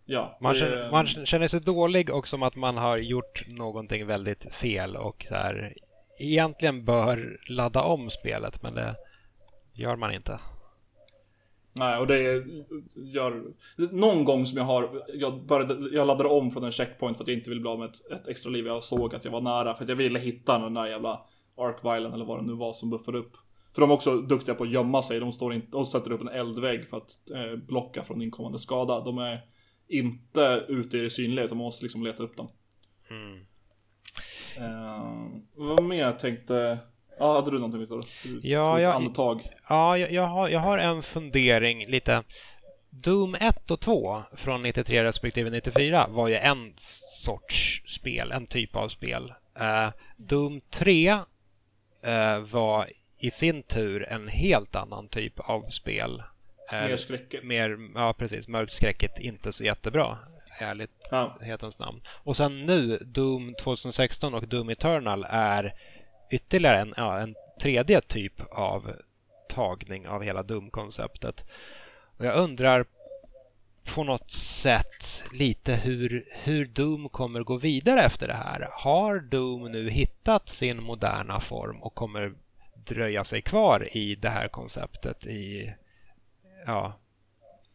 Ja, 0.05 0.37
Man, 0.41 0.53
det- 0.53 0.59
känner, 0.59 0.91
man 0.91 1.07
känner 1.07 1.47
sig 1.47 1.61
dålig 1.61 2.09
och 2.09 2.27
som 2.27 2.43
att 2.43 2.55
man 2.55 2.77
har 2.77 2.97
gjort 2.97 3.43
någonting 3.47 4.07
väldigt 4.07 4.55
fel 4.55 4.95
och 4.95 5.25
så 5.29 5.35
här, 5.35 5.73
egentligen 6.25 6.85
bör 6.85 7.39
ladda 7.47 7.81
om 7.83 8.09
spelet, 8.09 8.63
men 8.63 8.75
det 8.75 8.95
gör 9.73 9.95
man 9.95 10.13
inte. 10.13 10.39
Nej, 11.73 11.99
och 11.99 12.07
det 12.07 12.43
gör... 12.95 13.43
Någon 13.91 14.25
gång 14.25 14.45
som 14.45 14.57
jag 14.57 14.65
har... 14.65 15.03
Jag, 15.13 15.45
började, 15.45 15.95
jag 15.95 16.07
laddade 16.07 16.29
om 16.29 16.51
från 16.51 16.63
en 16.63 16.71
checkpoint 16.71 17.17
för 17.17 17.23
att 17.23 17.27
jag 17.27 17.37
inte 17.37 17.49
ville 17.49 17.61
bli 17.61 17.69
av 17.69 17.79
med 17.79 17.89
ett, 17.89 18.11
ett 18.11 18.27
extra 18.27 18.49
liv. 18.49 18.65
Jag 18.65 18.83
såg 18.83 19.15
att 19.15 19.25
jag 19.25 19.31
var 19.31 19.41
nära 19.41 19.73
för 19.73 19.83
att 19.83 19.89
jag 19.89 19.95
ville 19.95 20.19
hitta 20.19 20.59
den 20.59 20.73
där 20.73 20.87
jävla 20.87 21.21
Arkvilen 21.57 22.13
eller 22.13 22.25
vad 22.25 22.39
det 22.39 22.45
nu 22.45 22.53
var 22.53 22.73
som 22.73 22.89
buffade 22.89 23.17
upp. 23.17 23.31
För 23.73 23.81
de 23.81 23.89
är 23.89 23.93
också 23.93 24.17
duktiga 24.17 24.55
på 24.55 24.63
att 24.63 24.71
gömma 24.71 25.01
sig. 25.01 25.19
De, 25.19 25.31
står 25.31 25.53
inte, 25.53 25.67
de 25.71 25.85
sätter 25.85 26.11
upp 26.11 26.21
en 26.21 26.27
eldvägg 26.27 26.89
för 26.89 26.97
att 26.97 27.29
eh, 27.35 27.55
blocka 27.67 28.03
från 28.03 28.21
inkommande 28.21 28.59
skada. 28.59 28.99
De 28.99 29.17
är 29.17 29.41
inte 29.87 30.65
ute 30.67 30.97
i 30.97 31.01
det 31.01 31.09
synliga 31.09 31.45
utan 31.45 31.57
man 31.57 31.65
måste 31.65 31.85
liksom 31.85 32.03
leta 32.03 32.23
upp 32.23 32.37
dem. 32.37 32.47
Mm. 33.09 33.45
Eh, 34.57 35.27
vad 35.55 35.83
mer 35.83 35.99
jag 35.99 36.19
tänkte... 36.19 36.77
Ja, 37.19 37.33
hade 37.35 37.51
du 37.51 37.55
någonting 37.59 37.79
Viktor? 37.79 38.05
Ja, 38.43 38.79
jag- 38.81 38.95
andetag. 38.95 39.49
Ja, 39.69 39.97
jag, 39.97 40.11
jag, 40.11 40.23
har, 40.27 40.49
jag 40.49 40.59
har 40.59 40.77
en 40.77 41.03
fundering 41.03 41.85
lite. 41.87 42.23
Doom 42.89 43.35
1 43.35 43.71
och 43.71 43.79
2 43.79 44.23
från 44.33 44.63
93 44.63 45.03
respektive 45.03 45.49
94 45.49 46.07
var 46.09 46.27
ju 46.27 46.35
en 46.35 46.73
sorts 46.77 47.83
spel, 47.87 48.31
en 48.31 48.45
typ 48.47 48.75
av 48.75 48.89
spel. 48.89 49.33
Eh, 49.59 49.89
Doom 50.17 50.61
3 50.69 51.07
eh, 52.03 52.39
var 52.39 52.87
i 53.17 53.31
sin 53.31 53.63
tur 53.63 54.07
en 54.09 54.27
helt 54.27 54.75
annan 54.75 55.07
typ 55.07 55.39
av 55.39 55.61
spel. 55.69 56.23
Mer 56.71 56.97
skräckigt. 56.97 57.43
mer, 57.43 57.77
ja 57.95 58.13
precis, 58.13 58.47
mörkt 58.47 58.73
skräckigt, 58.73 59.19
inte 59.19 59.53
så 59.53 59.63
jättebra, 59.63 60.17
ärligt 60.61 60.91
Ja. 61.11 61.37
namn. 61.79 62.01
Och 62.07 62.37
sen 62.37 62.65
nu, 62.65 62.97
Doom 62.97 63.55
2016 63.63 64.33
och 64.33 64.47
Doom 64.47 64.69
Eternal 64.69 65.25
är 65.29 65.73
ytterligare 66.31 66.79
en, 66.79 66.93
ja, 66.97 67.19
en 67.19 67.35
tredje 67.61 68.01
typ 68.01 68.41
av 68.51 68.95
tagning 69.49 70.07
av 70.07 70.23
hela 70.23 70.43
Doom-konceptet. 70.43 71.43
Och 72.17 72.25
jag 72.25 72.35
undrar 72.35 72.85
på 73.95 74.03
något 74.03 74.31
sätt 74.31 75.23
lite 75.33 75.75
hur, 75.75 76.25
hur 76.31 76.65
Doom 76.65 77.09
kommer 77.09 77.43
gå 77.43 77.57
vidare 77.57 78.01
efter 78.01 78.27
det 78.27 78.33
här. 78.33 78.69
Har 78.71 79.19
Doom 79.19 79.71
nu 79.71 79.89
hittat 79.89 80.49
sin 80.49 80.83
moderna 80.83 81.39
form 81.39 81.81
och 81.81 81.95
kommer 81.95 82.33
dröja 82.85 83.23
sig 83.23 83.41
kvar 83.41 83.97
i 83.97 84.15
det 84.15 84.29
här 84.29 84.47
konceptet 84.47 85.25
i 85.25 85.73
ja, 86.65 86.93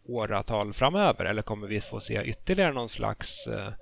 åratal 0.08 0.72
framöver? 0.72 1.24
Eller 1.24 1.42
kommer 1.42 1.66
vi 1.66 1.80
få 1.80 2.00
se 2.00 2.24
ytterligare 2.24 2.72
någon 2.72 2.88
slags 2.88 3.46
eh, 3.46 3.72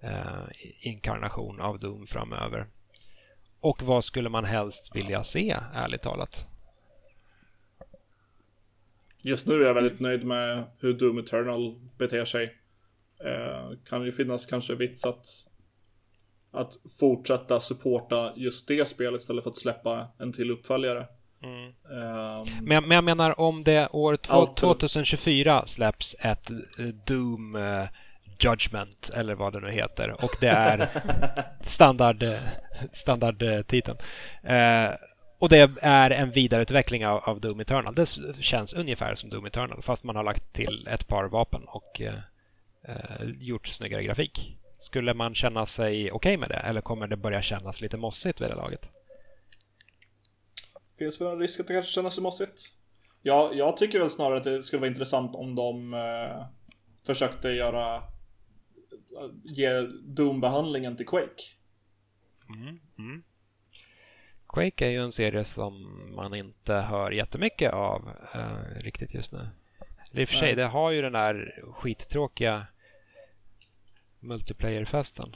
eh 0.00 0.44
inkarnation 0.80 1.60
av 1.60 1.78
Doom 1.78 2.06
framöver? 2.06 2.66
Och 3.60 3.82
vad 3.82 4.04
skulle 4.04 4.28
man 4.28 4.44
helst 4.44 4.90
vilja 4.94 5.24
se, 5.24 5.56
ärligt 5.74 6.02
talat? 6.02 6.46
Just 9.24 9.46
nu 9.46 9.62
är 9.62 9.66
jag 9.66 9.74
väldigt 9.74 10.00
nöjd 10.00 10.24
med 10.24 10.64
hur 10.78 10.92
Doom 10.92 11.18
Eternal 11.18 11.74
beter 11.98 12.24
sig. 12.24 12.58
Eh, 13.24 13.78
kan 13.84 14.04
ju 14.04 14.12
finnas 14.12 14.46
kanske 14.46 14.74
vits 14.74 15.06
att, 15.06 15.26
att 16.50 16.72
fortsätta 16.98 17.60
supporta 17.60 18.32
just 18.36 18.68
det 18.68 18.88
spelet 18.88 19.20
istället 19.20 19.44
för 19.44 19.50
att 19.50 19.58
släppa 19.58 20.08
en 20.18 20.32
till 20.32 20.50
uppföljare. 20.50 21.06
Eh, 21.92 22.44
Men, 22.62 22.74
jag- 22.74 22.82
men 22.88 22.94
jag 22.94 23.04
menar 23.04 23.40
om 23.40 23.64
det 23.64 23.88
år 23.88 24.16
två- 24.16 24.32
Allt- 24.34 24.56
2024 24.56 25.62
släpps 25.66 26.16
ett 26.20 26.50
eh, 26.50 26.56
Doom 27.06 27.56
eh, 27.56 27.84
Judgment 28.40 29.10
eller 29.16 29.34
vad 29.34 29.52
det 29.52 29.60
nu 29.60 29.70
heter 29.70 30.24
och 30.24 30.30
det 30.40 30.48
är 30.48 30.88
standard, 31.66 32.22
eh, 32.22 32.38
standardtiteln. 32.92 33.98
Eh, 34.42 34.90
och 35.38 35.48
det 35.48 35.70
är 35.82 36.10
en 36.10 36.30
vidareutveckling 36.30 37.06
av, 37.06 37.18
av 37.24 37.40
Doom 37.40 37.60
Eternal. 37.60 37.94
Det 37.94 38.16
känns 38.40 38.72
ungefär 38.74 39.14
som 39.14 39.30
Doom 39.30 39.46
Eternal 39.46 39.82
fast 39.82 40.04
man 40.04 40.16
har 40.16 40.22
lagt 40.24 40.52
till 40.52 40.88
ett 40.90 41.08
par 41.08 41.24
vapen 41.24 41.62
och 41.66 42.00
eh, 42.00 42.14
gjort 43.40 43.66
snyggare 43.68 44.02
grafik. 44.04 44.56
Skulle 44.78 45.14
man 45.14 45.34
känna 45.34 45.66
sig 45.66 46.12
okej 46.12 46.36
med 46.36 46.48
det 46.48 46.54
eller 46.56 46.80
kommer 46.80 47.06
det 47.06 47.16
börja 47.16 47.42
kännas 47.42 47.80
lite 47.80 47.96
mossigt 47.96 48.40
vid 48.40 48.48
det 48.48 48.54
laget? 48.54 48.88
Finns 50.98 51.20
väl 51.20 51.28
en 51.28 51.38
risk 51.38 51.60
att 51.60 51.66
det 51.66 51.74
kanske 51.74 51.92
känns 51.92 52.20
mossigt. 52.20 52.62
Ja, 53.22 53.50
jag 53.54 53.76
tycker 53.76 53.98
väl 53.98 54.10
snarare 54.10 54.38
att 54.38 54.44
det 54.44 54.62
skulle 54.62 54.80
vara 54.80 54.90
intressant 54.90 55.34
om 55.34 55.54
de 55.54 55.94
eh, 55.94 56.46
försökte 57.06 57.48
göra 57.48 58.02
ge 59.44 59.80
Doom-behandlingen 60.02 60.96
till 60.96 61.06
Quake. 61.06 61.42
Mm, 62.48 62.80
mm. 62.98 63.22
Quake 64.48 64.86
är 64.86 64.90
ju 64.90 65.02
en 65.02 65.12
serie 65.12 65.44
som 65.44 65.74
man 66.14 66.34
inte 66.34 66.74
hör 66.74 67.10
jättemycket 67.10 67.72
av 67.72 68.08
eh, 68.34 68.80
riktigt 68.80 69.14
just 69.14 69.32
nu. 69.32 69.48
I 70.12 70.24
och 70.24 70.28
för 70.28 70.36
sig, 70.36 70.54
det 70.54 70.66
har 70.66 70.90
ju 70.90 71.02
den 71.02 71.12
där 71.12 71.62
skittråkiga 71.72 72.66
multiplayer-festen. 74.20 75.34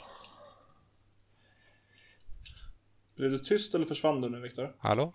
Blev 3.15 3.31
du 3.31 3.39
tyst 3.39 3.75
eller 3.75 3.87
försvann 3.87 4.21
du 4.21 4.29
nu 4.29 4.41
Viktor? 4.41 4.77
Hallå? 4.79 5.15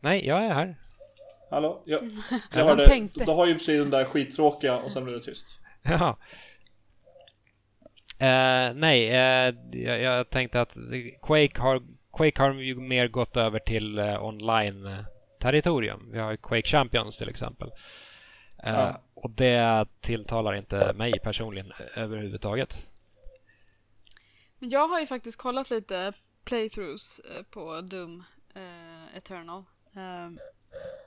Nej, 0.00 0.26
jag 0.26 0.44
är 0.44 0.54
här. 0.54 0.76
Hallå? 1.50 1.82
Jag, 1.84 2.04
jag 2.30 2.40
Han 2.50 2.78
hörde, 2.78 3.08
du 3.14 3.24
har 3.30 3.46
ju 3.46 3.54
för 3.54 3.64
sig 3.64 3.76
den 3.76 3.90
där 3.90 4.04
skittråkiga 4.04 4.76
och 4.76 4.92
sen 4.92 5.04
blev 5.04 5.16
det 5.16 5.24
tyst. 5.24 5.60
Ja. 5.82 6.16
Eh, 8.18 8.74
nej, 8.74 9.08
eh, 9.08 9.54
jag, 9.72 10.00
jag 10.00 10.30
tänkte 10.30 10.60
att 10.60 10.76
Quake 11.22 11.60
har, 11.60 11.82
Quake 12.12 12.42
har 12.42 12.52
ju 12.54 12.74
mer 12.74 13.08
gått 13.08 13.36
över 13.36 13.58
till 13.58 13.98
eh, 13.98 14.24
online-territorium. 14.24 16.10
Vi 16.12 16.18
har 16.18 16.30
ju 16.30 16.36
Quake 16.36 16.68
Champions 16.68 17.18
till 17.18 17.28
exempel. 17.28 17.70
Eh, 18.62 18.74
Ja. 18.74 19.00
Och 19.14 19.30
det 19.30 19.86
tilltalar 20.00 20.54
inte 20.54 20.92
mig 20.94 21.12
personligen 21.22 21.72
överhuvudtaget. 21.94 22.86
Men 24.58 24.70
jag 24.70 24.88
har 24.88 25.00
ju 25.00 25.06
faktiskt 25.06 25.38
kollat 25.38 25.70
lite 25.70 26.12
playthroughs 26.44 27.20
eh, 27.20 27.42
på 27.50 27.80
Doom 27.80 28.24
eh, 28.54 29.16
Eternal. 29.16 29.64
Eh, 29.96 30.30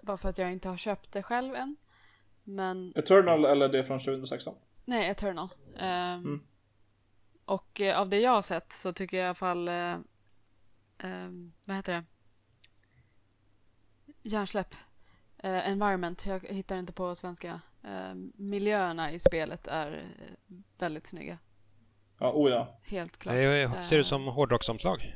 bara 0.02 0.18
för 0.18 0.30
att 0.30 0.38
jag 0.38 0.52
inte 0.52 0.70
har 0.70 0.78
köpt 0.78 1.12
det 1.12 1.24
själv 1.24 1.56
än. 1.56 1.76
Men 2.44 2.94
Eternal 2.96 3.46
eller 3.46 3.70
det 3.70 3.84
från 3.84 4.00
2016? 4.00 4.56
Nej, 4.86 5.10
Eternal. 5.10 5.48
Ehm, 5.78 6.44
Och 7.46 7.82
eh, 7.82 8.00
av 8.00 8.10
det 8.10 8.20
jag 8.20 8.32
har 8.32 8.42
sett 8.42 8.74
så 8.74 8.94
tycker 8.94 9.18
jag 9.18 9.24
i 9.24 9.28
alla 9.28 9.36
fall... 9.36 9.68
Eh, 9.68 9.96
ehm, 10.98 11.54
vad 11.66 11.76
heter 11.76 11.94
det? 11.94 12.04
Hjärnsläpp. 14.22 14.76
Eh, 15.38 15.68
environment. 15.70 16.26
Jag 16.26 16.40
hittar 16.40 16.78
inte 16.78 16.94
på 16.94 17.16
svenska. 17.16 17.62
Miljöerna 18.36 19.12
i 19.12 19.20
spelet 19.20 19.68
är 19.68 20.04
väldigt 20.78 21.08
snygga. 21.08 21.38
Ja, 22.20 22.32
oh 22.34 22.52
ja. 22.52 22.80
Helt 22.84 23.18
klart. 23.18 23.36
Det 23.36 23.84
ser 23.84 24.00
ut 24.00 24.08
som 24.08 24.28
hårdrocksomslag. 24.28 25.16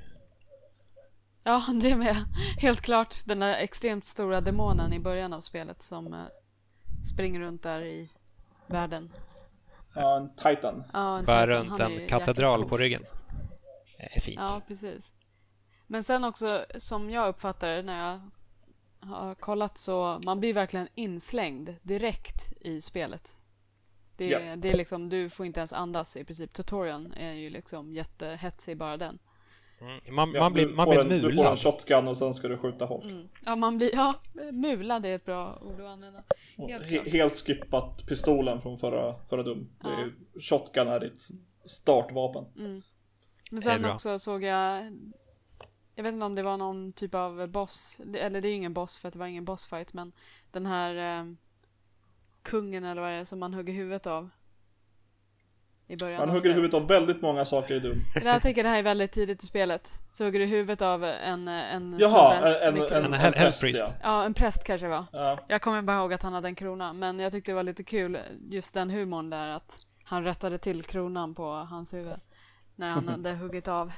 Ja, 1.47 1.65
det 1.81 1.95
med. 1.95 2.15
Helt 2.57 2.81
klart. 2.81 3.15
Den 3.25 3.39
där 3.39 3.57
extremt 3.57 4.05
stora 4.05 4.41
demonen 4.41 4.93
i 4.93 4.99
början 4.99 5.33
av 5.33 5.41
spelet 5.41 5.81
som 5.81 6.13
eh, 6.13 6.25
springer 7.13 7.39
runt 7.39 7.63
där 7.63 7.81
i 7.81 8.09
världen. 8.67 9.13
ja 9.95 10.17
en 10.17 10.35
Titan. 10.35 10.83
Ja, 10.93 11.19
en 11.19 11.25
Bär 11.25 11.47
Titan. 11.47 11.67
runt 11.67 11.79
en 11.79 12.07
katedral 12.07 12.65
på 12.69 12.77
ryggen. 12.77 13.03
Det 13.97 14.17
är 14.17 14.21
fint. 14.21 14.39
Ja, 14.39 14.61
precis. 14.67 15.11
Men 15.87 16.03
sen 16.03 16.23
också, 16.23 16.65
som 16.77 17.09
jag 17.09 17.27
uppfattar 17.29 17.67
det 17.69 17.81
när 17.83 18.09
jag 18.09 18.19
har 19.09 19.35
kollat 19.35 19.77
så 19.77 20.21
man 20.25 20.39
blir 20.39 20.53
verkligen 20.53 20.87
inslängd 20.95 21.75
direkt 21.81 22.53
i 22.61 22.81
spelet. 22.81 23.35
Det, 24.17 24.25
Ja. 24.25 24.55
det 24.55 24.69
är 24.71 24.77
liksom, 24.77 25.09
du 25.09 25.29
får 25.29 25.45
inte 25.45 25.59
ens 25.59 25.73
andas 25.73 26.17
i 26.17 26.23
princip. 26.23 26.53
Tutorialen 26.53 27.13
är 27.13 27.33
ju 27.33 27.49
liksom 27.49 27.93
jättehetsig 27.93 28.77
bara 28.77 28.97
den. 28.97 29.19
Mm. 29.81 30.15
Man, 30.15 30.31
Ja, 30.33 30.39
man 30.39 30.53
blir, 30.53 30.65
du, 30.67 30.73
man 30.75 30.85
får 30.85 30.91
blir 30.91 31.01
en, 31.01 31.09
du 31.09 31.21
får 31.21 31.29
en 31.29 31.35
mulad. 31.35 31.59
shotgun 31.59 32.07
och 32.07 32.17
sen 32.17 32.33
ska 32.33 32.47
du 32.47 32.57
skjuta 32.57 32.87
folk. 32.87 33.05
Mm. 33.05 33.27
Ja, 33.45 33.55
man 33.55 33.77
blir, 33.77 33.95
ja, 33.95 34.13
mulad 34.51 35.05
är 35.05 35.15
ett 35.15 35.25
bra 35.25 35.59
ord 35.61 35.81
att 35.81 35.87
använda. 35.87 36.23
Helt 36.57 36.91
he- 36.91 37.09
helt 37.09 37.35
skippat 37.35 38.05
pistolen 38.07 38.61
från 38.61 38.77
förra, 38.77 39.15
förra. 39.25 39.43
Det 39.43 39.51
är, 39.51 40.13
Shotgun 40.41 40.87
är 40.87 40.99
ditt 40.99 41.27
startvapen. 41.65 42.45
Men 42.53 42.83
Det 43.49 43.57
är 43.57 43.61
sen 43.61 43.85
också 43.85 44.19
såg 44.19 44.43
jag 44.43 44.91
Jag 45.95 46.03
vet 46.03 46.13
inte 46.13 46.25
om 46.25 46.35
det 46.35 46.43
var 46.43 46.57
någon 46.57 46.93
typ 46.93 47.15
av 47.15 47.47
boss 47.47 47.97
Eller 48.13 48.41
det 48.41 48.47
är 48.47 48.49
ju 48.49 48.55
ingen 48.55 48.73
boss 48.73 48.97
för 48.97 49.07
att 49.07 49.13
det 49.13 49.19
var 49.19 49.27
ingen 49.27 49.45
bossfight 49.45 49.93
men 49.93 50.11
Den 50.51 50.65
här 50.65 51.19
eh, 51.19 51.25
Kungen 52.43 52.83
eller 52.83 53.01
vad 53.01 53.11
det 53.11 53.15
är 53.17 53.23
som 53.23 53.39
man 53.39 53.53
hugger 53.53 53.73
huvudet 53.73 54.07
av 54.07 54.29
I 55.89 55.95
början 55.95 56.19
Man 56.19 56.29
hugger 56.29 56.49
i 56.49 56.53
huvudet 56.53 56.73
av 56.73 56.87
väldigt 56.87 57.21
många 57.21 57.45
saker 57.45 57.75
i 57.75 57.79
Doom. 57.79 58.03
Jag 58.23 58.41
tänker 58.41 58.63
det 58.63 58.69
här 58.69 58.77
är 58.79 58.83
väldigt 58.83 59.11
tidigt 59.11 59.43
i 59.43 59.45
spelet 59.45 59.89
Så 60.11 60.23
hugger 60.25 60.39
du 60.39 60.45
huvudet 60.45 60.81
av 60.81 61.03
en, 61.03 61.47
en 61.47 61.97
Jaha, 61.99 62.31
snubbe, 62.31 62.59
en, 62.59 63.03
en, 63.03 63.13
en, 63.13 63.13
En 63.13 63.33
präst 63.33 63.63
ja. 63.63 63.93
Ja, 64.03 64.23
en 64.23 64.33
präst 64.33 64.63
kanske 64.63 64.85
det 64.85 64.89
var 64.91 65.05
ja. 65.11 65.39
Jag 65.47 65.61
kommer 65.61 65.81
bara 65.81 65.97
ihåg 65.97 66.13
att 66.13 66.21
han 66.23 66.33
hade 66.33 66.47
en 66.47 66.55
krona 66.55 66.93
Men 66.93 67.19
jag 67.19 67.31
tyckte 67.31 67.51
det 67.51 67.55
var 67.55 67.63
lite 67.63 67.83
kul 67.83 68.19
Just 68.49 68.73
den 68.73 68.89
humorn 68.89 69.29
där 69.29 69.47
att 69.47 69.79
Han 70.03 70.23
rättade 70.23 70.57
till 70.57 70.83
kronan 70.83 71.35
på 71.35 71.51
hans 71.53 71.93
huvud 71.93 72.19
När 72.75 72.89
han 72.89 73.07
hade 73.09 73.33
huggit 73.33 73.67
av 73.67 73.91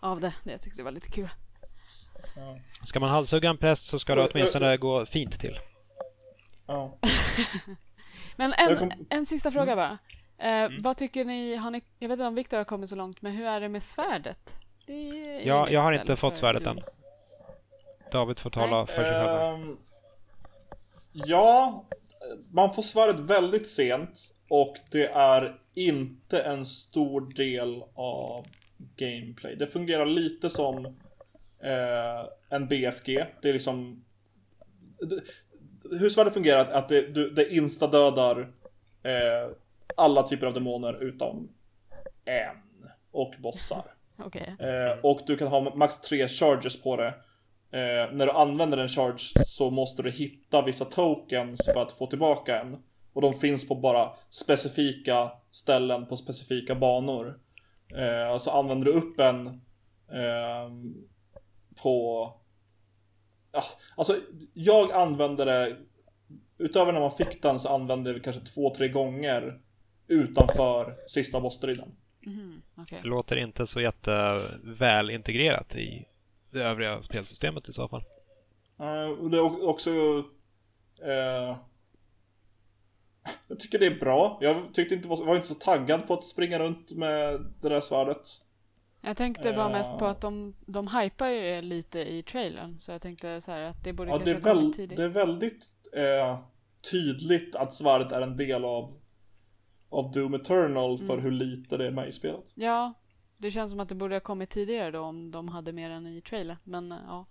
Av 0.00 0.20
det, 0.20 0.34
det 0.44 0.52
jag 0.52 0.60
tyckte 0.60 0.78
det 0.80 0.84
var 0.84 0.92
lite 0.92 1.10
kul 1.10 1.28
Ska 2.84 3.00
man 3.00 3.10
halshugga 3.10 3.50
en 3.50 3.58
präst 3.58 3.84
så 3.86 3.98
ska 3.98 4.14
det 4.14 4.28
åtminstone 4.32 4.76
gå 4.76 5.06
fint 5.06 5.40
till. 5.40 5.58
ja. 6.66 6.98
Men 8.36 8.52
en, 8.52 8.76
Mm. 8.78 8.90
en 9.10 9.26
sista 9.26 9.50
fråga 9.50 9.76
bara. 9.76 9.98
Eh, 10.38 10.70
Vad 10.80 10.96
tycker 10.96 11.24
ni, 11.24 11.56
har 11.56 11.70
ni, 11.70 11.82
jag 11.98 12.08
vet 12.08 12.14
inte 12.16 12.26
om 12.26 12.34
Viktor 12.34 12.56
har 12.56 12.64
kommit 12.64 12.90
så 12.90 12.96
långt, 12.96 13.22
men 13.22 13.32
hur 13.32 13.46
är 13.46 13.60
det 13.60 13.68
med 13.68 13.82
svärdet? 13.82 14.52
Det 14.86 15.42
Ja, 15.44 15.68
jag 15.70 15.80
har 15.80 15.92
inte 15.92 16.16
fått 16.16 16.36
svärdet 16.36 16.64
du? 16.64 16.70
än. 16.70 16.80
David 18.12 18.38
får 18.38 18.50
tala 18.50 18.76
Nej. 18.76 18.86
för 18.86 18.94
sig 18.94 19.04
själv. 19.04 19.40
Ehm, 19.40 19.76
ja, 21.12 21.84
man 22.50 22.74
får 22.74 22.82
svärdet 22.82 23.20
väldigt 23.20 23.68
sent 23.68 24.20
och 24.48 24.74
det 24.90 25.06
är 25.06 25.60
inte 25.74 26.40
en 26.40 26.66
stor 26.66 27.34
del 27.34 27.82
av 27.94 28.46
gameplay. 28.96 29.56
Det 29.56 29.66
fungerar 29.66 30.06
lite 30.06 30.50
som 30.50 30.86
eh, 31.60 32.26
en 32.48 32.68
BFG. 32.68 33.26
Det 33.42 33.48
är 33.48 33.52
liksom... 33.52 34.04
Det, 35.00 35.20
hur 35.98 36.10
svärdet 36.10 36.34
fungerar 36.34 36.64
är 36.64 36.72
att 36.72 36.88
det, 36.88 37.06
du, 37.14 37.30
det 37.30 37.54
instadödar 37.54 38.40
eh, 39.02 39.50
alla 39.96 40.22
typer 40.22 40.46
av 40.46 40.54
demoner 40.54 41.02
utom 41.02 41.48
en 42.24 42.90
och 43.10 43.34
bossar. 43.38 43.84
Okej. 44.18 44.56
Eh, 44.60 44.98
och 45.02 45.20
du 45.26 45.36
kan 45.36 45.48
ha 45.48 45.74
max 45.74 46.00
tre 46.00 46.28
charges 46.28 46.82
på 46.82 46.96
det. 46.96 47.08
Eh, 47.70 48.12
när 48.12 48.26
du 48.26 48.32
använder 48.32 48.78
en 48.78 48.88
charge 48.88 49.44
så 49.46 49.70
måste 49.70 50.02
du 50.02 50.10
hitta 50.10 50.62
vissa 50.62 50.84
tokens 50.84 51.60
för 51.64 51.82
att 51.82 51.92
få 51.92 52.06
tillbaka 52.06 52.60
en. 52.60 52.82
Och 53.12 53.22
de 53.22 53.34
finns 53.34 53.68
på 53.68 53.74
bara 53.74 54.12
specifika 54.28 55.32
ställen 55.50 56.06
på 56.06 56.16
specifika 56.16 56.74
banor. 56.74 57.40
Eh, 57.96 58.30
alltså 58.30 58.50
använder 58.50 58.84
du 58.84 58.92
upp 58.92 59.20
en 59.20 59.46
ehm, 60.12 60.94
på... 61.82 62.32
Alltså 63.96 64.16
jag 64.54 64.92
använde 64.92 65.44
det 65.44 65.76
Utöver 66.58 66.92
när 66.92 67.00
man 67.00 67.10
fick 67.10 67.42
den 67.42 67.60
så 67.60 67.68
använde 67.68 68.10
jag 68.10 68.16
det 68.16 68.24
kanske 68.24 68.42
två, 68.42 68.74
tre 68.74 68.88
gånger 68.88 69.60
Utanför 70.08 70.96
sista 71.08 71.40
bossstriden. 71.40 71.88
Mhm, 72.20 72.62
okej. 72.74 72.98
Det 73.02 73.08
låter 73.08 73.36
inte 73.36 73.66
så 73.66 73.80
jätteväl 73.80 75.10
integrerat 75.10 75.76
i 75.76 76.08
det 76.50 76.62
övriga 76.62 77.02
spelsystemet 77.02 77.68
i 77.68 77.72
så 77.72 77.88
fall. 77.88 78.02
Eh, 78.78 79.10
och 79.10 79.30
det 79.30 79.36
är 79.36 79.68
också... 79.68 79.90
eh, 81.02 81.56
jag 83.48 83.58
tycker 83.60 83.78
det 83.78 83.86
är 83.86 83.98
bra. 84.00 84.38
Jag 84.40 84.74
tyckte 84.74 84.94
inte, 84.94 85.08
var, 85.08 85.24
var 85.26 85.36
inte 85.36 85.48
så 85.48 85.54
taggad 85.54 86.06
på 86.06 86.14
att 86.14 86.24
springa 86.24 86.58
runt 86.58 86.92
med 86.92 87.40
det 87.60 87.68
där 87.68 87.80
svärdet. 87.80 88.28
Jag 89.00 89.16
tänkte 89.16 89.52
bara 89.52 89.66
Eh. 89.66 89.72
mest 89.72 89.98
på 89.98 90.06
att 90.06 90.20
de, 90.20 90.54
de 90.66 90.88
hypar 90.88 91.28
ju 91.28 91.40
det 91.40 91.62
lite 91.62 92.00
i 92.00 92.22
trailern, 92.22 92.78
så 92.78 92.92
jag 92.92 93.00
tänkte 93.02 93.40
så 93.40 93.52
här 93.52 93.62
att 93.62 93.84
det 93.84 93.92
borde 93.92 94.10
Ja, 94.10 94.18
det, 94.18 94.32
kanske 94.32 94.50
är 94.50 94.54
ha 94.54 94.60
kommit 94.60 94.66
väl, 94.68 94.76
tidigt. 94.76 94.96
det 94.96 95.04
är 95.04 95.08
väldigt 95.08 95.64
eh, 95.96 96.38
tydligt 96.90 97.56
att 97.56 97.74
svärdet 97.74 98.12
är 98.12 98.20
en 98.20 98.36
del 98.36 98.64
av, 98.64 98.92
av 99.96 100.12
Doom 100.12 100.34
Eternal 100.34 100.98
för 100.98 101.12
Mm. 101.12 101.20
hur 101.24 101.30
lite 101.30 101.76
det 101.76 101.86
är 101.86 101.90
med 101.90 102.08
i 102.08 102.12
spelet. 102.12 102.44
Ja, 102.54 102.94
det 103.36 103.50
känns 103.50 103.70
som 103.70 103.80
att 103.80 103.88
det 103.88 103.94
borde 103.94 104.14
ha 104.14 104.20
kommit 104.20 104.50
tidigare 104.50 104.90
då 104.90 105.00
om 105.00 105.30
de 105.30 105.48
hade 105.48 105.72
mer 105.72 105.90
än 105.90 106.06
i 106.06 106.20
trailer, 106.20 106.56
men 106.64 106.92
eh, 106.92 106.98
ja. 107.06 107.26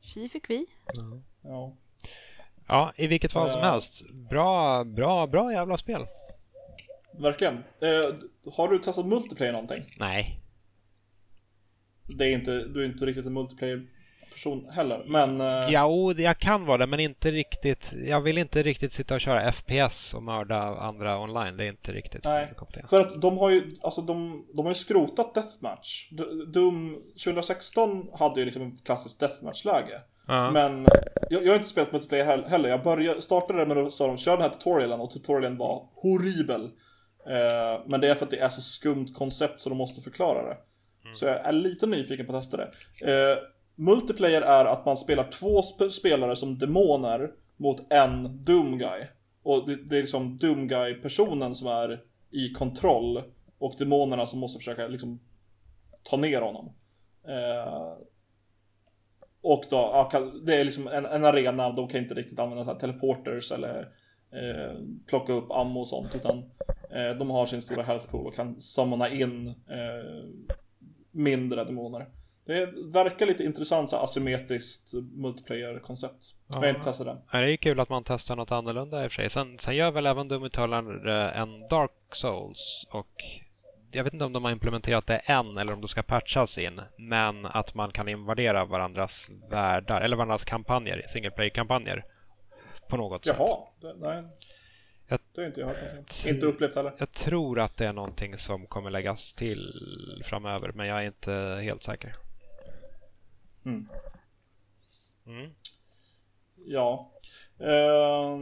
Tji 0.00 0.28
fick 0.28 0.50
vi. 0.50 0.66
Ja. 1.42 1.76
Ja, 2.68 2.92
i 2.96 3.06
vilket 3.06 3.32
fall 3.32 3.50
som 3.50 3.60
Eh. 3.60 3.66
helst. 3.70 4.10
Bra, 4.10 4.84
bra, 4.84 5.26
bra 5.26 5.52
jävla 5.52 5.76
spel. 5.76 6.06
Verkligen. 7.18 7.54
Eh, 7.56 8.14
har 8.56 8.68
du 8.68 8.78
testat 8.78 9.06
multiplayer 9.06 9.52
någonting? 9.52 9.84
Nej. 9.98 10.38
Det 12.18 12.24
är 12.24 12.28
inte, 12.30 12.64
du 12.64 12.82
är 12.82 12.86
inte 12.86 13.06
riktigt 13.06 13.26
en 13.26 13.32
multiplayer 13.32 13.86
person 14.32 14.68
heller, 14.72 15.00
men... 15.06 15.40
Eh, 15.40 15.46
Ja, 15.70 16.12
jag 16.16 16.38
kan 16.38 16.66
vara 16.66 16.78
det, 16.78 16.86
men 16.86 17.00
inte 17.00 17.30
riktigt. 17.30 17.92
Jag 18.06 18.20
vill 18.20 18.38
inte 18.38 18.62
riktigt 18.62 18.92
sitta 18.92 19.14
och 19.14 19.20
köra 19.20 19.52
FPS 19.52 20.14
och 20.14 20.22
mörda 20.22 20.56
andra 20.62 21.18
online. 21.20 21.56
Det 21.56 21.64
är 21.64 21.68
inte 21.68 21.92
riktigt 21.92 22.24
Nej. 22.24 22.46
För 22.90 23.00
att 23.00 23.20
de 23.22 23.38
har 23.38 23.50
ju, 23.50 23.62
alltså 23.82 24.00
de, 24.00 24.46
de 24.54 24.62
har 24.66 24.70
ju 24.70 24.74
skrotat 24.74 25.34
Deathmatch. 25.34 26.10
Doom 26.52 27.02
2016 27.24 28.08
hade 28.18 28.40
ju 28.40 28.44
liksom 28.44 28.68
ett 28.72 28.84
klassiskt 28.84 29.20
Deathmatch-läge. 29.20 30.00
Ja. 30.26 30.50
Men 30.50 30.86
jag, 31.30 31.44
jag 31.44 31.48
har 31.52 31.56
inte 31.56 31.68
spelat 31.68 31.92
multiplayer 31.92 32.24
hell- 32.24 32.44
heller. 32.48 32.68
Jag 32.68 32.82
började, 32.82 33.22
startade 33.22 33.66
med 33.66 33.78
att 33.78 33.92
sa 33.92 34.06
de 34.06 34.16
kör 34.16 34.32
den 34.32 34.42
här 34.42 34.48
tutorialen 34.48 35.00
och 35.00 35.10
tutorialen 35.10 35.58
var 35.58 35.88
horribel. 35.94 36.64
Eh, 37.26 37.82
men 37.86 38.00
det 38.00 38.08
är 38.10 38.14
för 38.14 38.24
att 38.24 38.30
det 38.30 38.38
är 38.38 38.48
så 38.48 38.60
skumt 38.60 39.06
koncept 39.14 39.60
så 39.60 39.68
de 39.68 39.78
måste 39.78 40.00
förklara 40.00 40.48
det. 40.48 40.56
Så 41.14 41.24
jag 41.24 41.36
är 41.46 41.52
lite 41.52 41.86
nyfiken 41.86 42.26
på 42.26 42.36
att 42.36 42.42
testa 42.42 42.56
det. 42.56 42.70
Eh, 43.04 43.38
multiplayer 43.74 44.42
är 44.42 44.64
att 44.64 44.86
man 44.86 44.96
spelar 44.96 45.30
två 45.30 45.60
sp- 45.60 45.88
spelare 45.88 46.36
som 46.36 46.58
demoner 46.58 47.30
mot 47.56 47.92
en 47.92 48.44
Doom 48.44 48.78
Guy. 48.78 49.06
Och 49.42 49.68
det, 49.68 49.76
det 49.76 49.96
är 49.96 50.00
liksom 50.00 50.38
Doom 50.38 50.68
Guy-personen 50.68 51.54
som 51.54 51.68
är 51.68 52.00
i 52.30 52.50
kontroll 52.50 53.22
och 53.58 53.74
demonerna 53.78 54.26
som 54.26 54.40
måste 54.40 54.58
försöka 54.58 54.88
liksom 54.88 55.20
ta 56.02 56.16
ner 56.16 56.40
honom. 56.40 56.72
Eh, 57.28 57.92
och 59.42 59.64
då, 59.70 59.76
ja, 59.76 60.30
det 60.46 60.54
är 60.54 60.64
liksom 60.64 60.88
en, 60.88 61.06
en 61.06 61.24
arena, 61.24 61.72
de 61.72 61.88
kan 61.88 62.00
inte 62.00 62.14
riktigt 62.14 62.38
använda 62.38 62.64
så 62.64 62.72
här 62.72 62.78
teleporters 62.78 63.52
eller 63.52 63.80
eh, 64.32 64.78
plocka 65.06 65.32
upp 65.32 65.50
ammo 65.50 65.80
och 65.80 65.88
sånt. 65.88 66.14
Utan 66.14 66.38
eh, 66.90 67.18
de 67.18 67.30
har 67.30 67.46
sin 67.46 67.62
stora 67.62 67.82
health 67.82 68.10
pool 68.10 68.26
och 68.26 68.34
kan 68.34 68.60
samla 68.60 69.08
in 69.08 69.48
eh, 69.48 70.30
mindre 71.10 71.64
demoner. 71.64 72.08
Det 72.52 72.66
verkar 72.92 73.26
lite 73.26 73.44
intressant 73.44 73.90
så 73.90 73.96
asymmetriskt 73.96 74.92
multiplayer-koncept. 75.12 76.34
Men 76.46 76.62
jag 76.62 76.68
har 76.68 76.68
inte 76.68 76.84
testat 76.84 77.06
den. 77.06 77.18
Ja, 77.32 77.38
Det 77.40 77.46
är 77.46 77.50
ju 77.50 77.56
kul 77.56 77.80
att 77.80 77.88
man 77.88 78.04
testar 78.04 78.36
något 78.36 78.50
annorlunda 78.52 79.04
i 79.04 79.06
och 79.08 79.12
för 79.12 79.16
sig. 79.22 79.30
Sen, 79.30 79.58
sen 79.58 79.76
gör 79.76 79.90
väl 79.90 80.06
även 80.06 80.28
Doom 80.28 80.44
Eternal 80.44 81.08
eh, 81.08 81.40
en 81.40 81.68
Dark 81.68 81.90
Souls 82.12 82.86
och 82.90 83.08
jag 83.92 84.04
vet 84.04 84.12
inte 84.12 84.24
om 84.24 84.32
de 84.32 84.44
har 84.44 84.50
implementerat 84.52 85.06
det 85.06 85.16
än 85.16 85.58
eller 85.58 85.72
om 85.74 85.80
det 85.80 85.88
ska 85.88 86.02
patchas 86.02 86.58
in. 86.58 86.80
Men 86.98 87.46
att 87.46 87.74
man 87.74 87.92
kan 87.92 88.08
invadera 88.08 88.64
varandras 88.64 89.30
världar 89.50 90.00
eller 90.00 90.16
varandras 90.16 90.44
kampanjer, 90.44 91.04
single 91.08 91.30
player-kampanjer. 91.30 92.04
På 92.88 92.96
något 92.96 93.24
sätt. 93.26 93.36
Jaha, 93.38 93.58
nej. 94.00 94.22
Jag- 95.08 95.18
Det 95.34 95.40
har 95.40 95.46
inte 95.48 95.60
jag 95.60 95.66
hört 95.66 95.76
någonting. 95.90 96.34
Inte 96.34 96.46
upplevt 96.46 96.74
heller. 96.74 96.92
Jag 96.98 97.12
tror 97.12 97.60
att 97.60 97.76
det 97.76 97.86
är 97.86 97.92
någonting 97.92 98.38
som 98.38 98.66
kommer 98.66 98.90
läggas 98.90 99.34
till 99.34 99.72
framöver 100.24 100.72
men 100.74 100.86
jag 100.86 101.02
är 101.02 101.06
inte 101.06 101.60
helt 101.64 101.82
säker. 101.82 102.12
Mm. 103.64 103.88
Mm. 105.26 105.50
Ja. 106.56 107.12
Eh, 107.58 108.38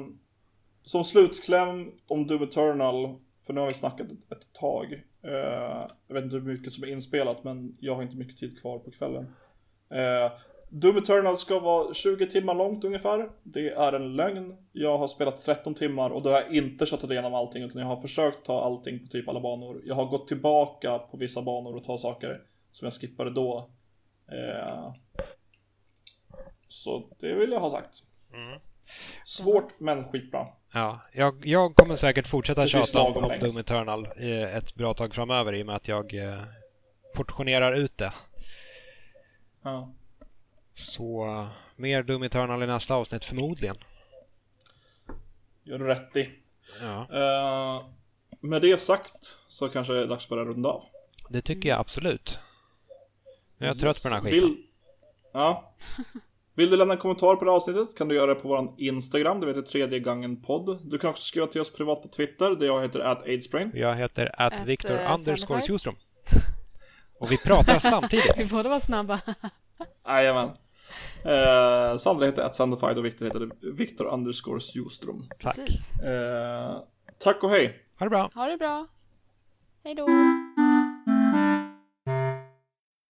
som 0.82 1.04
slutkläm 1.04 1.92
om 2.08 2.26
Doom 2.26 2.42
Eternal, 2.42 3.14
för 3.46 3.52
nu 3.52 3.60
har 3.60 3.68
vi 3.68 3.74
snackat 3.74 4.06
ett, 4.06 4.32
ett 4.32 4.52
tag. 4.52 4.92
Eh, 5.22 5.88
jag 6.06 6.14
vet 6.14 6.24
inte 6.24 6.36
hur 6.36 6.42
mycket 6.42 6.72
som 6.72 6.84
är 6.84 6.88
inspelat, 6.88 7.44
men 7.44 7.76
jag 7.80 7.94
har 7.94 8.02
inte 8.02 8.16
mycket 8.16 8.38
tid 8.38 8.60
kvar 8.60 8.78
på 8.78 8.90
kvällen. 8.90 9.34
Eh, 9.90 10.32
Doom 10.68 10.96
Eternal 10.96 11.36
ska 11.36 11.60
vara 11.60 11.94
20 11.94 12.26
timmar 12.26 12.54
långt 12.54 12.84
ungefär. 12.84 13.30
Det 13.42 13.70
är 13.70 13.92
en 13.92 14.16
lögn. 14.16 14.56
Jag 14.72 14.98
har 14.98 15.08
spelat 15.08 15.44
13 15.44 15.74
timmar 15.74 16.10
och 16.10 16.22
då 16.22 16.30
har 16.30 16.40
jag 16.40 16.54
inte 16.54 16.86
köttat 16.86 17.10
igenom 17.10 17.34
allting, 17.34 17.62
utan 17.62 17.80
jag 17.80 17.88
har 17.88 18.00
försökt 18.00 18.46
ta 18.46 18.64
allting 18.64 18.98
på 18.98 19.06
typ 19.06 19.28
alla 19.28 19.40
banor. 19.40 19.82
Jag 19.84 19.94
har 19.94 20.06
gått 20.06 20.28
tillbaka 20.28 20.98
på 20.98 21.16
vissa 21.16 21.42
banor 21.42 21.76
och 21.76 21.84
ta 21.84 21.98
saker 21.98 22.42
som 22.70 22.86
jag 22.86 22.92
skippade 22.92 23.30
då. 23.30 23.70
Eh, 24.32 24.94
så 26.70 27.08
det 27.18 27.34
vill 27.34 27.50
jag 27.52 27.60
ha 27.60 27.70
sagt. 27.70 28.02
Mm. 28.32 28.60
Svårt 29.24 29.80
men 29.80 30.04
skitbra. 30.04 30.46
Ja, 30.72 31.00
jag, 31.12 31.46
jag 31.46 31.74
kommer 31.76 31.96
säkert 31.96 32.26
fortsätta 32.26 32.62
Precis 32.62 32.92
tjata 32.92 33.00
om, 33.00 33.24
om. 33.24 33.38
Doom 33.40 33.56
Eternal 33.56 34.08
i 34.18 34.42
ett 34.42 34.74
bra 34.74 34.94
tag 34.94 35.14
framöver 35.14 35.52
i 35.54 35.62
och 35.62 35.66
med 35.66 35.76
att 35.76 35.88
jag 35.88 36.14
eh, 36.14 36.42
portionerar 37.14 37.72
ut 37.72 37.98
det. 37.98 38.12
Ja. 39.62 39.92
Så 40.72 41.26
eh, 41.26 41.48
mer 41.76 42.02
Doom 42.02 42.22
Eternal 42.22 42.62
i 42.62 42.66
nästa 42.66 42.94
avsnitt 42.94 43.24
förmodligen. 43.24 43.76
Gör 45.62 45.78
du 45.78 45.86
rätt 45.86 46.16
i. 46.16 46.30
Ja, 46.82 47.06
Eh, 47.10 47.84
med 48.40 48.62
det 48.62 48.80
sagt 48.80 49.36
så 49.48 49.68
kanske 49.68 49.92
det 49.92 50.02
är 50.02 50.06
dags 50.06 50.24
att 50.24 50.28
börja 50.30 50.44
runda 50.44 50.68
av. 50.68 50.84
det 51.28 51.42
tycker 51.42 51.68
jag 51.68 51.80
absolut. 51.80 52.38
Nu 53.58 53.66
är 53.66 53.70
jag 53.70 53.78
trött 53.78 54.02
på 54.02 54.08
den 54.08 54.12
här 54.24 54.30
Yes. 54.30 54.34
skiten. 54.34 54.48
Vill... 54.48 54.66
Ja. 55.32 55.72
Vill 56.60 56.70
du 56.70 56.76
lämna 56.76 56.94
en 56.94 57.00
kommentar 57.00 57.36
på 57.36 57.44
det 57.44 57.50
här 57.50 57.56
avsnittet 57.56 57.96
kan 57.96 58.08
du 58.08 58.14
göra 58.14 58.34
det 58.34 58.40
på 58.40 58.48
våran 58.48 58.74
Instagram, 58.78 59.40
det 59.40 59.46
heter 59.46 59.62
tredje 59.62 60.00
gången 60.00 60.42
podd. 60.42 60.90
Du 60.90 60.98
kan 60.98 61.10
också 61.10 61.22
skriva 61.22 61.46
till 61.46 61.60
oss 61.60 61.72
privat 61.72 62.02
på 62.02 62.08
Twitter, 62.08 62.50
där 62.50 62.66
jag 62.66 62.82
heter 62.82 63.00
at 63.00 63.22
aidsbrain. 63.22 63.70
Jag 63.74 63.96
heter 63.96 64.30
at 64.38 64.52
At, 64.52 64.66
Victor 64.66 64.90
eh, 64.90 65.14
underscore. 65.14 65.62
Sjustrom. 65.62 65.94
Och 67.20 67.32
vi 67.32 67.38
pratar 67.38 67.78
samtidigt. 67.90 68.34
Vi 68.36 68.44
båda 68.44 68.68
var 68.68 68.80
snabba. 68.80 69.20
Jajamän. 70.06 70.48
Eh, 71.24 71.96
Sandra 71.96 72.26
heter 72.26 72.42
at 72.42 72.54
Sandified 72.54 72.98
och 72.98 73.04
Viktor 73.04 73.26
heter 73.26 73.50
Viktor 73.76 74.04
underscore 74.06 74.60
Sjustrom. 74.60 75.28
Tack. 75.28 75.56
Precis. 75.56 76.00
Eh, 76.00 76.76
tack 77.18 77.44
och 77.44 77.50
hej! 77.50 77.86
Ha 77.98 78.06
det 78.06 78.10
bra. 78.10 78.30
Ha 78.34 78.46
det 78.46 78.56
bra. 78.56 78.86
Hej 79.84 79.94
då. 79.94 80.06